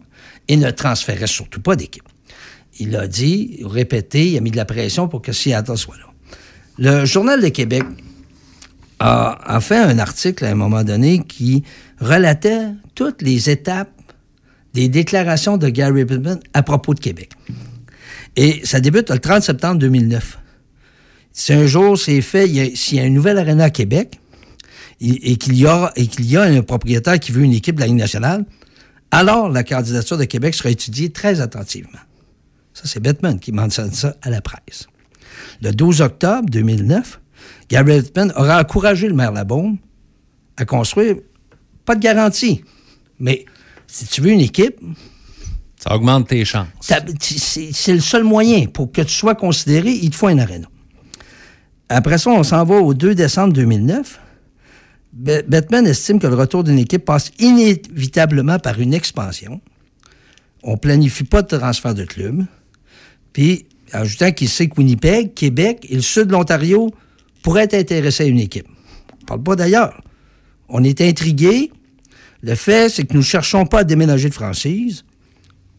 [0.48, 2.02] et ne transférait surtout pas d'équipe.
[2.78, 6.06] Il a dit, répété, il a mis de la pression pour que Seattle soit là.
[6.78, 7.84] Le Journal de Québec
[8.98, 11.62] a, a fait un article à un moment donné qui
[12.00, 13.90] relatait toutes les étapes
[14.74, 17.30] des déclarations de Gary Bettman à propos de Québec.
[18.36, 20.38] Et ça débute le 30 septembre 2009.
[21.38, 24.18] Si un jour c'est fait, s'il y a une nouvelle arena à Québec
[25.02, 27.96] et, et qu'il y, a- y un propriétaire qui veut une équipe de la Ligue
[27.96, 28.46] nationale,
[29.10, 31.98] alors la candidature de Québec sera étudiée très attentivement.
[32.72, 34.86] Ça, c'est Bettman qui mentionne ça à la presse.
[35.60, 37.20] Le 12 octobre 2009,
[37.68, 39.76] Gary Bettman aura encouragé le maire Labaume
[40.56, 41.16] à construire,
[41.84, 42.64] pas de garantie,
[43.20, 43.44] mais
[43.86, 44.78] si tu veux une équipe,
[45.78, 46.66] Ça augmente tes chances.
[46.80, 50.68] C'est le seul moyen pour que tu sois considéré, il te faut un aréna.
[51.88, 54.20] Après ça, on s'en va au 2 décembre 2009.
[55.16, 59.60] Be- Bettman estime que le retour d'une équipe passe inévitablement par une expansion.
[60.62, 62.44] On planifie pas de transfert de club.
[63.32, 66.90] Puis, ajoutant qu'il sait que Winnipeg, Québec et le sud de l'Ontario
[67.42, 68.66] pourraient être intéressés à une équipe.
[69.22, 70.02] On parle pas d'ailleurs.
[70.68, 71.70] On est intrigué.
[72.42, 75.04] Le fait, c'est que nous ne cherchons pas à déménager de franchise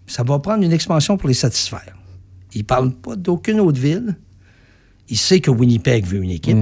[0.10, 1.94] ça va prendre une expansion pour les satisfaire.
[2.54, 4.16] Il ne parle pas d'aucune autre ville.
[5.10, 6.58] Il sait que Winnipeg veut une équipe.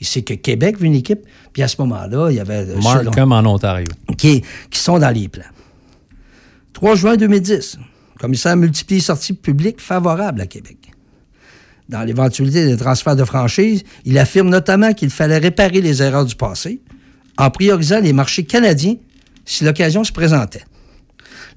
[0.00, 1.20] Il sait que Québec veut une équipe.
[1.52, 2.66] Puis à ce moment-là, il y avait...
[2.68, 3.86] euh, Markham en Ontario.
[4.16, 5.42] qui, qui sont dans les plans.
[6.72, 7.78] 3 juin 2010,
[8.14, 10.76] le commissaire multiplie les sorties publiques favorables à Québec.
[11.88, 16.36] Dans l'éventualité des transferts de franchise, il affirme notamment qu'il fallait réparer les erreurs du
[16.36, 16.80] passé
[17.36, 18.94] en priorisant les marchés canadiens
[19.44, 20.62] si l'occasion se présentait.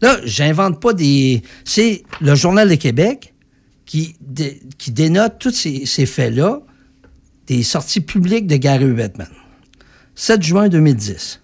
[0.02, 1.44] Là, j'invente pas des.
[1.64, 3.33] C'est le Journal de Québec
[3.86, 6.62] qui, dé- qui dénote tous ces, faits-là
[7.48, 9.28] des sorties publiques de Gary Bettman.
[10.16, 11.42] 7 juin 2010.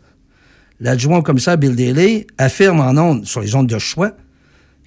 [0.79, 4.13] L'adjoint au commissaire Bill Daly affirme en ondes, sur les ondes de choix,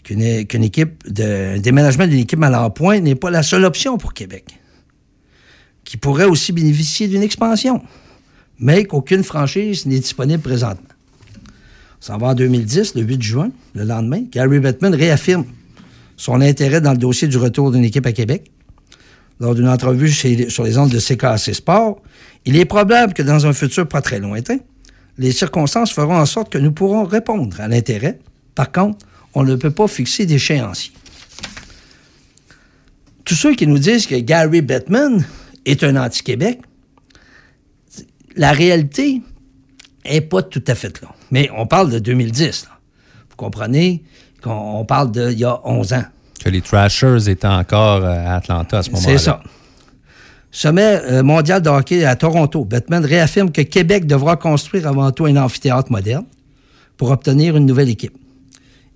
[0.02, 4.58] qu'une équipe de déménagement d'une équipe à l'emploi n'est pas la seule option pour Québec,
[5.84, 7.82] qui pourrait aussi bénéficier d'une expansion,
[8.58, 10.88] mais qu'aucune franchise n'est disponible présentement.
[12.00, 14.24] S'en va en 2010, le 8 juin, le lendemain.
[14.32, 15.44] Gary Bettman réaffirme
[16.22, 18.52] son intérêt dans le dossier du retour d'une équipe à Québec.
[19.40, 22.00] Lors d'une entrevue sur les ondes de CKC Sport,
[22.44, 24.58] il est probable que dans un futur pas très lointain,
[25.18, 28.20] les circonstances feront en sorte que nous pourrons répondre à l'intérêt.
[28.54, 29.04] Par contre,
[29.34, 30.92] on ne peut pas fixer d'échéancier.
[33.24, 35.26] Tous ceux qui nous disent que Gary Bettman
[35.64, 36.60] est un anti-Québec,
[38.36, 39.22] la réalité
[40.04, 41.08] n'est pas tout à fait là.
[41.32, 42.66] Mais on parle de 2010.
[42.66, 42.78] là.
[43.28, 44.04] Vous comprenez?
[44.42, 46.04] Qu'on on parle d'il y a 11 ans.
[46.42, 49.12] Que les Trashers étaient encore euh, à Atlanta à ce moment-là.
[49.12, 49.42] C'est ça.
[50.50, 52.64] Sommet euh, mondial de hockey à Toronto.
[52.64, 56.26] Bettman réaffirme que Québec devra construire avant tout un amphithéâtre moderne
[56.98, 58.12] pour obtenir une nouvelle équipe.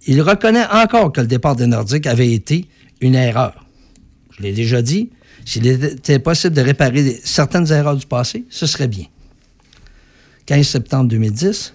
[0.06, 2.68] Il reconnaît encore que le départ des Nordiques avait été
[3.00, 3.64] une erreur.
[4.36, 5.10] Je l'ai déjà dit,
[5.44, 9.06] s'il était possible de réparer certaines erreurs du passé, ce serait bien.
[10.44, 11.74] 15 septembre 2010,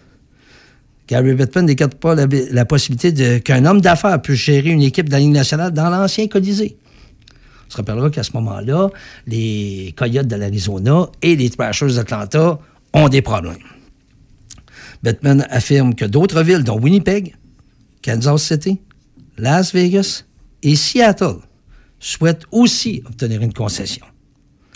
[1.11, 5.11] Gary Bettman n'écarte pas la, la possibilité qu'un homme d'affaires puisse gérer une équipe de
[5.11, 6.77] la Ligue nationale dans l'ancien Colisée.
[7.67, 8.89] On se rappellera qu'à ce moment-là,
[9.27, 12.59] les Coyotes de l'Arizona et les Thrashers d'Atlanta
[12.93, 13.57] ont des problèmes.
[15.03, 17.35] Bettman affirme que d'autres villes, dont Winnipeg,
[18.01, 18.79] Kansas City,
[19.37, 20.23] Las Vegas
[20.63, 21.39] et Seattle,
[21.99, 24.05] souhaitent aussi obtenir une concession.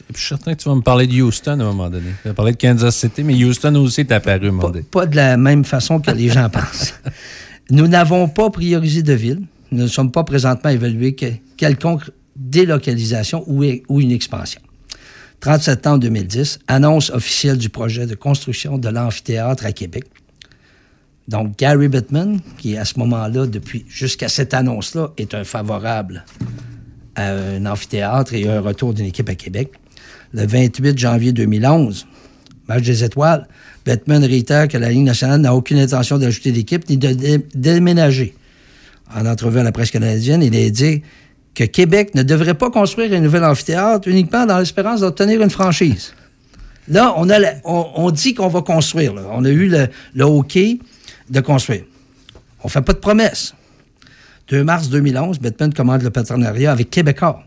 [0.10, 1.90] Et puis, je suis certain que tu vas me parler de Houston à un moment
[1.90, 2.12] donné.
[2.22, 4.84] Tu vas parler de Kansas City, mais Houston aussi est apparu moment donné.
[4.84, 6.94] Pas de la même façon que les gens pensent.
[7.72, 9.42] Nous n'avons pas priorisé de ville.
[9.72, 11.26] Nous ne sommes pas présentement évalués que
[11.58, 12.04] quelconque
[12.36, 14.62] délocalisation ou, ou une expansion.
[15.40, 20.06] 30 septembre 2010, annonce officielle du projet de construction de l'amphithéâtre à Québec.
[21.28, 26.24] Donc, Gary Bettman, qui à ce moment-là, depuis jusqu'à cette annonce-là, est un favorable
[27.16, 29.72] à un amphithéâtre et un retour d'une équipe à Québec.
[30.36, 32.06] Le 28 janvier 2011,
[32.68, 33.48] match des étoiles,
[33.86, 38.36] Bettman réitère que la Ligue nationale n'a aucune intention d'ajouter d'équipe ni de dé- déménager.
[39.16, 41.04] En entrevue à la presse canadienne, il a dit
[41.54, 46.14] que Québec ne devrait pas construire un nouvel amphithéâtre uniquement dans l'espérance d'obtenir une franchise.
[46.90, 49.14] Là, on, dit qu'on va construire.
[49.32, 50.80] On a eu le, le hockey
[51.30, 51.86] de construire.
[52.62, 53.54] On fait pas de promesses.
[54.50, 57.42] 2 mars 2011, Bettman commande le partenariat avec Québécois,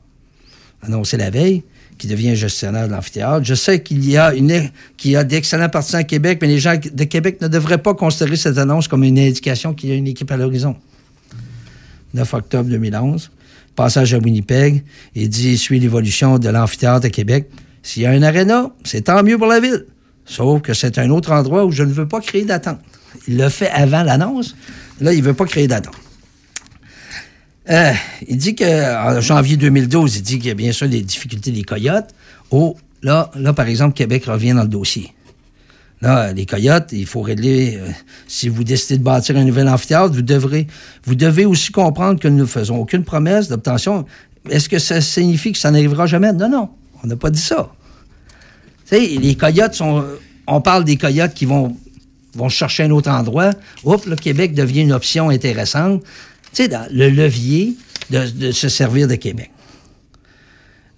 [0.82, 1.62] annoncé la veille,
[1.98, 3.44] qui devient gestionnaire de l'amphithéâtre.
[3.44, 7.40] Je sais qu'il y a, a d'excellents partisans à Québec, mais les gens de Québec
[7.40, 10.36] ne devraient pas considérer cette annonce comme une indication qu'il y a une équipe à
[10.36, 10.76] l'horizon.
[12.14, 13.30] 9 octobre 2011,
[13.76, 14.82] passage à Winnipeg,
[15.14, 17.50] il dit suit l'évolution de l'amphithéâtre à Québec.
[17.82, 19.84] S'il y a un aréna, c'est tant mieux pour la ville.
[20.24, 22.80] Sauf que c'est un autre endroit où je ne veux pas créer d'attente.
[23.26, 24.54] Il l'a fait avant l'annonce.
[25.00, 25.96] Là, il ne veut pas créer d'attente.
[27.70, 27.92] Euh,
[28.26, 31.64] il dit qu'en janvier 2012, il dit qu'il y a bien sûr des difficultés des
[31.64, 32.08] coyotes.
[32.50, 35.12] Oh, là, là, par exemple, Québec revient dans le dossier.
[36.00, 37.76] Là, les coyotes, il faut régler.
[37.76, 37.90] euh,
[38.26, 40.66] si vous décidez de bâtir un nouvel amphithéâtre, vous devrez,
[41.04, 44.06] vous devez aussi comprendre que nous ne faisons aucune promesse d'obtention.
[44.48, 46.32] Est-ce que ça signifie que ça n'arrivera jamais?
[46.32, 46.70] Non, non,
[47.02, 47.70] on n'a pas dit ça.
[48.88, 50.04] Tu sais, les coyotes sont.
[50.46, 51.76] On parle des coyotes qui vont,
[52.34, 53.50] vont chercher un autre endroit.
[53.84, 56.02] Oups, le Québec devient une option intéressante.
[56.52, 57.76] Tu sais, le levier
[58.10, 59.50] de, se servir de Québec.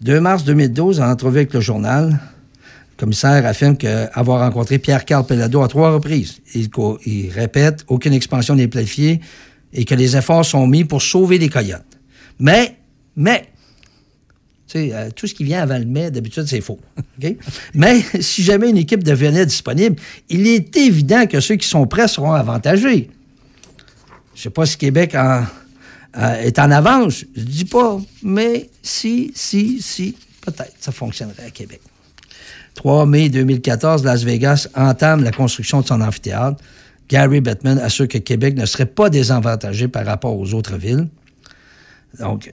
[0.02, 5.26] 2 mars 2012, en entrevue avec le journal, le commissaire affirme que avoir rencontré Pierre-Carl
[5.26, 6.40] Pellado à trois reprises.
[6.54, 9.20] Il, répète aucune expansion n'est planifiée
[9.72, 11.84] et que les efforts sont mis pour sauver les coyotes.
[12.38, 12.76] Mais,
[13.16, 13.50] mais,
[14.76, 16.78] euh, tout ce qui vient avant le mai, d'habitude, c'est faux.
[17.74, 19.96] Mais si jamais une équipe devenait disponible,
[20.28, 23.10] il est évident que ceux qui sont prêts seront avantagés.
[24.34, 27.24] Je sais pas si Québec est en avance.
[27.36, 31.80] Je dis pas, mais si, si, si, peut-être, ça fonctionnerait à Québec.
[32.74, 36.62] 3 mai 2014, Las Vegas entame la construction de son amphithéâtre.
[37.08, 41.08] Gary Bettman assure que Québec ne serait pas désavantagé par rapport aux autres villes.
[42.18, 42.52] Donc,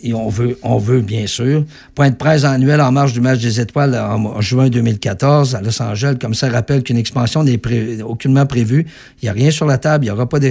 [0.00, 1.64] et on veut, on veut bien sûr.
[1.94, 5.80] Point de presse annuel en marge du match des étoiles en, juin 2014 à Los
[5.82, 6.16] Angeles.
[6.20, 7.60] Comme ça rappelle qu'une expansion n'est
[8.02, 8.86] aucunement prévue.
[9.20, 10.04] Il n'y a rien sur la table.
[10.04, 10.50] Il n'y aura pas de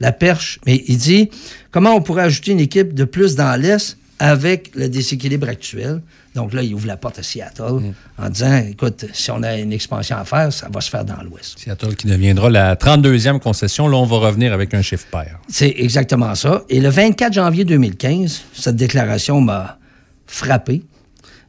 [0.00, 0.58] la perche.
[0.66, 1.30] Mais il dit
[1.70, 6.02] comment on pourrait ajouter une équipe de plus dans l'Est avec le déséquilibre actuel?
[6.34, 9.72] Donc là, il ouvre la porte à Seattle en disant, écoute, si on a une
[9.72, 11.58] expansion à faire, ça va se faire dans l'Ouest.
[11.58, 13.88] Seattle qui deviendra la 32e concession.
[13.88, 15.40] Là, on va revenir avec un chiffre pair.
[15.48, 16.62] C'est exactement ça.
[16.68, 19.78] Et le 24 janvier 2015, cette déclaration m'a
[20.26, 20.82] frappé.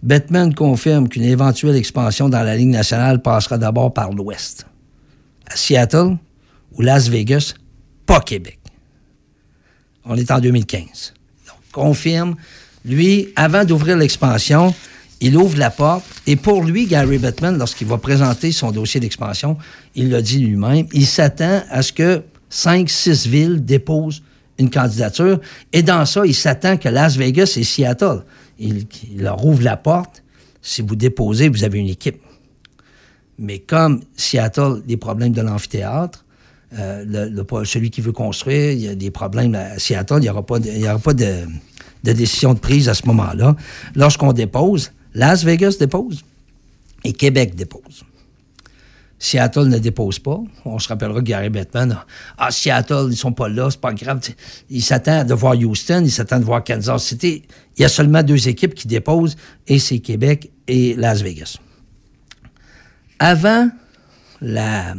[0.01, 4.65] Bettman confirme qu'une éventuelle expansion dans la Ligue nationale passera d'abord par l'Ouest.
[5.47, 6.17] À Seattle
[6.73, 7.53] ou Las Vegas,
[8.19, 8.59] Québec.
[10.05, 11.13] On est en 2015.
[11.47, 12.35] Donc, confirme.
[12.83, 14.73] Lui, avant d'ouvrir l'expansion,
[15.19, 16.03] il ouvre la porte.
[16.25, 19.57] Et pour lui, Gary Bettman, lorsqu'il va présenter son dossier d'expansion,
[19.95, 24.23] il l'a dit lui-même, il s'attend à ce que 5-6 villes déposent
[24.57, 25.39] une candidature.
[25.71, 28.23] Et dans ça, il s'attend que Las Vegas et Seattle.
[28.59, 30.23] Il, il leur ouvre la porte.
[30.61, 32.21] Si vous déposez, vous avez une équipe.
[33.37, 36.25] Mais comme Seattle, des problèmes de l'amphithéâtre,
[36.77, 40.21] euh, le- le- celui qui veut construire, il y a des problèmes à Seattle, il
[40.21, 41.45] n'y aura pas, de, il y aura pas de,
[42.03, 43.55] de décision de prise à ce moment-là.
[43.95, 46.23] Lorsqu'on dépose, Las Vegas dépose
[47.03, 48.03] et Québec dépose.
[49.19, 50.39] Seattle ne dépose pas.
[50.65, 51.95] On se rappellera que Gary Bettman,
[52.39, 54.19] ah, Seattle, ils sont pas là, c'est pas grave.
[54.71, 57.43] Il s'attend de voir Houston, il s'attend de voir Kansas City.
[57.77, 59.35] Il y a seulement deux équipes qui déposent,
[59.67, 61.57] et c'est Québec et Las Vegas.
[63.19, 63.69] Avant
[64.41, 64.95] la,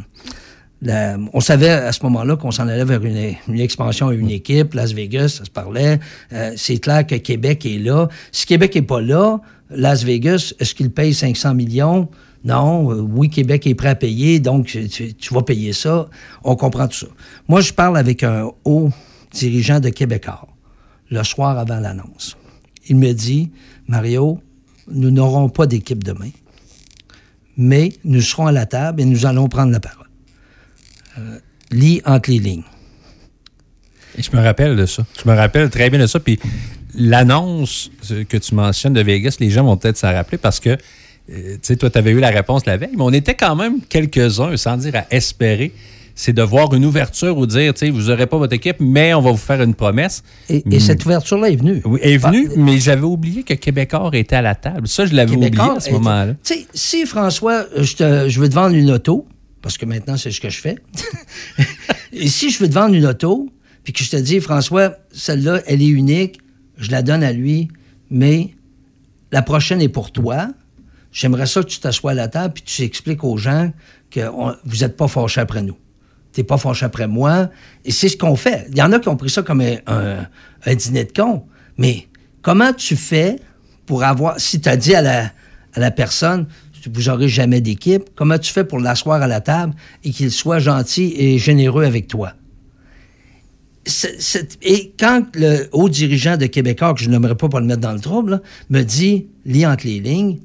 [1.33, 4.75] on savait à ce moment-là qu'on s'en allait vers une, expansion à une équipe.
[4.75, 6.01] Las Vegas, ça se parlait.
[6.33, 8.09] Euh, c'est clair que Québec est là.
[8.33, 9.41] Si Québec est pas là,
[9.71, 12.09] Las Vegas, est-ce qu'il paye 500 millions?
[12.45, 12.91] Non.
[12.91, 16.09] Euh, oui, Québec est prêt à payer, donc tu, tu- tu vas payer ça.
[16.43, 17.07] On comprend tout ça.
[17.49, 18.91] Moi, je parle avec un haut
[19.33, 20.49] dirigeant de Québécois
[21.11, 22.37] le soir avant l'annonce.
[22.89, 23.51] Il me dit,
[23.87, 24.41] Mario,
[24.91, 26.31] nous n'aurons pas d'équipe demain,
[27.57, 30.02] mais nous serons à la table et nous allons prendre la parole.
[31.71, 32.63] Lis entre les lignes.
[34.19, 35.05] Et je me rappelle de ça.
[35.23, 36.21] Je me rappelle très bien de ça.
[36.21, 36.39] Puis
[36.95, 40.71] l'annonce euh, que tu mentionnes de Vegas, les gens vont peut-être s'en rappeler parce que,
[40.71, 40.77] euh,
[41.29, 43.81] tu sais, toi, tu avais eu la réponse la veille, mais on était quand même
[43.89, 45.73] quelques-uns, sans dire à espérer,
[46.15, 49.15] c'est de voir une ouverture ou dire, tu sais, vous n'aurez pas votre équipe, mais
[49.15, 50.23] on va vous faire une promesse.
[50.51, 51.81] Et, et cette ouverture-là est venue.
[51.87, 54.87] Oui, est venue, mais j'avais oublié que Québécois était à la table.
[54.89, 56.35] Ça, je l'avais oublié à ce moment-là.
[56.45, 59.27] Tu sais, si François, je, te- je veux te vendre une auto,
[59.63, 60.77] parce que maintenant c'est ce que je fais,
[62.13, 63.49] et si je veux te vendre une auto,
[63.85, 66.41] puis que je te dis, François, celle-là, elle est unique,
[66.77, 67.69] je la donne à lui,
[68.11, 68.55] mais
[69.33, 70.49] la prochaine est pour toi.
[71.11, 73.73] J'aimerais ça que tu t'assoies à la table puis tu expliques aux gens
[74.11, 74.21] que
[74.65, 75.77] vous n'êtes pas fâchés après nous.
[76.33, 77.51] T'es pas fâché après moi.
[77.85, 78.67] Et c'est ce qu'on fait.
[78.71, 81.45] Il y en a qui ont pris ça comme un, dîner de con.
[81.77, 82.09] Mais
[82.41, 83.37] comment tu fais
[83.85, 84.41] pour avoir.
[84.41, 85.31] Si tu as dit à
[85.77, 86.47] la personne,
[86.91, 90.59] vous n'aurez jamais d'équipe, comment tu fais pour l'asseoir à la table et qu'il soit
[90.59, 92.33] gentil et généreux avec toi?
[94.63, 97.93] Et quand le haut dirigeant de Québécois, que je n'aimerais pas pour le mettre dans
[97.93, 98.41] le trouble,
[98.71, 100.39] me dit, lis entre les lignes,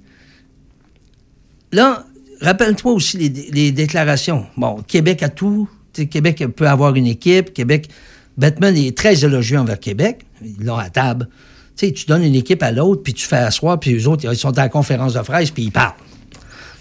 [1.72, 2.06] là,
[2.42, 4.46] rappelle-toi aussi les, les déclarations.
[4.58, 5.70] Bon, Québec a tout.
[6.10, 7.54] Québec peut avoir une équipe.
[7.54, 7.90] Québec,
[8.38, 10.26] Batman est très élogieux envers Québec.
[10.44, 11.28] Ils l'ont à table.
[11.76, 14.58] Tu donnes une équipe à l'autre, puis tu fais asseoir, puis eux autres, ils sont
[14.58, 15.94] à la conférence de presse, puis ils parlent.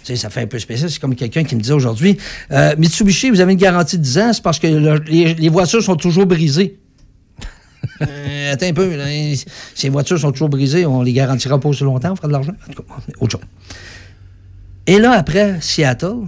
[0.07, 0.89] Tu sais, ça fait un peu spécial.
[0.89, 2.17] C'est comme quelqu'un qui me disait aujourd'hui
[2.51, 5.49] euh, Mitsubishi, vous avez une garantie de 10 ans, c'est parce que le- les, les
[5.49, 6.79] voitures sont toujours brisées.
[8.01, 8.95] Euh, attends un peu.
[8.95, 9.05] là,
[9.73, 12.53] ces voitures sont toujours brisées, on les garantira pas aussi longtemps, on fera de l'argent.
[12.69, 13.47] En tout cas, autre chose.
[14.85, 16.27] Et là, après, Seattle,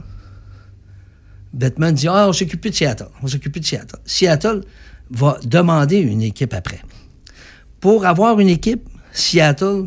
[1.53, 3.07] Batman dit Ah, on s'occupe plus de Seattle.
[3.21, 3.99] On s'occupe plus de Seattle.
[4.05, 4.61] Seattle
[5.11, 6.81] va demander une équipe après.
[7.79, 9.85] Pour avoir une équipe, Seattle,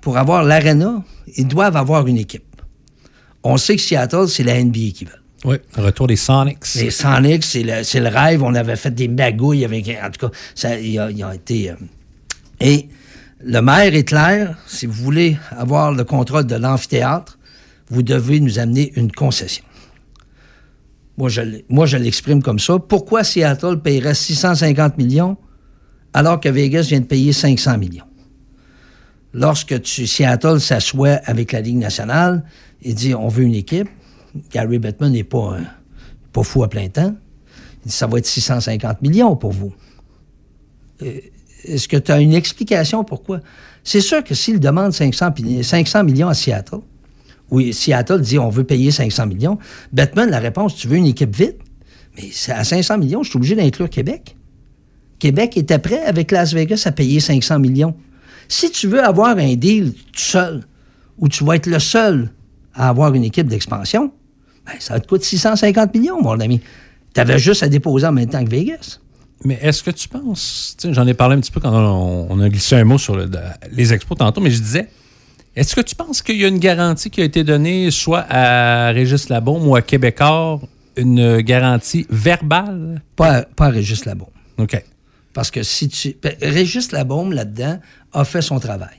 [0.00, 1.02] pour avoir l'arena,
[1.36, 2.45] ils doivent avoir une équipe.
[3.48, 5.12] On sait que Seattle, c'est la NBA qui veut.
[5.44, 6.74] Oui, le retour des Sonics.
[6.74, 8.42] Les Sonics, c'est le, rêve.
[8.42, 9.88] On avait fait des magouilles avec.
[9.88, 11.70] En tout cas, ça, ils, ont, été.
[11.70, 11.74] euh,
[12.60, 12.88] et
[13.44, 14.58] le maire est clair.
[14.66, 17.38] Si vous voulez avoir le contrôle de l'amphithéâtre,
[17.88, 19.64] vous devez nous amener une concession.
[21.16, 22.80] Moi, je, moi, je l'exprime comme ça.
[22.80, 25.36] Pourquoi Seattle paierait 650 millions
[26.12, 28.04] alors que Vegas vient de payer 500 millions?
[29.32, 32.42] Lorsque tu, Seattle s'assoit avec la Ligue nationale
[32.82, 33.88] et dit on veut une équipe,
[34.52, 35.66] Gary Bettman n'est pas, un-
[36.32, 37.14] pas fou à plein temps.
[37.84, 39.72] Il dit ça va être 650 millions pour vous.
[41.02, 41.18] Euh,
[41.64, 43.40] Est-ce que tu as une explication pourquoi?
[43.82, 46.80] C'est sûr que s'il demande 500, pi- 500 millions à Seattle,
[47.50, 49.58] oui, Seattle dit on veut payer 500 millions,
[49.92, 51.56] Bettman, la réponse, tu veux une équipe vite?
[52.16, 54.36] Mais à 500 millions, je suis obligé d'inclure Québec.
[55.18, 57.94] Québec était prêt avec Las Vegas à payer 500 millions.
[58.48, 60.64] Si tu veux avoir un deal seul,
[61.18, 62.30] où tu vas être le seul
[62.76, 64.12] à avoir une équipe d'expansion,
[64.66, 66.60] ben, ça te coûte 650 millions, mon ami.
[67.14, 69.00] Tu avais juste à déposer en même temps que Vegas.
[69.44, 72.48] Mais est-ce que tu penses, j'en ai parlé un petit peu quand on, on a
[72.48, 73.30] glissé un mot sur le-
[73.72, 74.88] les expos tantôt, mais je disais,
[75.54, 78.90] est-ce que tu penses qu'il y a une garantie qui a été donnée soit à
[78.92, 80.60] Régis Labaume ou à Québécois,
[80.96, 83.02] une garantie verbale?
[83.14, 84.28] Pas, à- pas à Régis Labaume.
[84.58, 84.82] OK.
[85.34, 86.16] Parce que si tu.
[86.22, 87.78] ben, Régis Labaume, là-dedans,
[88.14, 88.96] a fait son travail.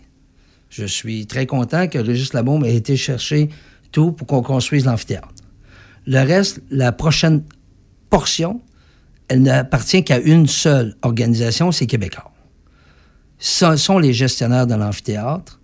[0.69, 3.49] Je suis très content que Régis Labaume ait été chercher
[3.91, 5.29] tout pour qu'on construise l'amphithéâtre.
[6.05, 7.43] Le reste, la prochaine
[8.09, 8.61] portion,
[9.27, 12.31] elle n'appartient qu'à une seule organisation, c'est Québécois.
[13.39, 15.59] Ce sont les gestionnaires de l'amphithéâtre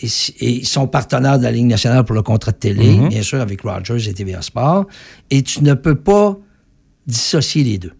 [0.00, 0.06] et,
[0.40, 3.08] ils sont partenaires de la Ligue nationale pour le contrat de télé, Mhm.
[3.08, 4.86] bien sûr, avec Rogers et TVA Sport.
[5.30, 6.38] Et tu ne peux pas
[7.06, 7.92] dissocier les deux.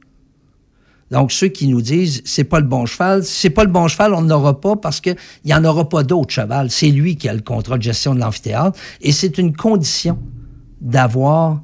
[1.11, 4.15] Donc, ceux qui nous disent c'est pas le bon cheval, c'est pas le bon cheval,
[4.15, 6.71] on n'aura pas parce qu'il n'y en aura pas d'autre cheval.
[6.71, 10.19] C'est lui qui a le contrat de gestion de l'amphithéâtre et c'est une condition
[10.81, 11.61] d'avoir,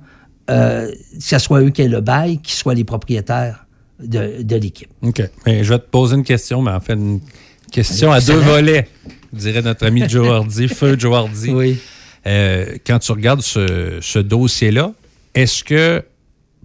[0.51, 3.67] euh, que ce soit eux qui aient le bail, qui soient les propriétaires
[4.03, 4.91] de, de l'équipe.
[5.03, 5.23] OK.
[5.47, 7.21] Mais je vais te poser une question, mais en fait, une
[7.71, 8.89] question à deux volets,
[9.33, 11.51] dirait notre ami Joe Hardy, feu Joe Hardy.
[11.51, 11.79] Oui.
[12.27, 14.93] Euh, quand tu regardes ce, ce dossier-là,
[15.35, 16.03] est-ce que,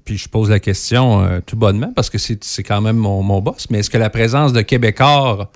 [0.10, 3.41] puis je pose la question euh, tout bonnement, parce que c'est quand même mon, mon
[3.41, 5.52] boss, mais est-ce que la présence de Québécois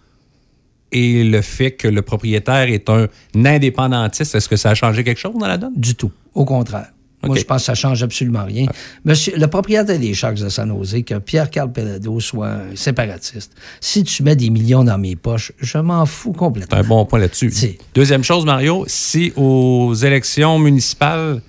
[0.91, 5.17] et le fait que le propriétaire est un indépendantiste, est-ce que ça a changé quelque
[5.17, 5.73] chose dans la donne?
[5.75, 6.11] Du tout.
[6.35, 6.89] Au contraire.
[7.23, 8.67] Moi, je pense que ça change absolument rien.
[9.05, 14.03] Monsieur, le propriétaire des Sharks de San Jose, que Pierre-Carl Pelado soit un séparatiste, si
[14.03, 16.77] tu mets des millions dans mes poches, je m'en fous complètement.
[16.77, 17.51] C'est un bon point là-dessus.
[17.95, 21.41] Deuxième chose, Mario, si aux élections municipales,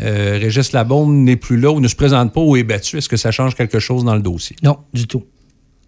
[0.00, 3.08] euh, Régis Labaume n'est plus là ou ne se présente pas ou est battu, est-ce
[3.08, 4.56] que ça change quelque chose dans le dossier?
[4.62, 5.24] Non, du tout.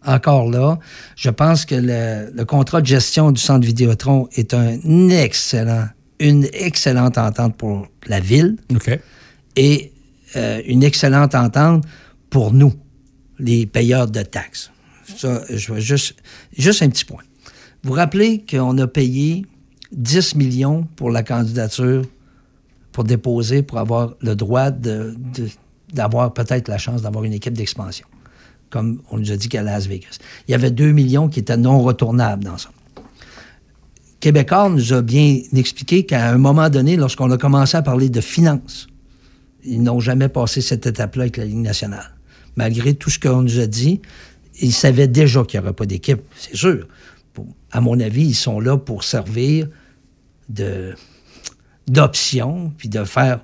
[0.04, 0.78] Encore là,
[1.16, 5.88] je pense que le, le contrat de gestion du centre Vidéotron est un excellent,
[6.20, 8.56] une excellente entente pour la ville
[9.56, 9.92] et
[10.36, 11.84] euh, une excellente entente
[12.30, 12.72] pour nous,
[13.38, 14.70] les payeurs de taxes.
[15.16, 16.14] Ça, je vais juste,
[16.56, 17.22] juste un petit point.
[17.82, 19.46] Vous vous rappelez qu'on a payé
[19.92, 22.02] 10 millions pour la candidature
[22.96, 25.50] pour déposer, pour avoir le droit de- de-
[25.92, 28.06] d'avoir peut-être la chance d'avoir une équipe d'expansion,
[28.70, 30.16] comme on nous a dit qu'à Las Vegas.
[30.48, 32.70] Il y avait 2 millions qui étaient non retournables dans ça.
[34.18, 38.22] Québécois nous a bien expliqué qu'à un moment donné, lorsqu'on a commencé à parler de
[38.22, 38.86] finances,
[39.62, 42.14] ils n'ont jamais passé cette étape-là avec la Ligue nationale.
[42.56, 44.00] Malgré tout ce qu'on nous a dit,
[44.62, 46.88] ils savaient déjà qu'il n'y aurait pas d'équipe, c'est sûr.
[47.72, 49.68] À mon avis, ils sont là pour servir
[50.48, 50.94] de
[51.88, 53.40] d'option, puis de faire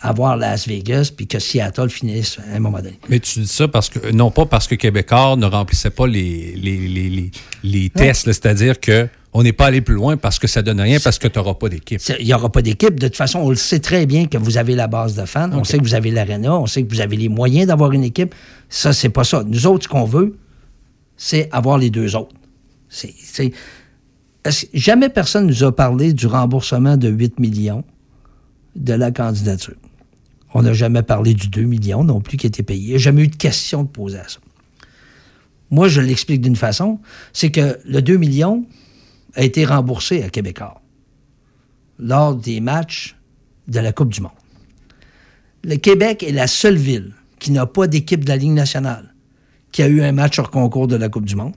[0.00, 2.98] avoir Las Vegas, puis que Seattle finisse à un moment donné.
[3.08, 6.54] Mais tu dis ça parce que, non pas parce que Québécois ne remplissait pas les,
[6.54, 7.30] les, les, les-
[7.64, 10.98] les tests, c'est-à-dire que on n'est pas allé plus loin parce que ça donne rien,
[11.02, 12.00] parce que tu n'auras pas d'équipe.
[12.18, 12.98] Il n'y aura pas d'équipe.
[12.98, 15.50] De toute façon, on le sait très bien que vous avez la base de fans.
[15.52, 16.56] On sait que vous avez l'aréna.
[16.58, 18.34] On sait que vous avez les moyens d'avoir une équipe.
[18.70, 19.44] Ça, c'est pas ça.
[19.46, 20.38] Nous autres, ce qu'on veut,
[21.16, 22.34] c'est avoir les deux autres.
[22.88, 23.12] C'est,
[24.50, 27.84] c'est- est-ce- jamais personne nous a parlé du remboursement de 8 millions
[28.76, 29.74] de la candidature.
[30.54, 32.82] On n'a jamais parlé du 2 millions non plus qui a été payé.
[32.84, 34.38] Il n'y a jamais eu de question de poser à ça.
[35.70, 36.98] Moi, je l'explique d'une façon,
[37.32, 38.64] c'est que le 2 millions
[39.34, 40.80] a été remboursé à Québécois
[41.98, 43.16] lors des matchs
[43.66, 44.30] de la Coupe du Monde.
[45.64, 49.14] Le Québec est la seule ville qui n'a pas d'équipe de la Ligue nationale
[49.72, 51.54] qui a eu un match hors concours de la Coupe du Monde.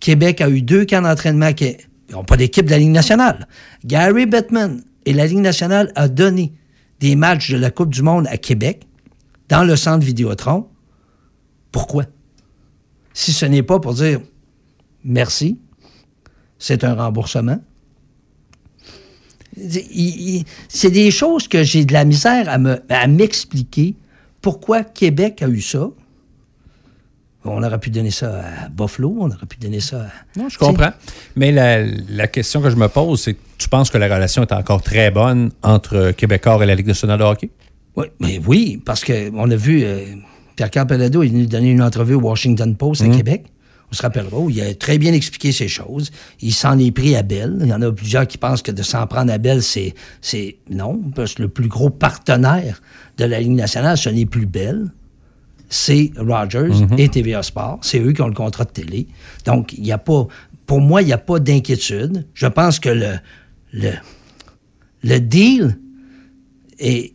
[0.00, 1.52] Québec a eu deux camps d'entraînement
[2.08, 3.46] qui n'ont pas d'équipe de la Ligue nationale.
[3.84, 6.52] Gary Bettman et la Ligue nationale a donné
[7.00, 8.86] des matchs de la Coupe du Monde à Québec
[9.48, 10.66] dans le centre Vidéotron.
[11.70, 12.04] Pourquoi?
[13.12, 14.20] Si ce n'est pas pour dire
[15.04, 15.58] merci,
[16.58, 17.60] c'est un remboursement.
[20.68, 23.96] C'est des choses que j'ai de la misère à m'expliquer
[24.40, 25.90] pourquoi Québec a eu ça.
[27.44, 30.38] On aurait pu donner ça à Buffalo, on aurait pu donner ça à...
[30.38, 30.90] Non, je comprends.
[31.36, 34.52] Mais la, la question que je me pose, c'est tu penses que la relation est
[34.52, 37.50] encore très bonne entre Québécois et la Ligue nationale de hockey?
[37.96, 40.04] Oui, mais oui, parce qu'on a vu euh,
[40.56, 43.16] Pierre-Carl Pelado est venu donner une entrevue au Washington Post à Mhm.
[43.16, 43.44] Québec.
[43.90, 46.10] On se rappellera où il a très bien expliqué ces choses.
[46.42, 47.56] Il s'en est pris à Bell.
[47.62, 50.56] Il y en a plusieurs qui pensent que de s'en prendre à Bell, c'est, c'est
[50.68, 52.82] non, parce que le plus gros partenaire
[53.16, 54.90] de la Ligue nationale, ce n'est plus Bell.
[55.68, 56.98] C'est Rogers Mhm.
[56.98, 57.78] et TVA Sport.
[57.82, 59.06] C'est eux qui ont le contrat de télé.
[59.44, 60.26] Donc, il n'y a pas,
[60.66, 62.26] pour moi, il n'y a pas d'inquiétude.
[62.34, 63.14] Je pense que le,
[63.72, 63.90] le,
[65.02, 65.76] le deal
[66.78, 67.12] est,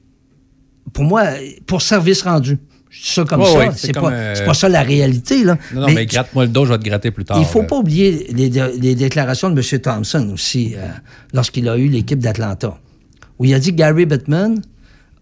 [0.93, 1.23] pour moi,
[1.65, 2.57] pour service rendu.
[2.89, 3.71] Je dis ça comme ça.
[3.75, 5.43] c'est, pas, euh, pas ça la réalité.
[5.43, 5.57] Là.
[5.73, 7.38] Non, non, Mais mais, gratte-moi le dos, je vais te gratter plus tard.
[7.38, 7.67] il ne faut là.
[7.67, 9.80] pas oublier les déclarations de M.
[9.80, 10.88] Thompson aussi, euh,
[11.34, 12.77] lorsqu'il a eu l'équipe d'Atlanta,
[13.39, 14.61] où il a dit que Gary Bettman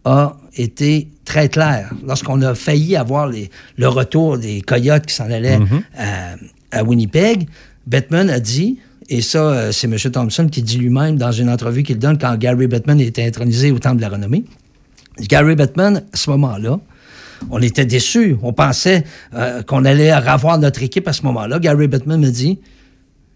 [0.04, 1.92] a été très clair.
[2.06, 5.82] Lorsqu'on a failli avoir les- le retour des Coyotes qui s'en allaient Mhm.
[5.98, 6.36] à,
[6.72, 7.48] à Winnipeg,
[7.88, 8.80] Bettman a dit,
[9.10, 9.98] et ça, euh, c'est M.
[10.12, 13.80] Thompson qui dit lui-même dans une entrevue qu'il donne quand Gary Bettman était intronisé au
[13.80, 14.44] Temple de la Renommée.
[15.20, 16.80] Gary Bettman, à ce moment-là,
[17.50, 18.36] on était déçus.
[18.44, 19.04] On pensait
[19.34, 21.60] euh, qu'on allait revoir notre équipe à ce moment-là.
[21.60, 22.60] Gary Bettman me dit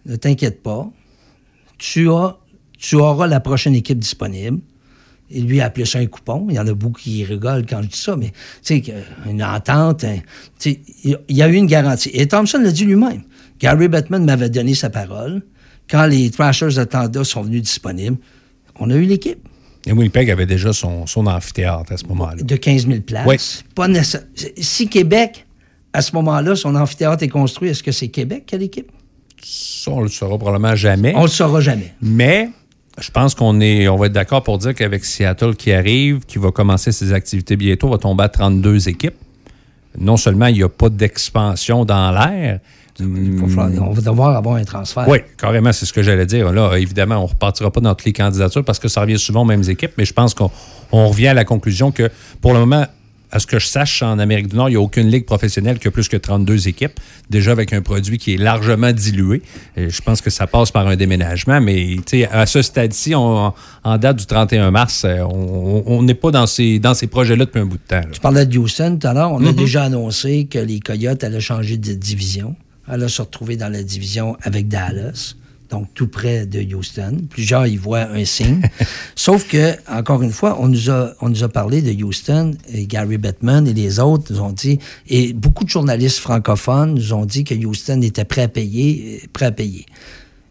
[0.06, 0.88] Ne t'inquiète pas,
[1.80, 2.38] tu, as,
[2.78, 4.60] tu auras la prochaine équipe disponible.
[5.31, 6.45] Il lui a appelé ça un coupon.
[6.49, 8.31] Il y en a beaucoup qui rigolent quand je dis ça, mais
[8.64, 8.84] tu sais,
[9.30, 10.18] une entente, un-
[10.60, 12.10] tu sais, il y a eu une garantie.
[12.14, 13.22] Et Thompson l'a dit lui-même.
[13.60, 15.41] Gary Bettman m'avait donné sa parole.
[15.89, 18.18] Quand les Thrashers d'Atlanta sont venus disponibles,
[18.80, 19.39] on a eu l'équipe
[19.88, 22.41] Et Winnipeg avait déjà son, son amphithéâtre à ce moment-là.
[22.43, 23.26] de 15 000 places.
[23.27, 23.35] Oui.
[23.76, 24.23] Pas nécessaire-
[24.60, 25.45] Si Québec,
[25.93, 28.91] à ce moment-là, son amphithéâtre est construit, est-ce que c'est Québec qui a l'équipe?
[29.43, 31.14] Ça, on le saura probablement jamais.
[31.15, 31.93] On le saura jamais.
[32.02, 32.49] Mais
[32.99, 36.38] je pense qu'on est, on va être d'accord pour dire qu'avec Seattle qui arrive, qui
[36.38, 39.15] va commencer ses activités bientôt, va tomber à 32 équipes.
[39.97, 42.59] Non seulement il n'y a pas d'expansion dans l'air.
[43.01, 45.07] on va devoir avoir un transfert.
[45.07, 46.51] Oui, carrément, c'est ce que j'allais dire.
[46.51, 49.41] Là, évidemment, on ne repartira pas dans toutes les candidatures parce que ça revient souvent
[49.41, 50.51] aux mêmes équipes, mais je pense qu'on
[50.91, 52.09] on revient à la conclusion que
[52.41, 52.85] pour le moment,
[53.36, 55.78] à ce que je sache, en Amérique du Nord, il n'y a aucune ligue professionnelle
[55.78, 56.98] qui a plus que 32 équipes,
[57.30, 59.41] déjà avec un produit qui est largement dilué.
[59.76, 61.98] Et je pense que ça passe par un déménagement, mais
[62.32, 63.53] à ce stade-ci, on-
[63.84, 67.60] en date du 31 mars, euh, on n'est pas dans ces, dans ces projets-là depuis
[67.60, 67.98] un bout de temps.
[67.98, 68.07] là.
[68.14, 69.32] Tu parlais de Houston tout à l'heure.
[69.34, 69.56] On a Mhm.
[69.56, 72.56] déjà annoncé que les Coyotes allaient changer de division.
[72.90, 75.36] Elle se retrouver dans la division avec Dallas,
[75.70, 77.22] donc tout près de Houston.
[77.30, 78.62] Plusieurs y voient un signe.
[79.16, 82.86] Sauf que, encore une fois, on nous a, on nous a parlé de Houston, et
[82.86, 87.26] Gary Bettman et les autres nous ont dit, et beaucoup de journalistes francophones nous ont
[87.26, 89.86] dit que Houston était prêt à payer, prêt à payer.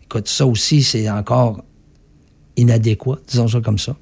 [0.05, 1.65] Écoute, ça aussi, c'est encore
[2.57, 3.97] inadéquat, disons ça comme ça.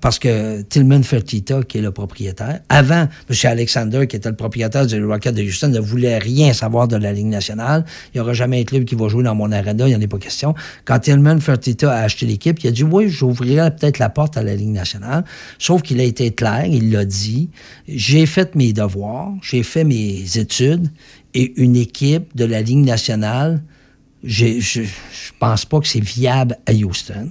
[0.00, 3.36] Parce que Tillman Fertitta, qui est le propriétaire, avant, M.
[3.44, 7.12] Alexander, qui était le propriétaire du Rocket de Houston, ne voulait rien savoir de la
[7.12, 7.84] Ligue nationale.
[8.08, 10.02] Il n'y aura jamais un club qui va jouer dans mon arena, il n'y en
[10.02, 10.54] a pas question.
[10.84, 14.42] Quand Tillman Fertitta a acheté l'équipe, il a dit, oui, j'ouvrirai peut-être la porte à
[14.42, 15.24] la Ligue nationale.
[15.58, 17.50] Sauf qu'il a été clair, il l'a dit,
[17.86, 20.88] j'ai fait mes devoirs, j'ai fait mes études,
[21.34, 23.62] et une équipe de la Ligue nationale,
[24.24, 24.82] je, je
[25.38, 27.30] pense pas que c'est viable à Houston.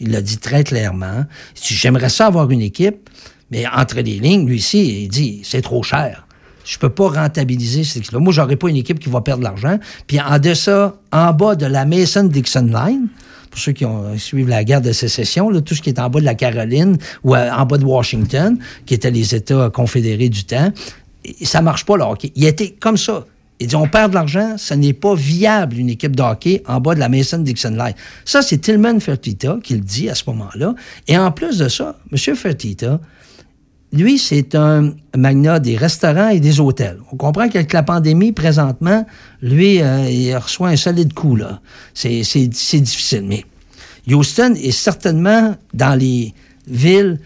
[0.00, 1.24] Il l'a dit très clairement.
[1.60, 3.10] J'aimerais ça avoir une équipe,
[3.50, 6.26] mais entre les lignes, lui ici, il dit c'est trop cher.
[6.64, 8.18] Je peux pas rentabiliser cette équipe-là.
[8.18, 9.78] Moi, j'aurais pas une équipe qui va perdre de l'argent.
[10.06, 13.08] Puis en deçà, en bas de la Mason-Dixon Line,
[13.50, 16.10] pour ceux qui ont suivi la guerre de sécession, là, tout ce qui est en
[16.10, 20.28] bas de la Caroline ou euh, en bas de Washington, qui étaient les États confédérés
[20.28, 20.70] du temps,
[21.42, 22.32] ça marche pas hockey.
[22.36, 23.24] Il était comme ça.
[23.60, 26.80] Il dit, on perd de l'argent, ce n'est pas viable une équipe de hockey en
[26.80, 27.94] bas de la Mason-Dixon Line.
[28.24, 30.74] Ça, c'est Tillman Fertitta qui le dit à ce moment-là.
[31.08, 32.36] Et en plus de ça, M.
[32.36, 33.00] Fertitta,
[33.92, 36.98] lui, c'est un magnat des restaurants et des hôtels.
[37.10, 39.06] On comprend qu'avec la pandémie, présentement,
[39.42, 41.60] lui, euh, il reçoit un solide coup, là.
[41.94, 43.24] C'est difficile.
[43.24, 43.44] Mais
[44.06, 46.34] Houston est certainement dans les
[46.66, 47.18] villes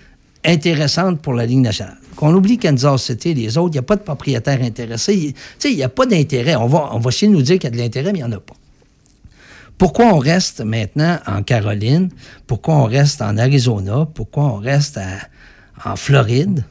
[0.44, 1.98] intéressantes pour la Ligue nationale.
[2.16, 5.34] Qu'on oublie Kansas City, les autres, il n'y a pas de propriétaires intéressés.
[5.64, 6.56] Il- n'y a pas d'intérêt.
[6.56, 8.32] On va, essayer de nous dire qu'il y a de l'intérêt, mais il n'y en
[8.32, 8.54] a pas.
[9.78, 12.10] Pourquoi on reste maintenant en Caroline?
[12.46, 14.06] Pourquoi on reste en Arizona?
[14.14, 15.00] Pourquoi on reste
[15.84, 16.64] en Floride?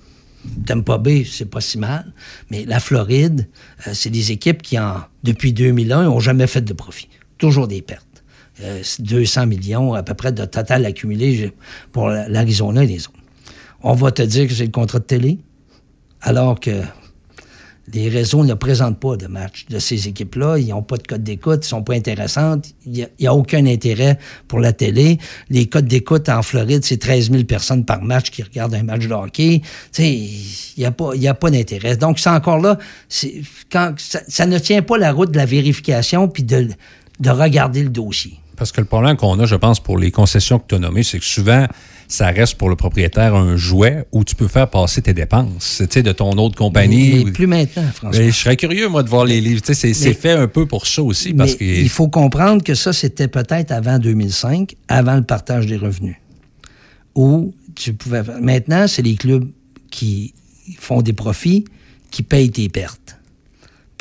[0.66, 2.06] Tampa Bay, c'est pas si mal.
[2.50, 3.48] Mais la Floride,
[3.88, 4.78] euh, c'est des équipes qui,
[5.24, 7.10] depuis 2001, n'ont jamais fait de profit.
[7.38, 8.24] Toujours des pertes.
[8.62, 11.52] Euh, c'est 200 millions à peu près de total accumulé
[11.92, 13.18] pour la- l'Arizona et les autres.
[13.84, 15.40] On va te dire que c'est le contrat de télé,
[16.22, 16.82] alors que
[17.94, 20.58] les réseaux ne présentent pas de matchs de ces équipes-là.
[20.58, 22.68] Ils n'ont pas de code d'écoute, ils sont pas intéressantes.
[22.86, 24.18] Il n'y a, aucun intérêt
[24.48, 25.18] pour la télé.
[25.50, 29.08] Les codes d'écoute en Floride, c'est 13 000 personnes par match qui regardent un match
[29.08, 29.62] de hockey.
[29.98, 30.44] Il
[30.78, 31.98] n'y a pas, d'intérêt.
[31.98, 32.78] Donc, c'est encore là,
[33.10, 36.70] ça ne tient pas la route de la vérification puis de,
[37.20, 38.38] de regarder le dossier.
[38.56, 41.04] Parce que le problème qu'on a, je pense, pour les concessions que tu as nommées,
[41.04, 41.66] c'est que souvent,
[42.12, 45.88] ça reste pour le propriétaire un jouet où tu peux faire passer tes dépenses, tu
[45.90, 47.24] sais, de ton autre compagnie.
[47.24, 48.20] Mais plus maintenant, François.
[48.22, 49.62] Mais je serais curieux, moi, de voir les livres.
[49.64, 51.34] C'est- fait un peu pour ça aussi.
[51.34, 55.68] Parce Mais que il faut comprendre que ça, c'était peut-être avant 2005, avant le partage
[55.68, 56.18] des revenus.
[57.16, 58.24] Où tu pouvais.
[58.42, 59.50] Maintenant, c'est les clubs
[59.90, 60.34] qui
[60.80, 61.64] font des profits
[62.12, 63.18] qui payent tes pertes.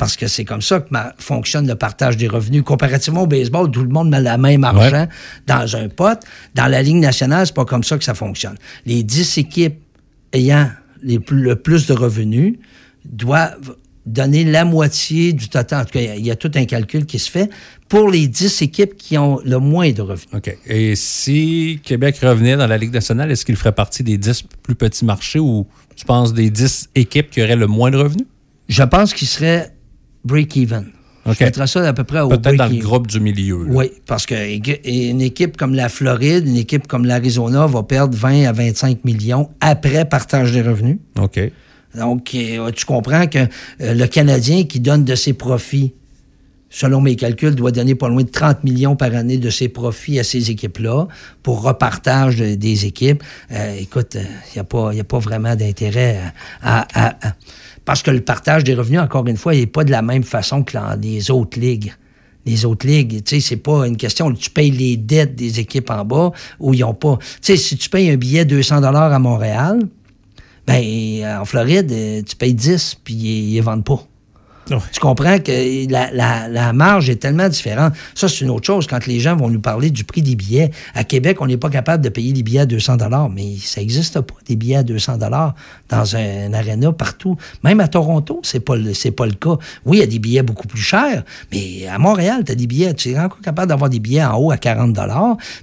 [0.01, 2.63] Parce que c'est comme ça que ma- fonctionne le partage des revenus.
[2.63, 5.07] Comparativement au baseball, tout le monde met la même argent
[5.45, 6.19] dans un pot.
[6.55, 8.55] Dans la Ligue nationale, c'est pas comme ça que ça fonctionne.
[8.87, 9.77] Les 10 équipes
[10.33, 10.71] ayant
[11.03, 12.55] les plus- le plus de revenus
[13.05, 13.75] doivent
[14.07, 15.81] donner la moitié du total.
[15.83, 17.51] En tout cas, il y y, a tout un calcul qui se fait
[17.87, 20.33] pour les 10 équipes qui ont le moins de revenus.
[20.33, 20.57] OK.
[20.65, 24.73] Et si Québec revenait dans la Ligue nationale, est-ce qu'il ferait partie des 10 plus
[24.73, 28.25] petits marchés ou tu penses des 10 équipes qui auraient le moins de revenus?
[28.67, 29.71] Je pense qu'il serait
[30.25, 30.85] break-even.
[31.25, 31.35] OK.
[31.39, 33.63] Je mettrais ça à peu près au Peut-être dans le groupe du milieu.
[33.65, 33.69] là.
[33.71, 34.33] Oui, parce que
[34.89, 39.49] une équipe comme la Floride, une équipe comme l'Arizona va perdre 20 à 25 millions
[39.59, 40.97] après partage des revenus.
[41.19, 41.39] OK.
[41.95, 45.93] Donc, euh, tu comprends que euh, le Canadien qui donne de ses profits,
[46.69, 50.17] selon mes calculs, doit donner pas loin de 30 millions par année de ses profits
[50.17, 51.07] à ces équipes-là
[51.43, 53.21] pour repartage de- des équipes.
[53.51, 54.21] Euh, écoute, il
[54.55, 56.19] n'y a, a pas vraiment d'intérêt
[56.63, 57.33] à, à- à-
[57.91, 60.23] Parce que le partage des revenus, encore une fois, il n'est pas de la même
[60.23, 61.93] façon que dans les autres ligues.
[62.45, 65.89] Les autres ligues, tu sais, c'est pas une question tu payes les dettes des équipes
[65.89, 66.31] en bas
[66.61, 67.17] ou ils ont pas.
[67.19, 69.81] Tu sais, si tu payes un billet 200 dollars à Montréal,
[70.65, 74.01] ben, en Floride, euh, tu payes 10, puis ils ne vendent pas.
[74.91, 77.93] Tu comprends que la, la- la marge est tellement différente.
[78.15, 78.87] Ça, c'est une autre chose.
[78.87, 81.69] Quand les gens vont nous parler du prix des billets, à Québec, on n'est pas
[81.69, 82.97] capable de payer des billets à 200
[83.33, 85.17] mais ça n'existe pas, des billets à 200
[85.89, 87.35] dans un, un aréna partout.
[87.63, 89.57] Même à Toronto, c'est pas le- pas le cas.
[89.85, 92.67] Oui, il y a des billets beaucoup plus chers, mais à Montréal, tu as des
[92.67, 94.97] billets, tu es encore capable d'avoir des billets en haut à 40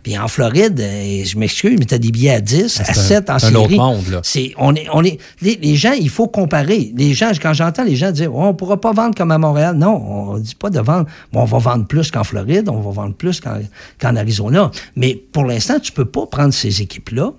[0.03, 2.91] Puis en Floride, euh, je m'excuse, mais tu as des billets à 10, à C'est
[2.91, 3.57] un- 7 en un série.
[3.57, 4.21] autre monde, là.
[4.23, 6.93] C'est, on est, on est, les, les gens, il faut comparer.
[6.97, 9.77] Les gens, quand j'entends les gens dire, Oh, on pourra pas vendre comme à Montréal?
[9.77, 11.07] Non, on dit pas de vendre.
[11.33, 14.71] Bon, on va vendre plus qu'en Floride, on va vendre plus qu'en, Arizona.
[14.97, 17.33] Mais pour l'instant, tu peux pas prendre ces équipes-là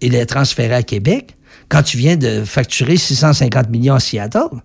[0.00, 1.36] et les transférer à Québec
[1.68, 4.60] quand tu viens de facturer 650 millions à Seattle.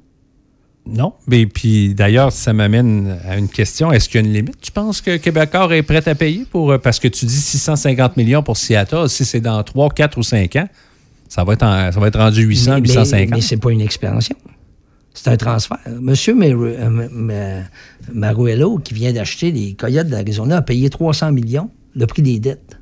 [0.85, 1.13] Non.
[1.27, 3.91] Mais puis d'ailleurs, ça m'amène à une question.
[3.91, 4.59] Est-ce qu'il y a une limite?
[4.61, 6.71] Tu penses que Québécois est prêt à payer pour.
[6.71, 9.07] euh, Parce que tu dis 650 millions pour Seattle.
[9.07, 10.67] Si c'est dans 3, 4 ou 5 ans,
[11.29, 13.29] ça va être, en- ça va être rendu 800, mais, 850.
[13.29, 14.35] Mais, mais c'est pas une expansion.
[15.13, 15.77] C'est un transfert.
[15.99, 17.61] Monsieur euh,
[18.13, 22.77] Maruello, qui vient d'acheter les Coyotes d'Arizona, a payé 300 millions, le prix des dettes.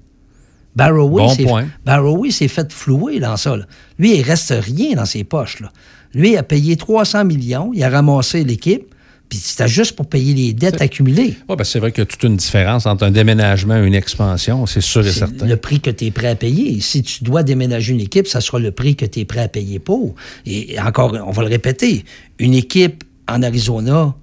[0.76, 3.58] Barrowy Bon s'est- fait flouer dans ça.
[3.58, 3.66] là.
[3.98, 5.60] Lui, il reste rien dans ses poches.
[5.60, 5.72] Là.
[6.14, 8.94] Lui, il a payé 300 millions, il a ramassé l'équipe,
[9.30, 11.36] puis c'était juste pour payer les dettes accumulées.
[11.48, 13.94] Oui, ben c'est vrai qu'il y a toute une différence entre un déménagement et une
[13.94, 15.46] expansion, c'est sûr et certain.
[15.46, 16.82] le prix que tu es prêt à payer.
[16.82, 19.48] Si tu dois déménager une équipe, ça sera le prix que tu es prêt à
[19.48, 20.16] payer pour.
[20.48, 22.06] Et encore, on va le répéter,
[22.40, 24.16] une équipe en Arizona,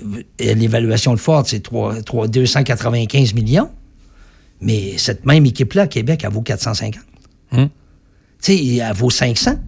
[0.00, 3.70] euh, l'évaluation de Ford, c'est 3, 3 295 millions.
[4.60, 7.02] Mais cette même équipe-là, à Québec, elle vaut 450.
[7.52, 7.68] Hum.
[8.40, 9.52] Tu sais, elle vaut 500.
[9.52, 9.58] Tu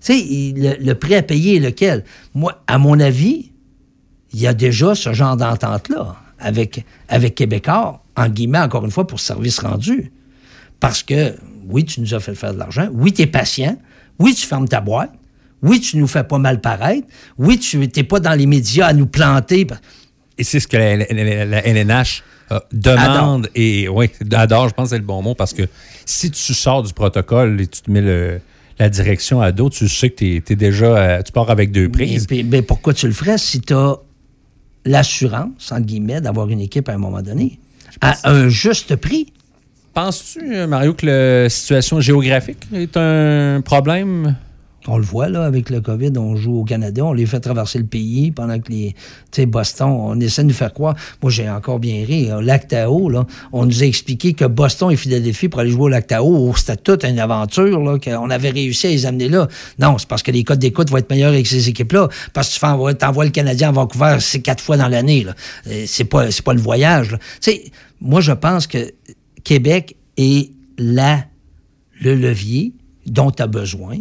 [0.00, 2.04] sais, le, le prix à payer est lequel?
[2.34, 3.50] Moi, à mon avis,
[4.32, 9.06] il y a déjà ce genre d'entente-là avec, avec Québécois, en guillemets, encore une fois,
[9.06, 10.12] pour service rendu.
[10.80, 11.34] Parce que,
[11.68, 12.88] oui, tu nous as fait faire de l'argent.
[12.92, 13.78] Oui, tu es patient.
[14.18, 15.12] Oui, tu fermes ta boîte.
[15.62, 17.06] Oui, tu nous fais pas mal paraître.
[17.38, 19.66] Oui, tu n'es pas dans les médias à nous planter.
[20.38, 22.22] Et c'est ce que la, la- la- la LNH
[22.52, 25.62] euh, demande et oui, adore, je pense que c'est le bon mot parce que
[26.04, 28.40] si tu sors du protocole et tu te mets le-
[28.78, 31.88] la direction à dos, tu sais que tu es, déjà, euh, tu pars avec deux
[31.88, 32.26] prises.
[32.30, 33.96] Mais, mais pourquoi tu le ferais si tu as
[34.86, 37.58] l'assurance, entre guillemets, d'avoir une équipe à un moment donné,
[38.00, 39.32] à un juste prix?
[39.92, 44.36] Penses-tu, euh, Mario, que la situation géographique est un problème?
[44.88, 47.78] On le voit, là, avec le COVID, on joue au Canada, on les fait traverser
[47.78, 48.94] le pays pendant que les,
[49.30, 50.94] tu sais, Boston, on essaie de nous faire croire.
[51.22, 52.32] Moi, j'ai encore bien ri.
[52.32, 55.82] Au Lac Tahoe, là, on nous a expliqué que Boston et Philadelphie pour aller jouer
[55.82, 59.28] au Lac Tahoe, oh, c'était toute une aventure, là, qu'on avait réussi à les amener
[59.28, 59.48] là.
[59.78, 62.08] Non, c'est parce que les codes d'écoute vont être meilleurs avec ces équipes-là.
[62.32, 65.34] Parce que tu t'envoies le Canadien à Vancouver, c'est quatre fois dans l'année, là.
[65.66, 67.18] Euh, C'est pas, pas le voyage, là.
[67.18, 67.64] Tu sais,
[68.00, 68.92] moi, je pense que
[69.42, 71.24] Québec est la,
[72.00, 72.72] le levier
[73.06, 73.98] dont tu as besoin.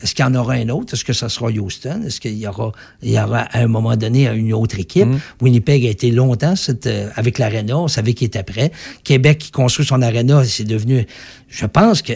[0.00, 0.94] Est-ce qu'il y en aura un autre?
[0.94, 2.02] Est-ce que ça sera Houston?
[2.06, 2.72] Est-ce qu'il y aura,
[3.02, 5.08] il y aura à un moment donné une autre équipe?
[5.40, 8.70] Winnipeg a été longtemps cette, euh, avec l'Arena, on savait qu'il était prêt.
[9.02, 11.06] Québec qui construit son Arena, c'est devenu.
[11.48, 12.12] Je pense que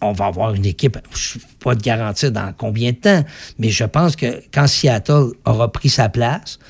[0.00, 3.24] on va avoir une équipe, je ne peux pas te garantir dans combien de temps,
[3.58, 6.60] mais je pense que quand Seattle aura pris sa place,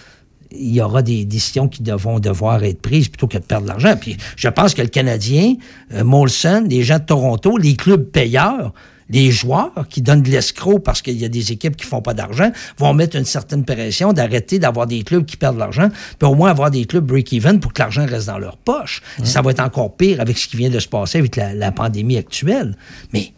[0.50, 3.68] il y aura des décisions qui devront devoir être prises plutôt que de perdre de
[3.68, 3.94] l'argent.
[4.00, 5.54] Puis je pense que le Canadien,
[5.92, 8.72] euh, Molson, les gens de Toronto, les clubs payeurs,
[9.10, 12.14] les joueurs qui donnent de l'escroc parce qu'il y a des équipes qui font pas
[12.14, 16.28] d'argent, vont mettre une certaine pression d'arrêter d'avoir des clubs qui perdent de l'argent, puis
[16.28, 19.00] au moins avoir des clubs break-even pour que l'argent reste dans leur poche.
[19.24, 21.72] Ça va être encore pire avec ce qui vient de se passer avec la, la
[21.72, 22.76] pandémie actuelle.
[23.12, 23.32] Mais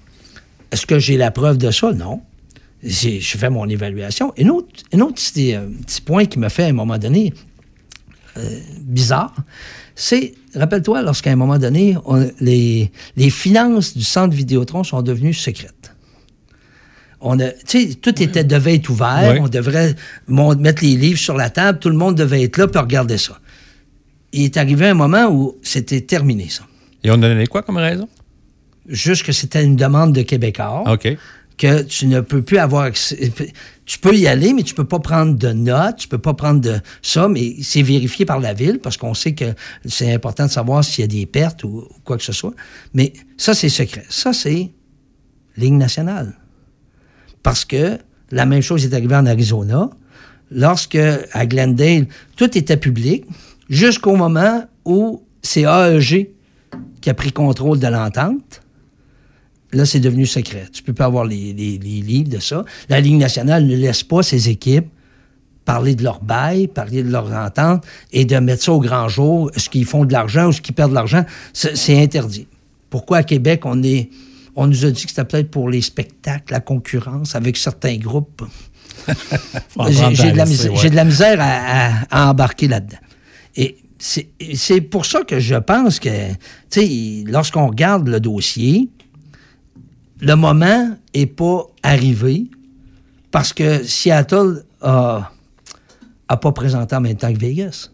[0.73, 1.93] est-ce que j'ai la preuve de ça?
[1.93, 2.21] Non.
[2.83, 4.33] J'ai- Je fais mon évaluation.
[4.39, 7.33] Un autre, un autre petit, euh, petit point qui me fait à un moment donné
[8.37, 9.35] euh, bizarre,
[9.95, 15.35] c'est, rappelle-toi, lorsqu'à un moment donné, on- les, les finances du centre Vidéotron sont devenues
[15.35, 15.93] secrètes.
[17.21, 19.33] On a, tout était, devait être ouvert.
[19.35, 19.41] Oui.
[19.43, 19.95] On devrait
[20.27, 21.79] mon- mettre les livres sur la table.
[21.79, 23.39] Tout le monde devait être là puis regarder ça.
[24.33, 26.63] Il est arrivé un moment où c'était terminé, ça.
[27.05, 28.09] Et on a donné quoi comme raison?
[28.89, 30.85] Juste que c'était une demande de Québécois.
[30.87, 31.09] OK.
[31.61, 33.31] Que tu ne peux plus avoir accès.
[33.85, 36.59] Tu peux y aller, mais tu peux pas prendre de notes, tu peux pas prendre
[36.59, 39.53] de ça, mais c'est vérifié par la ville parce qu'on sait que
[39.85, 42.55] c'est important de savoir s'il y a des pertes ou, ou quoi que ce soit.
[42.95, 44.05] Mais ça, c'est secret.
[44.09, 44.71] Ça, c'est
[45.59, 46.33] ligne nationale.
[47.43, 47.99] Parce que
[48.31, 49.91] la même chose est arrivée en Arizona.
[50.51, 50.99] Lorsque,
[51.33, 52.07] à Glendale,
[52.37, 53.27] tout était public,
[53.69, 56.31] jusqu'au moment où c'est AEG
[57.03, 58.63] qui a pris contrôle de l'entente.
[59.73, 60.67] Là, c'est devenu secret.
[60.73, 62.65] Tu peux pas avoir les, les- les livres de ça.
[62.89, 64.89] La Ligue nationale ne laisse pas ses équipes
[65.65, 69.51] parler de leur bail, parler de leur entente et de mettre ça au grand jour,
[69.57, 71.25] ce qu'ils font de l'argent ou ce qu'ils perdent de l'argent.
[71.53, 72.49] C'est interdit.
[72.89, 74.11] Pourquoi à Québec, on est.
[74.57, 78.43] On nous a dit que c'était peut-être pour les spectacles, la concurrence avec certains groupes?
[79.89, 80.91] J'ai de, la misère- liste, j'ai ouais.
[80.91, 82.99] de la misère à, à- à embarquer là-dedans.
[83.57, 88.89] Et c'est c'est pour ça que je pense que, tu sais, lorsqu'on regarde le dossier,
[90.21, 92.51] le moment est pas arrivé
[93.31, 95.31] parce que Seattle a,
[96.29, 97.91] a pas présenté en même temps que Vegas.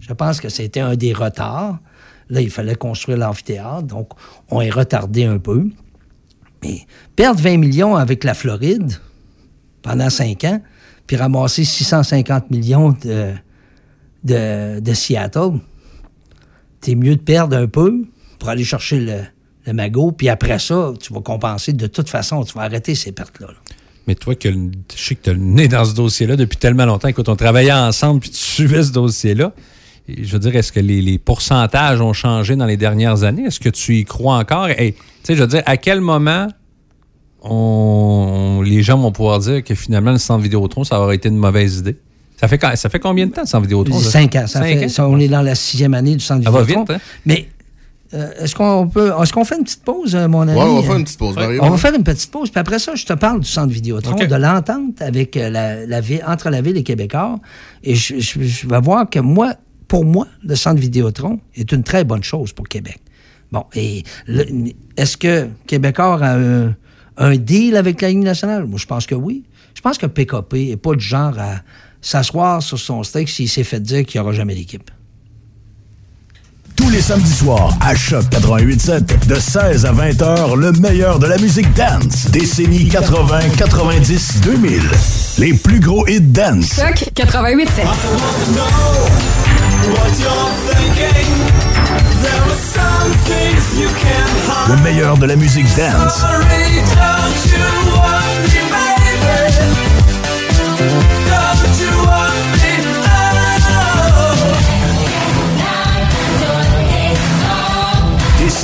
[0.00, 1.78] Je pense que c'était un des retards.
[2.28, 4.10] Là, il fallait construire l'amphithéâtre, donc
[4.50, 5.68] on est retardé un peu.
[6.62, 8.92] Mais perdre 20 millions avec la Floride
[9.82, 10.60] pendant 5 ans,
[11.06, 13.32] puis ramasser 650 millions de,
[14.24, 15.60] de, Seattle,
[16.80, 18.04] t'es mieux de perdre un peu
[18.38, 19.20] pour aller chercher le,
[19.66, 21.72] le magot, puis après ça, tu vas compenser.
[21.72, 23.48] De toute façon, tu vas arrêter ces pertes-là.
[23.48, 23.54] là.
[24.06, 26.84] Mais toi, que, je sais que tu as le nez dans ce dossier-là depuis tellement
[26.86, 27.08] longtemps.
[27.08, 29.52] Écoute, on travaillait ensemble puis tu suivais ce dossier-là.
[30.08, 33.42] Je veux dire, est-ce que les, les pourcentages ont changé dans les dernières années?
[33.46, 34.68] Est-ce que tu y crois encore?
[34.68, 36.46] Et, tu sais, je veux dire, à quel moment
[37.42, 41.36] on- les gens vont pouvoir dire que finalement, le centre Vidéotron, ça aurait été une
[41.36, 41.96] mauvaise idée?
[42.38, 43.98] Ça fait, ça fait combien de temps, le centre Vidéotron?
[43.98, 44.46] Cinq ans.
[44.46, 44.88] Ça Cinq fait- ans?
[44.88, 46.84] ça, on est dans la sixième année du centre Ça va Vidéotron.
[46.94, 47.20] vite, hein?
[47.24, 47.48] Mais
[48.14, 49.12] euh, est-ce qu'on peut.
[49.20, 50.58] Est-ce qu'on fait une petite pause, euh, mon ami?
[50.58, 51.62] Ouais, on va faire une petite pause, Mario.
[51.64, 54.12] On va faire une petite pause, puis après ça, je te parle du centre Vidéotron,
[54.12, 54.26] OK.
[54.26, 57.38] de l'entente avec euh, la, la ville, entre la ville et Québécois.
[57.82, 59.54] Et je, je- je vais voir que moi,
[59.88, 63.00] pour moi, le centre Vidéotron est une très bonne chose pour Québec.
[63.52, 64.46] Bon, et le-
[64.96, 66.74] est-ce que Québécois a un,
[67.16, 68.66] un deal avec la Ligue nationale?
[68.66, 69.44] Moi, je pense que oui.
[69.74, 71.56] Je pense que PKP n'est pas du genre à
[72.00, 74.90] s'asseoir sur son steak s'il s'est fait dire qu'il n'y aura jamais d'équipe.
[76.76, 81.26] Tous les samedis soirs, à Choc 88.7, de 16 à 20 heures, le meilleur de
[81.26, 82.30] la musique dance.
[82.30, 84.82] Décennie 80, 90, 2000.
[85.38, 86.76] Les plus gros hits dance.
[86.76, 87.68] Choc 88
[94.68, 96.24] Le meilleur de la musique dance.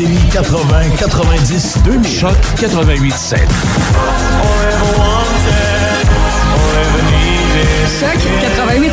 [0.02, 2.10] Décennie 80, 90, 2000.
[2.10, 3.38] Choc 88.7.
[8.00, 8.92] Choc 88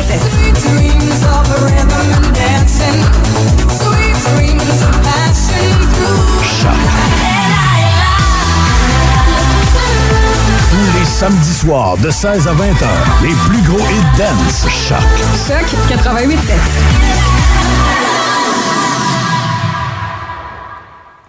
[10.70, 12.88] Tous les samedis soirs, de 16 à 20 heures,
[13.22, 14.66] les plus gros hits dance.
[14.68, 14.98] Choc.
[15.48, 16.38] Choc 88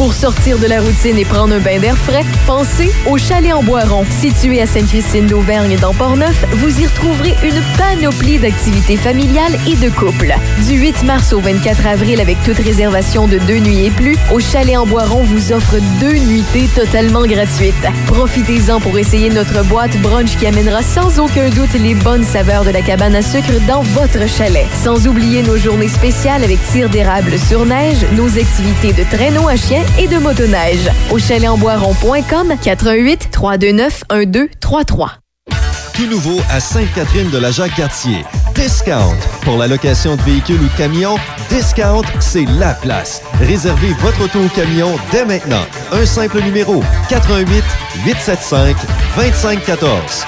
[0.00, 3.62] Pour sortir de la routine et prendre un bain d'air frais, pensez au Chalet en
[3.62, 4.06] Boiron.
[4.08, 9.90] Situé à Sainte-Christine d'Auvergne dans Portneuf, vous y retrouverez une panoplie d'activités familiales et de
[9.90, 10.34] couple.
[10.66, 14.40] Du 8 mars au 24 avril, avec toute réservation de deux nuits et plus, au
[14.40, 17.74] Chalet en Boiron vous offre deux nuitées totalement gratuites.
[18.06, 22.70] Profitez-en pour essayer notre boîte brunch qui amènera sans aucun doute les bonnes saveurs de
[22.70, 24.66] la cabane à sucre dans votre chalet.
[24.82, 29.56] Sans oublier nos journées spéciales avec tir d'érable sur neige, nos activités de traîneau à
[29.56, 30.90] chien et de motoneige.
[31.10, 35.12] Au chaletsenboiron.com 88 329 1233.
[35.94, 38.24] Tout nouveau à Sainte-Catherine de la Jacques-Cartier.
[38.54, 39.16] Discount.
[39.42, 41.16] Pour la location de véhicules ou de camions,
[41.50, 43.22] Discount, c'est la place.
[43.40, 45.64] Réservez votre auto ou camion dès maintenant.
[45.92, 47.64] Un simple numéro 88
[48.06, 48.76] 875
[49.16, 50.24] 2514.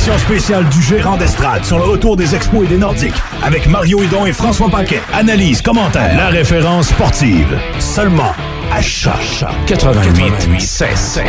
[0.00, 4.24] Spéciale du gérant d'estrade sur le retour des expos et des Nordiques avec Mario Hidon
[4.24, 5.02] et François Paquet.
[5.12, 7.58] Analyse, commentaire, la référence sportive.
[7.78, 8.32] Seulement
[8.72, 9.12] à Choc
[9.66, 11.24] 88 7.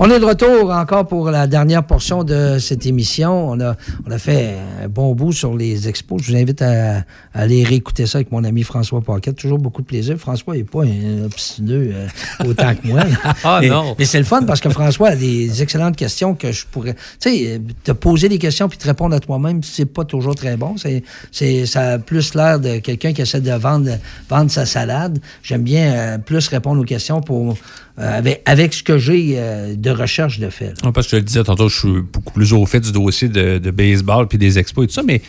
[0.00, 3.50] On est de retour encore pour la dernière portion de cette émission.
[3.50, 6.20] On a, on a fait un bon bout sur les expos.
[6.20, 7.02] Je vous invite à, à
[7.32, 9.36] aller réécouter ça avec mon ami François Paquette.
[9.36, 10.16] Toujours beaucoup de plaisir.
[10.18, 13.02] François n'est pas un obstineux euh, autant que moi.
[13.44, 13.94] Ah, mais, non.
[13.98, 16.94] Mais c'est le fun parce que François a des excellentes questions que je pourrais...
[16.94, 20.34] Tu sais, euh, te poser des questions puis te répondre à toi-même, c'est pas toujours
[20.34, 20.76] très bon.
[20.76, 23.90] C'est, c'est, ça a plus l'air de quelqu'un qui essaie de vendre,
[24.28, 25.18] vendre sa salade.
[25.42, 27.56] J'aime bien euh, plus répondre aux questions pour...
[27.98, 30.74] euh, avec, avec ce que j'ai euh, de recherche de fait.
[30.82, 33.28] Non, parce que je le disais tantôt, je suis beaucoup plus au fait du dossier
[33.28, 35.22] de, baseball puis des expos et tout ça, mais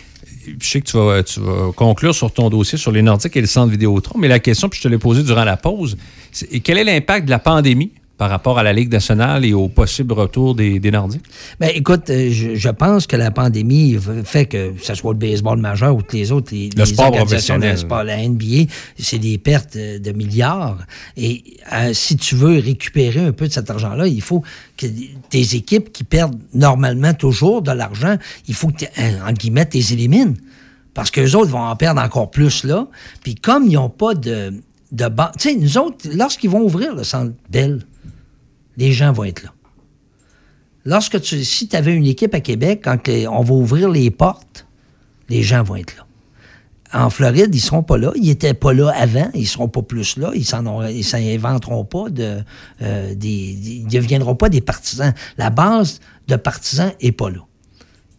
[0.60, 3.42] je sais que tu vas, tu vas conclure sur ton dossier sur les Nordiques et
[3.42, 5.96] le centre Vidéotron, mais la question, puis je te l'ai posée durant la pause,
[6.32, 9.68] c'est quel est l'impact de la pandémie par rapport à la Ligue nationale et au
[9.68, 11.26] possible retour des, des Nordiques?
[11.60, 15.20] Ben, écoute, euh, je, je pense que la pandémie fait que, que ce soit le
[15.20, 17.78] baseball majeur ou tous les autres, les, Le les sport professionnel.
[17.78, 20.78] sport, la NBA, c'est des pertes euh, de milliards.
[21.18, 21.44] Et
[21.74, 24.44] euh, si tu veux récupérer un peu de cet argent-là, il faut
[24.78, 24.88] que
[25.30, 28.16] tes équipes qui perdent normalement toujours de l'argent,
[28.48, 28.86] il faut que,
[29.28, 30.36] en guillemets, tu les élimines.
[30.94, 32.88] Parce qu'eux autres vont en perdre encore plus là.
[33.22, 34.54] Puis comme ils n'ont pas de,
[34.94, 35.34] de banque...
[35.38, 37.82] Tu sais, nous autres, lorsqu'ils vont ouvrir le centre Bell,
[38.78, 39.50] les gens vont être là.
[40.86, 43.00] Lorsque tu, si tu avais une équipe à Québec, quand
[43.30, 44.68] on va ouvrir les portes,
[45.30, 46.06] les gens vont être là.
[46.94, 48.12] En Floride, ils seront pas là.
[48.16, 49.30] Ils étaient pas là avant.
[49.34, 50.32] Ils seront pas plus là.
[50.36, 52.38] Ils s'en ont- ils s'inventeront pas de,
[52.84, 55.14] euh, des, ils deviendront pas des partisans.
[55.38, 57.40] La base de partisans est pas là.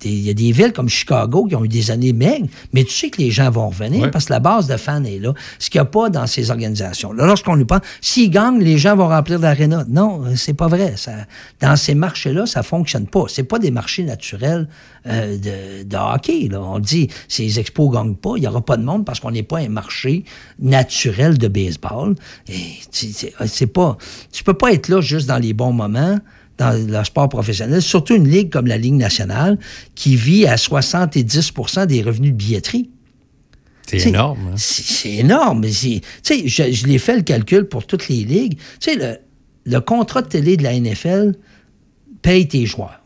[0.08, 2.92] Il y a des villes comme Chicago qui ont eu des années maigres, mais tu
[2.92, 4.10] sais que les gens vont revenir Ouais.
[4.10, 5.32] parce que la base de fans est là.
[5.58, 7.12] Ce qu'il n'y a pas dans ces organisations.
[7.12, 9.84] Là, lorsqu'on nous parle, s'ils gagnent, les gens vont remplir l'aréna.
[9.88, 10.94] Non, euh, c'est pas vrai.
[10.96, 11.12] Ça,
[11.60, 13.24] dans ces marchés-là, ça fonctionne pas.
[13.28, 14.68] C'est pas des marchés naturels
[15.06, 16.48] euh, de, de hockey.
[16.50, 16.60] Là.
[16.62, 19.42] On dit, ces expos gagnent pas, il n'y aura pas de monde parce qu'on n'est
[19.42, 20.24] pas un marché
[20.58, 22.14] naturel de baseball.
[22.48, 22.60] Et
[22.92, 23.96] tu- c'est c'est pas,
[24.32, 26.18] tu peux pas être là juste dans les bons moments
[26.58, 29.58] dans le sport professionnel, surtout une ligue comme la Ligue nationale,
[29.94, 32.90] qui vit à 70% des revenus de billetterie.
[33.86, 34.48] C'est énorme.
[34.52, 34.54] hein?
[34.56, 35.64] C'est énorme.
[35.64, 36.00] je,
[36.46, 38.58] je l'ai fait le calcul pour toutes les ligues.
[38.80, 39.18] Tu sais, le,
[39.70, 41.34] le contrat de télé de la NFL
[42.22, 43.00] paye tes joueurs.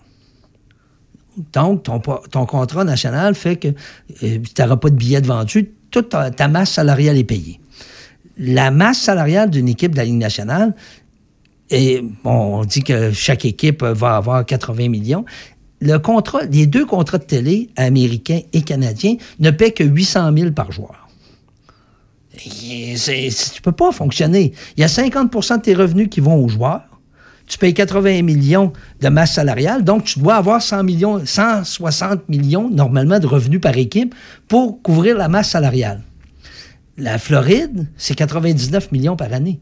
[1.53, 5.71] Donc, ton, ton contrat national fait que euh, tu n'auras pas de billets de vendu,
[5.91, 7.61] toute ta, ta masse salariale est payée.
[8.39, 10.75] La masse salariale d'une équipe de la Ligue nationale,
[11.71, 15.25] et bon, on dit que chaque équipe va avoir 80 millions.
[15.81, 20.51] Le contrat, les deux contrats de télé, américains et canadiens, ne paient que 800 000
[20.53, 21.09] par joueur.
[22.45, 24.53] Et tu peux pas fonctionner.
[24.77, 26.83] Il y a 50% de tes revenus qui vont aux joueurs.
[27.47, 32.71] Tu payes 80 millions de masse salariale, donc tu dois avoir 100 millions, 160 millions
[32.71, 34.15] normalement de revenus par équipe
[34.47, 36.03] pour couvrir la masse salariale.
[36.97, 39.61] La Floride, c'est 99 millions par année,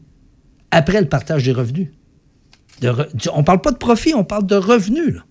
[0.69, 1.87] après le partage des revenus.
[2.81, 5.15] De re- du- on parle pas de profit, on parle de revenus.
[5.15, 5.21] là.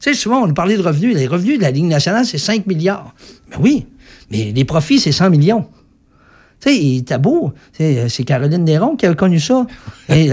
[0.00, 1.16] Tu sais, souvent, on nous parlait de revenus.
[1.16, 3.14] Les revenus de la Ligue nationale, c'est 5 milliards.
[3.50, 3.86] Ben oui,
[4.30, 5.66] mais les profits, c'est 100 millions.
[6.60, 9.64] Tu sais, t'as beau, c'est Caroline Néron qui a connu ça.
[10.08, 10.26] Il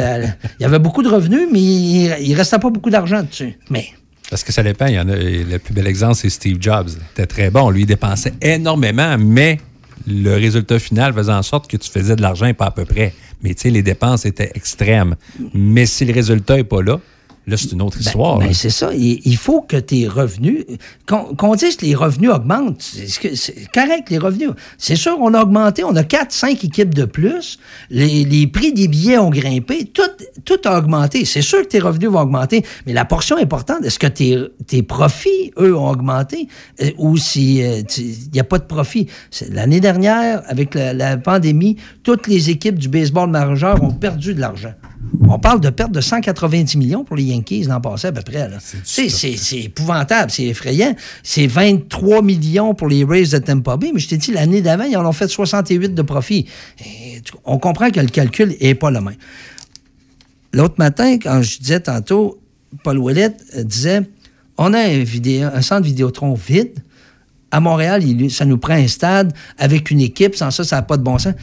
[0.60, 3.60] y avait beaucoup de revenus, mais il, il restait pas beaucoup d'argent dessus.
[3.70, 3.86] Mais
[4.30, 4.88] Parce que ça dépend.
[4.88, 6.90] Il y en a, le plus bel exemple, c'est Steve Jobs.
[6.90, 7.70] Il était très bon.
[7.70, 9.60] Lui, il dépensait énormément, mais
[10.08, 12.86] le résultat final faisait en sorte que tu faisais de l'argent et pas à peu
[12.86, 13.14] près.
[13.42, 15.16] Mais tu sais, les dépenses étaient extrêmes.
[15.54, 17.00] Mais si le résultat n'est pas là,
[17.48, 18.40] là, c'est une autre histoire.
[18.40, 18.94] Ben, c'est ça.
[18.94, 20.66] Il, il faut que tes revenus.
[21.06, 22.82] Qu'on dise que les revenus augmentent.
[22.82, 24.50] C'est correct, les revenus.
[24.78, 25.84] C'est sûr, on a augmenté.
[25.84, 27.60] On a 4, 5 équipes de plus.
[27.90, 29.86] Les, les prix des billets ont grimpé.
[29.86, 30.02] Tout,
[30.44, 31.26] tout a augmenté.
[31.26, 32.64] C'est sûr que tes revenus vont augmenter.
[32.86, 36.48] Mais la portion importante, est-ce que tes, tes profits, eux, ont augmenté?
[36.82, 39.08] Euh, ou si il n'y a pas de profit?
[39.52, 44.40] L'année dernière, avec la, la pandémie, toutes les équipes du baseball majeur ont perdu de
[44.40, 44.74] l'argent.
[45.28, 48.48] On parle de perte de 190 millions pour les Yankees l'an passé à peu près.
[48.84, 50.96] C'est épouvantable, c'est effrayant.
[51.24, 54.84] C'est 23 millions pour les Rays de Tampa Bay, mais je t'ai dit, l'année d'avant,
[54.84, 56.46] ils en ont fait 68 de profit.
[56.86, 59.16] Et on comprend que le calcul n'est pas le même.
[60.54, 62.40] L'autre matin, quand je disais tantôt,
[62.84, 64.02] Paul Ouellet euh, disait
[64.58, 66.80] on a un, vidéo, un centre Vidéotron vide.
[67.52, 70.36] À Montréal, il- ça nous prend un stade avec une équipe.
[70.36, 71.34] Sans ça, ça n'a pas de bon sens.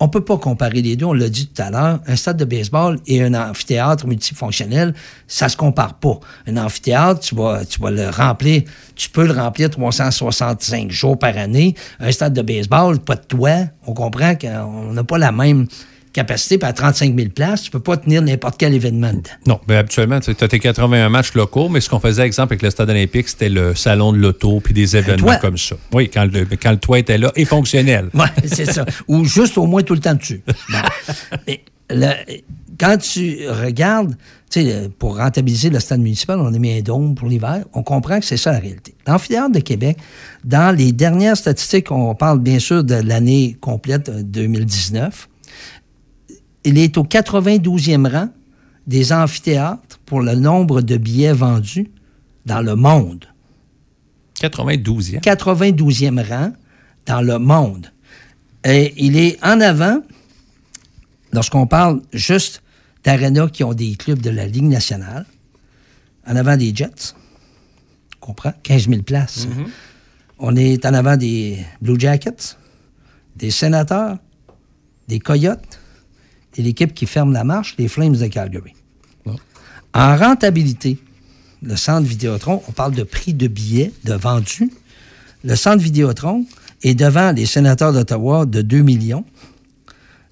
[0.00, 2.00] On ne peut pas comparer les deux, on l'a dit tout à l'heure.
[2.06, 4.94] Un stade de baseball et un amphithéâtre multifonctionnel,
[5.26, 6.20] ça ne se compare pas.
[6.46, 8.62] Un amphithéâtre, tu vas, le remplir,
[8.94, 11.74] tu peux le remplir 365 jours par année.
[11.98, 13.66] Un stade de baseball, pas de toit.
[13.86, 15.66] On comprend qu'on n'a pas la même
[16.12, 19.30] capacité, puis à 35 000 places, tu peux pas tenir n'importe quel événement dedans.
[19.46, 22.62] Non, mais habituellement, tu as tes 81 matchs locaux, mais ce qu'on faisait, exemple, avec
[22.62, 25.76] le Stade olympique, c'était le salon de l'auto puis des événements comme ça.
[25.92, 28.10] Oui, quand le, quand le toit était là et fonctionnel.
[28.14, 28.84] Oui, c'est ça.
[29.06, 30.42] Ou juste au moins tout le temps dessus.
[30.70, 31.54] Bon.
[31.90, 32.12] Le-
[32.78, 34.14] quand tu regardes,
[34.50, 37.64] tu sais, pour rentabiliser le stade municipal, on a mis un dôme pour l'hiver.
[37.74, 38.94] On comprend que c'est ça la réalité.
[39.06, 39.98] L'amphithéâtre de Québec,
[40.44, 45.28] dans les dernières statistiques, on parle bien sûr de l'année complète euh, 2019,
[46.64, 48.28] il est au 92e rang
[48.86, 51.90] des amphithéâtres pour le nombre de billets vendus
[52.46, 53.26] dans le monde.
[54.36, 55.20] 92e.
[55.20, 56.52] 92e rang
[57.06, 57.92] dans le monde.
[58.64, 60.02] Et il est en avant,
[61.32, 62.62] lorsqu'on parle juste
[63.04, 65.26] d'arénas qui ont des clubs de la Ligue nationale,
[66.26, 67.14] en avant des Jets,
[68.20, 69.48] on comprend, 15 000 places.
[70.38, 72.56] On est en avant des Blue Jackets,
[73.36, 74.18] des Sénateurs,
[75.08, 75.80] des Coyotes
[76.58, 78.74] et l'équipe qui ferme la marche, les Flames de Calgary.
[79.94, 80.98] En rentabilité,
[81.62, 84.70] le centre Vidéotron, on parle de prix de billets, de vendus.
[85.44, 86.44] Le centre Vidéotron
[86.82, 89.24] est devant les sénateurs d'Ottawa de 2 millions,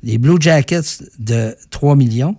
[0.03, 2.37] les Blue Jackets de 3 millions,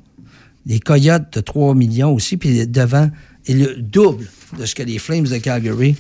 [0.66, 3.10] les Coyotes de 3 millions aussi, puis devant
[3.48, 4.28] est le double
[4.60, 5.96] de ce que les Flames de Calgary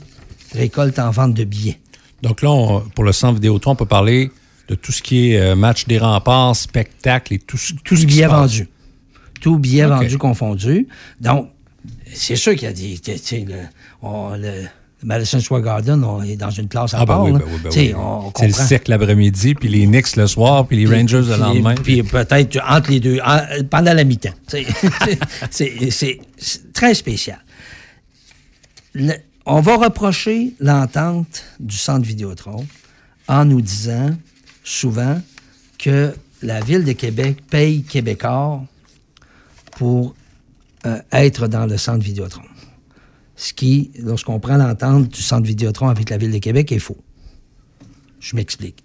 [0.53, 1.79] récoltent en vente de billets.
[2.21, 4.29] Donc là, on- pour le centre Vidéotron, on peut parler
[4.67, 8.05] de tout ce qui est euh, match des remparts, spectacle et tout, ce- tout ce
[8.05, 8.29] qui passe.
[8.31, 8.67] vendus.
[9.41, 10.87] Tout billet vendu confondu.
[11.21, 11.49] Donc,
[12.13, 12.97] c'est sûr qu'il y a des.
[12.99, 13.55] tu sais, le,
[14.01, 14.65] on- le-
[15.03, 17.23] Madison Square Garden, on est dans une classe à Ah, ben part.
[17.23, 18.31] oui, ben oui, ben oui.
[18.35, 21.75] C'est le cercle l'après-midi, puis les Knicks le soir, puis les Rangers le lendemain.
[21.75, 24.33] Puis peut-être entre les deux, en- pendant la mi-temps.
[25.51, 26.19] C'est-
[26.73, 27.37] très spécial.
[28.93, 29.13] Le-
[29.45, 32.65] on va reprocher l'entente du centre Vidéotron
[33.27, 34.09] en nous disant
[34.67, 35.21] souvent
[35.79, 38.61] que la Ville de Québec paye Québécois
[39.77, 40.13] pour
[40.85, 42.43] euh, être dans le centre Vidéotron.
[43.35, 46.97] Ce qui, lorsqu'on prend l'entente du centre Vidéotron avec la Ville de Québec, est faux.
[48.19, 48.83] Je m'explique.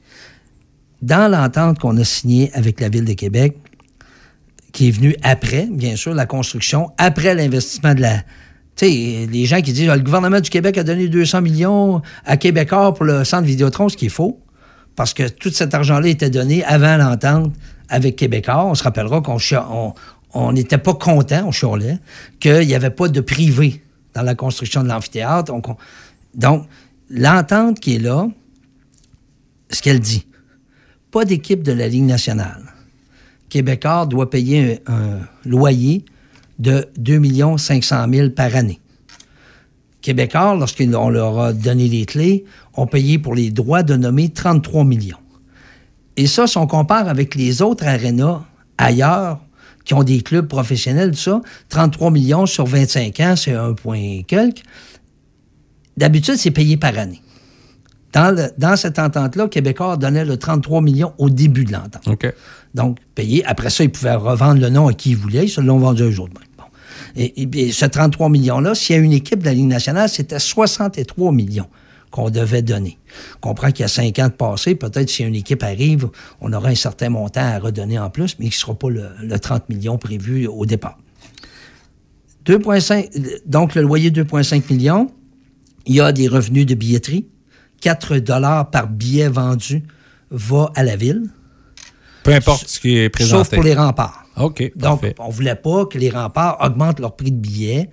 [1.01, 3.57] Dans l'entente qu'on a signée avec la Ville de Québec,
[4.73, 8.19] qui est venue après, bien sûr, la construction, après l'investissement de la.
[8.77, 12.03] Tu sais, les gens qui disent Ah, le gouvernement du Québec a donné 200 millions
[12.25, 14.41] à Québécois pour le centre Vidéotron, ce qui est faux,
[14.97, 17.53] parce que tout cet argent-là était donné avant l'entente
[17.89, 18.65] avec Québécois.
[18.67, 21.99] On se rappellera qu'on n'était pas content, on chialait,
[22.41, 23.83] qu'il n'y avait pas de privé
[24.15, 25.53] dans la construction de l'amphithéâtre.
[25.53, 25.77] On- on-
[26.35, 26.67] donc,
[27.11, 28.27] l'entente qui est là,
[29.71, 30.27] ce qu'elle dit,
[31.11, 32.63] pas d'équipe de la Ligue nationale.
[33.49, 36.05] Québécois doit payer un, un loyer
[36.59, 38.81] de 2 500 000 par année.
[40.01, 44.85] Québécois, lorsqu'on leur a donné les clés, ont payé pour les droits de nommer 33
[44.85, 45.17] millions.
[46.17, 48.43] Et ça, si on compare avec les autres arénas
[48.79, 49.41] ailleurs,
[49.85, 54.23] qui ont des clubs professionnels, tout ça, 33 millions sur 25 ans, c'est un point
[54.27, 54.61] quelque.
[55.97, 57.21] D'habitude, c'est payé par année.
[58.13, 62.07] Dans, le- dans cette entente-là, Québécois donnait le 33 millions au début de l'entente.
[62.75, 63.45] Donc, payé.
[63.47, 65.45] Après ça, ils pouvaient revendre le nom à qui ils voulaient.
[65.47, 66.43] Ils se l'ont vendu un jour de même.
[66.57, 66.65] Bon.
[67.17, 70.09] Et, et- et ce 33 millions-là, s'il y a une équipe de la Ligue nationale,
[70.09, 71.69] c'était 63 millions
[72.13, 72.99] qu'on devait donner.
[73.39, 74.77] On comprend qu'il y a 5 ans de passé.
[74.77, 76.09] Peut-être si une équipe arrive,
[76.41, 79.09] on aura un certain montant à redonner en plus, mais qui ne sera pas le,
[79.21, 80.99] le 30 millions prévu au départ.
[82.47, 85.11] 2,5 donc, le loyer 2,5 millions.
[85.87, 87.27] Il y a des revenus de billetterie.
[87.81, 89.83] 4 dollars par billet vendu
[90.31, 91.25] va à la ville.
[92.23, 93.45] Peu importe ce qui est présenté.
[93.45, 94.25] Sauf pour les remparts.
[94.37, 97.91] OK, Donc, on ne voulait pas que les remparts augmentent leur prix de billet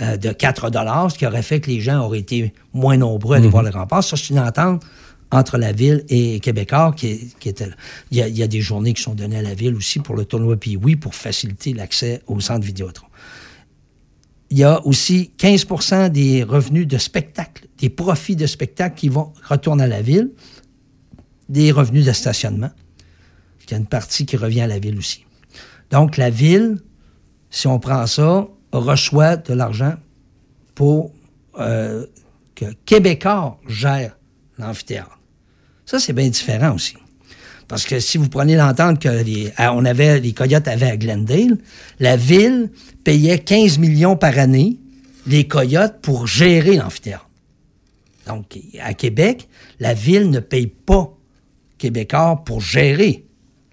[0.00, 0.70] euh, de 4
[1.10, 3.50] ce qui aurait fait que les gens auraient été moins nombreux à aller Mhm.
[3.52, 4.02] voir les remparts.
[4.04, 4.82] Ça, c'est une entente
[5.30, 7.74] entre la ville et Québécois qui, qui était là.
[8.10, 9.98] Il y, a, il y a des journées qui sont données à la ville aussi
[9.98, 13.06] pour le tournoi puis oui, pour faciliter l'accès au centre Vidéotron.
[14.50, 19.32] Il y a aussi 15% des revenus de spectacle, des profits de spectacle qui vont
[19.48, 20.30] retourner à la ville,
[21.48, 22.70] des revenus de stationnement.
[23.66, 25.24] Il y a une partie qui revient à la ville aussi.
[25.90, 26.76] Donc, la ville,
[27.50, 28.46] si on prend ça,
[28.80, 29.94] reçoit de l'argent
[30.74, 31.12] pour
[31.58, 32.06] euh,
[32.54, 34.16] que Québécois gère
[34.58, 35.18] l'amphithéâtre.
[35.86, 36.94] Ça, c'est bien différent aussi.
[37.68, 41.56] Parce que si vous prenez l'entente que les, on avait, les Coyotes avaient à Glendale,
[41.98, 42.70] la ville
[43.04, 44.78] payait 15 millions par année
[45.26, 47.28] les Coyotes pour gérer l'amphithéâtre.
[48.26, 49.48] Donc, à Québec,
[49.80, 51.14] la ville ne paye pas
[51.78, 53.26] Québécois pour gérer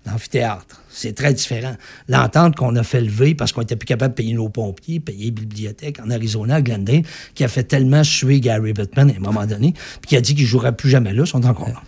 [0.06, 0.81] l'amphithéâtre.
[0.94, 1.76] C'est très différent.
[2.10, 5.26] L'entente qu'on a fait lever parce qu'on était plus capable de payer nos pompiers, payer
[5.26, 7.04] les bibliothèques en Arizona, à Glendale,
[7.34, 10.36] qui a fait tellement suer Gary Bettman à un moment donné, puis qui a dit
[10.36, 11.82] qu'il ne jouerait plus jamais là, sont encore là.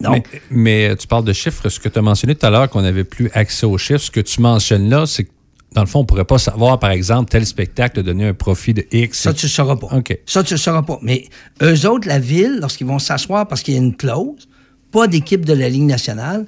[0.00, 1.68] Donc- mais, mais tu parles de chiffres.
[1.68, 4.10] Ce que tu as mentionné tout à l'heure, qu'on n'avait plus accès aux chiffres, ce
[4.10, 5.30] que tu mentionnes là, c'est que
[5.72, 8.34] dans le fond, on ne pourrait pas savoir, par exemple, tel spectacle a donné un
[8.34, 9.20] profit de X.
[9.20, 9.88] Ça, tu ne sauras pas.
[9.92, 10.18] OK.
[10.24, 10.98] Ça, tu ne sauras pas.
[11.02, 11.26] Mais
[11.62, 14.48] eux autres, la ville, lorsqu'ils vont s'asseoir parce qu'il y a une clause,
[14.90, 16.46] pas d'équipe de la Ligue nationale,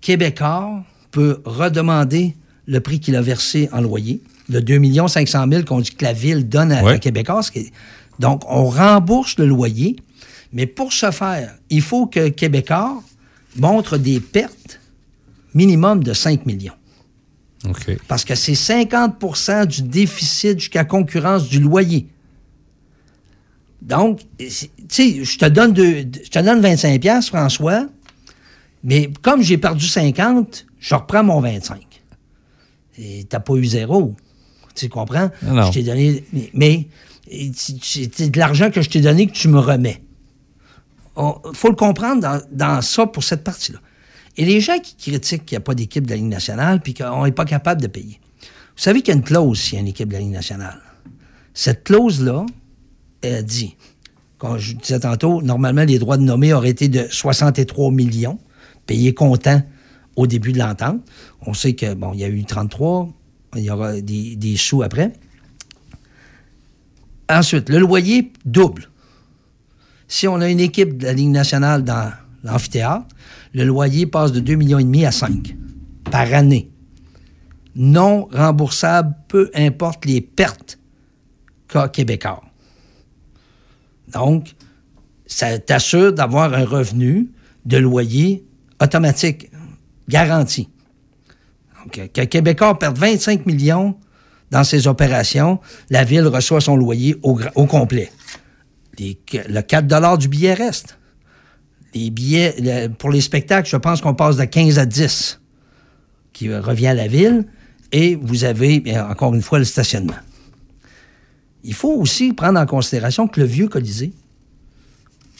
[0.00, 2.34] Québécois peut redemander
[2.66, 6.12] le prix qu'il a versé en loyer, le 2 500 000 qu'on dit que la
[6.12, 6.94] ville donne à, Ouais.
[6.94, 7.40] à Québécois.
[8.18, 9.94] Donc, on rembourse le loyer,
[10.52, 13.00] mais pour ce faire, il faut que Québécois
[13.56, 14.80] montre des pertes
[15.54, 16.74] minimum de 5 millions.
[17.68, 17.96] OK.
[18.08, 22.08] Parce que c'est 50% du déficit jusqu'à concurrence du loyer.
[23.82, 24.48] Donc, tu
[24.88, 27.86] sais, je te donne deux- je te donne 25 pièces François,
[28.84, 31.80] mais comme j'ai perdu 50, je reprends mon 25.
[32.98, 34.14] Et t'as pas eu zéro.
[34.74, 35.30] Tu comprends?
[35.42, 35.66] Non.
[35.66, 36.24] Je t'ai donné...
[36.52, 36.88] Mais,
[37.54, 40.02] c'est de l'argent que je t'ai donné que tu me remets.
[41.16, 43.78] Il faut le comprendre dans, dans ça pour cette partie-là.
[44.36, 46.92] Et les gens qui critiquent qu'il n'y a pas d'équipe de la Ligue nationale puis
[46.92, 48.20] qu'on n'est pas capable de payer.
[48.40, 50.32] Vous savez qu'il y a une clause s'il y a une équipe de la Ligue
[50.32, 50.80] nationale.
[51.54, 52.44] Cette clause-là,
[53.22, 53.76] elle dit,
[54.38, 58.38] comme je disais tantôt, normalement, les droits de nommer auraient été de 63 millions,
[58.86, 59.62] payés comptant
[60.16, 61.00] au début de l'entente.
[61.46, 63.08] On sait que, bon, il y a eu 33,
[63.56, 65.12] il y aura des, des sous après.
[67.28, 68.90] Ensuite, le loyer double.
[70.08, 72.12] Si on a une équipe de la Ligue nationale dans
[72.42, 73.06] l'amphithéâtre,
[73.54, 75.56] le loyer passe de 2,5 millions à 5
[76.10, 76.70] par année.
[77.74, 80.78] Non remboursable, peu importe les pertes
[81.66, 82.42] qu'a Québécois.
[84.12, 84.54] Donc,
[85.26, 87.30] ça t'assure d'avoir un revenu
[87.64, 88.44] de loyer
[88.80, 89.50] automatique,
[90.08, 90.68] garanti.
[91.78, 93.96] Donc, que Québécois perde 25 millions
[94.50, 95.60] dans ses opérations,
[95.90, 98.10] la ville reçoit son loyer au, complet.
[98.98, 100.98] Le 4 du billet reste.
[102.98, 105.40] Pour les spectacles, je pense qu'on passe de 15 à 10
[106.32, 107.46] qui revient à la ville.
[107.92, 110.14] Et vous avez, encore une fois, le stationnement.
[111.62, 114.12] Il faut aussi prendre en considération que le vieux Colisée,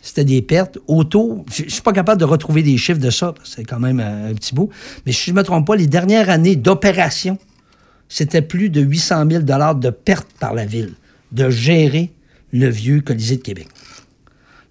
[0.05, 1.44] c'était des pertes autour.
[1.51, 3.81] Je ne suis pas capable de retrouver des chiffres de ça, parce que c'est quand
[3.81, 4.68] même un, un petit bout.
[5.06, 7.39] Mais si je ne me trompe pas, les dernières années d'opération,
[8.09, 10.93] c'était plus de 800 000 de pertes par la ville
[11.32, 12.12] de gérer
[12.52, 13.66] le vieux Colisée de Québec.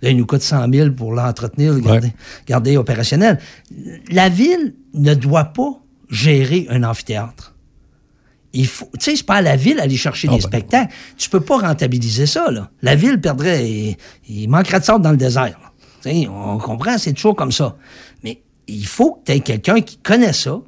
[0.03, 2.13] Là, il nous coûte 100 000 pour l'entretenir, le garder,
[2.45, 3.39] garder opérationnel.
[4.11, 5.79] La ville ne doit pas
[6.09, 7.52] gérer un amphithéâtre.
[8.53, 10.93] Il faut, tu sais, c'est pas à la ville aller chercher Ah des ben, spectacles.
[11.17, 12.69] Tu peux pas rentabiliser ça, là.
[12.81, 13.97] La ville perdrait, il,
[14.29, 15.59] il manquerait de sable dans le désert.
[16.01, 17.75] Tu sais, on comprend, c'est toujours comme ça.
[18.23, 20.59] Mais il faut que tu aies quelqu'un qui connaît ça,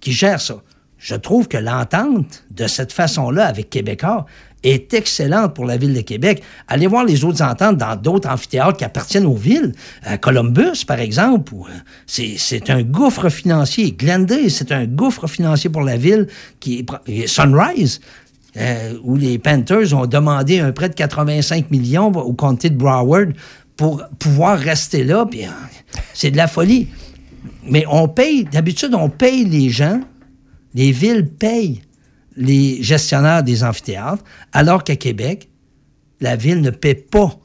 [0.00, 0.56] qui gère ça.
[0.98, 4.26] Je trouve que l'entente de cette façon-là avec Québécois
[4.62, 6.42] est excellente pour la ville de Québec.
[6.68, 9.72] Allez voir les autres ententes dans d'autres amphithéâtres qui appartiennent aux villes.
[10.02, 11.66] À Columbus, par exemple, euh,
[12.06, 13.92] c'est un gouffre financier.
[13.92, 16.26] Glendale, c'est un gouffre financier pour la ville.
[16.60, 18.00] qui est Sunrise,
[18.56, 23.32] euh, où les Panthers ont demandé un prêt de 85 millions au comté de Broward
[23.76, 25.24] pour pouvoir rester là.
[25.24, 25.50] Puis, euh,
[26.12, 26.88] c'est de la folie.
[27.64, 30.00] Mais on paye, d'habitude, on paye les gens,
[30.74, 31.82] les villes payent
[32.40, 35.48] les gestionnaires des amphithéâtres, alors qu'à Québec,
[36.20, 37.38] la ville ne paie pas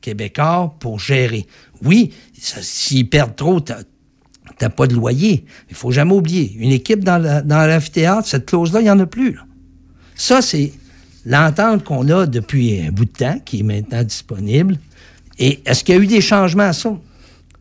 [0.00, 1.46] Québécois pour gérer.
[1.82, 5.44] Oui, s'ils perdent trop, t'as pas de loyer.
[5.70, 6.54] Il faut jamais oublier.
[6.58, 9.32] Une équipe dans la- dans l'amphithéâtre, cette clause-là, il n'y en a plus.
[9.34, 9.42] là.
[10.14, 10.72] Ça, c'est
[11.24, 14.78] l'entente qu'on a depuis un bout de temps, qui est maintenant disponible.
[15.38, 16.96] Et est-ce qu'il y a eu des changements à ça?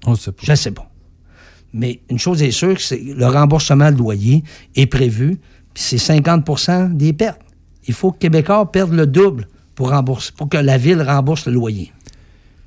[0.05, 0.41] On sait pas.
[0.43, 0.87] Je ne sais pas.
[1.73, 4.43] Mais une chose est sûre, c'est que le remboursement de loyer
[4.75, 5.39] est prévu,
[5.73, 7.41] puis c'est 50% des pertes.
[7.87, 11.53] Il faut que Québécois perde le double pour, rembourser, pour que la ville rembourse le
[11.53, 11.91] loyer.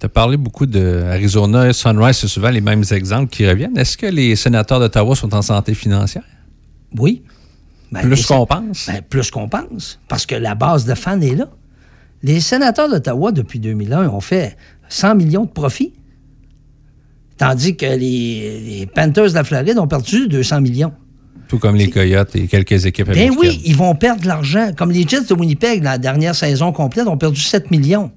[0.01, 3.77] Tu as parlé beaucoup d'Arizona et Sunrise, c'est souvent les mêmes exemples qui reviennent.
[3.79, 6.25] Est-ce que les sénateurs d'Ottawa sont en santé financière?
[6.99, 7.23] Oui.
[7.93, 8.87] Ben, Plus qu'on pense?
[8.89, 11.49] Ben, plus qu'on pense, parce que la base de fans est là.
[12.23, 14.57] Les sénateurs d'Ottawa, depuis 2001, ont fait
[14.89, 15.93] 100 millions de profits,
[17.37, 20.93] tandis que les, les Panthers de la Floride ont perdu 200 millions.
[21.55, 23.39] Tout comme les Coyotes et quelques équipes Ben américaines.
[23.39, 24.71] oui, ils vont perdre de l'argent.
[24.77, 28.11] Comme les Jets de Winnipeg, la dernière saison complète, ont perdu 7 millions.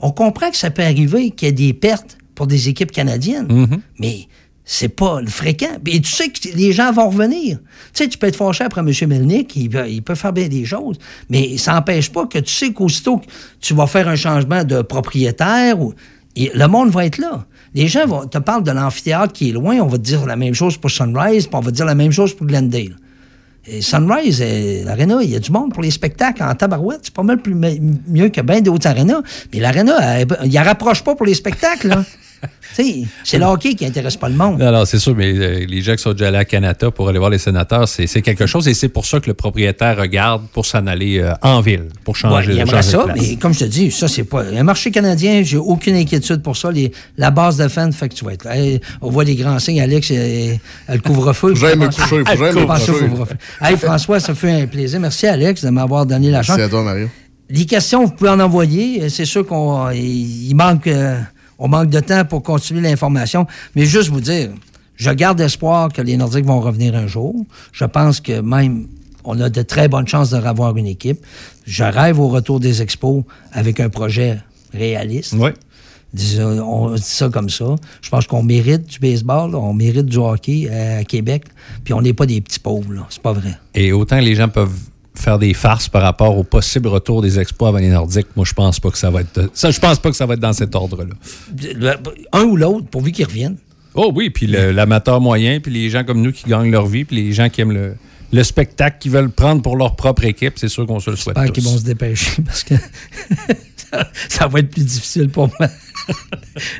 [0.00, 3.46] On comprend que ça peut arriver qu'il y ait des pertes pour des équipes canadiennes,
[3.50, 3.80] Mhm.
[3.98, 4.20] mais
[4.64, 5.76] c'est pas le fréquent.
[5.86, 7.58] Et tu sais que les gens vont revenir.
[7.92, 8.90] Tu sais, tu peux être fâché après M.
[9.08, 10.96] Melnick, il peut, il peut faire bien des choses,
[11.28, 13.26] mais ça n'empêche pas que tu sais qu'aussitôt que
[13.60, 15.92] tu vas faire un changement de propriétaire, ou,
[16.36, 17.44] le monde va être là.
[17.74, 20.54] Les gens vont, te parlent de l'amphithéâtre qui est loin, on va dire la même
[20.54, 22.96] chose pour Sunrise, puis on va dire la même chose pour Glendale.
[23.66, 24.42] Et Sunrise,
[24.84, 27.00] l'aréna, il y a du monde pour les spectacles en tabarouette.
[27.04, 29.22] C'est pas mal plus mieux que bien d'autres arénas.
[29.52, 31.88] Mais l'aréna, il la rapproche pas pour les spectacles.
[31.88, 32.04] Là.
[32.42, 32.48] Tu
[32.84, 34.58] sais, c'est le hockey qui intéresse pas le monde.
[34.58, 37.08] Non, non, c'est sûr, mais euh, les gens qui sont déjà allés à Canada pour
[37.08, 40.42] aller voir les sénateurs, c'est quelque chose et c'est pour ça que le propriétaire regarde
[40.52, 43.18] pour s'en aller euh, en ville, pour Ouais, changer, il aimerait changer de ça, place.
[43.20, 44.42] mais comme je te dis, ça, c'est pas.
[44.42, 46.70] Un marché canadien, j'ai aucune inquiétude pour ça.
[46.72, 48.52] Les- la base de fan fait que tu vas être là.
[49.02, 50.54] On voit les grands signes, Alex, euh,
[50.88, 51.48] le couvre-feu.
[51.48, 53.08] Faut que j'aille me Penser- coucher, coucher.
[53.08, 53.36] couvre-feu.
[53.60, 54.98] Hey, François, ça fait un plaisir.
[54.98, 56.56] Merci, Alex, de m'avoir donné la chance.
[56.56, 57.08] Merci à toi, Mario.
[57.50, 59.08] Les questions, vous pouvez en envoyer.
[59.10, 61.18] C'est sûr qu'on il il manque, euh,
[61.62, 63.46] on manque de temps pour continuer l'information.
[63.76, 64.50] Mais juste vous dire,
[64.96, 67.34] je garde espoir que les Nordiques vont revenir un jour.
[67.72, 68.88] Je pense que même
[69.24, 71.24] on a de très bonnes chances de revoir une équipe.
[71.64, 73.22] Je rêve au retour des expos
[73.52, 74.40] avec un projet
[74.74, 75.34] réaliste.
[75.38, 75.50] Oui.
[76.36, 77.76] On dit ça comme ça.
[78.02, 81.44] Je pense qu'on mérite du baseball, on mérite du hockey euh, à Québec,
[81.84, 83.06] puis on n'est pas des petits pauvres.
[83.08, 83.56] C'est pas vrai.
[83.74, 84.76] Et autant les gens peuvent
[85.14, 88.54] faire des farces par rapport au possible retour des expos avant les Nordiques, moi je
[88.54, 90.52] pense pas que ça va être ça je pense pas que ça va être dans
[90.52, 91.14] cet ordre-là.
[92.32, 93.56] Un ou l'autre, pourvu qu'ils reviennent.
[93.94, 97.16] Oh oui, puis l'amateur moyen, puis les gens comme nous qui gagnent leur vie, puis
[97.16, 97.94] les gens qui aiment le,
[98.32, 101.36] le spectacle, qui veulent prendre pour leur propre équipe, c'est sûr qu'on se le souhaite
[101.36, 102.74] J'espère qu'ils vont se dépêcher parce que
[104.28, 105.68] ça, va être plus difficile pour moi.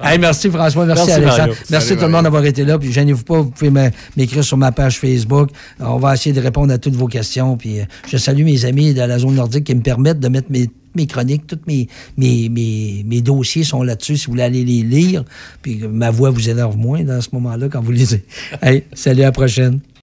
[0.02, 1.39] Hey, merci François, merci, Merci, Alexandre.
[1.39, 1.55] Mario.
[1.70, 2.76] Merci Salut, tout le monde d'avoir été là.
[2.76, 3.70] Puis gênez-vous pas, vous pouvez
[4.16, 5.51] m'écrire sur ma page Facebook.
[5.78, 7.56] On va essayer de répondre à toutes vos questions.
[7.56, 10.51] Puis euh, je salue mes amis de la zone nordique qui me permettent de mettre
[10.51, 14.64] mes, mes chroniques, tous mes, mes, mes, mes dossiers sont là-dessus si vous voulez aller
[14.64, 15.24] les lire.
[15.62, 18.24] Puis que ma voix vous énerve moins dans ce moment-là quand vous lisez.
[18.60, 19.80] Hey, salut à la prochaine.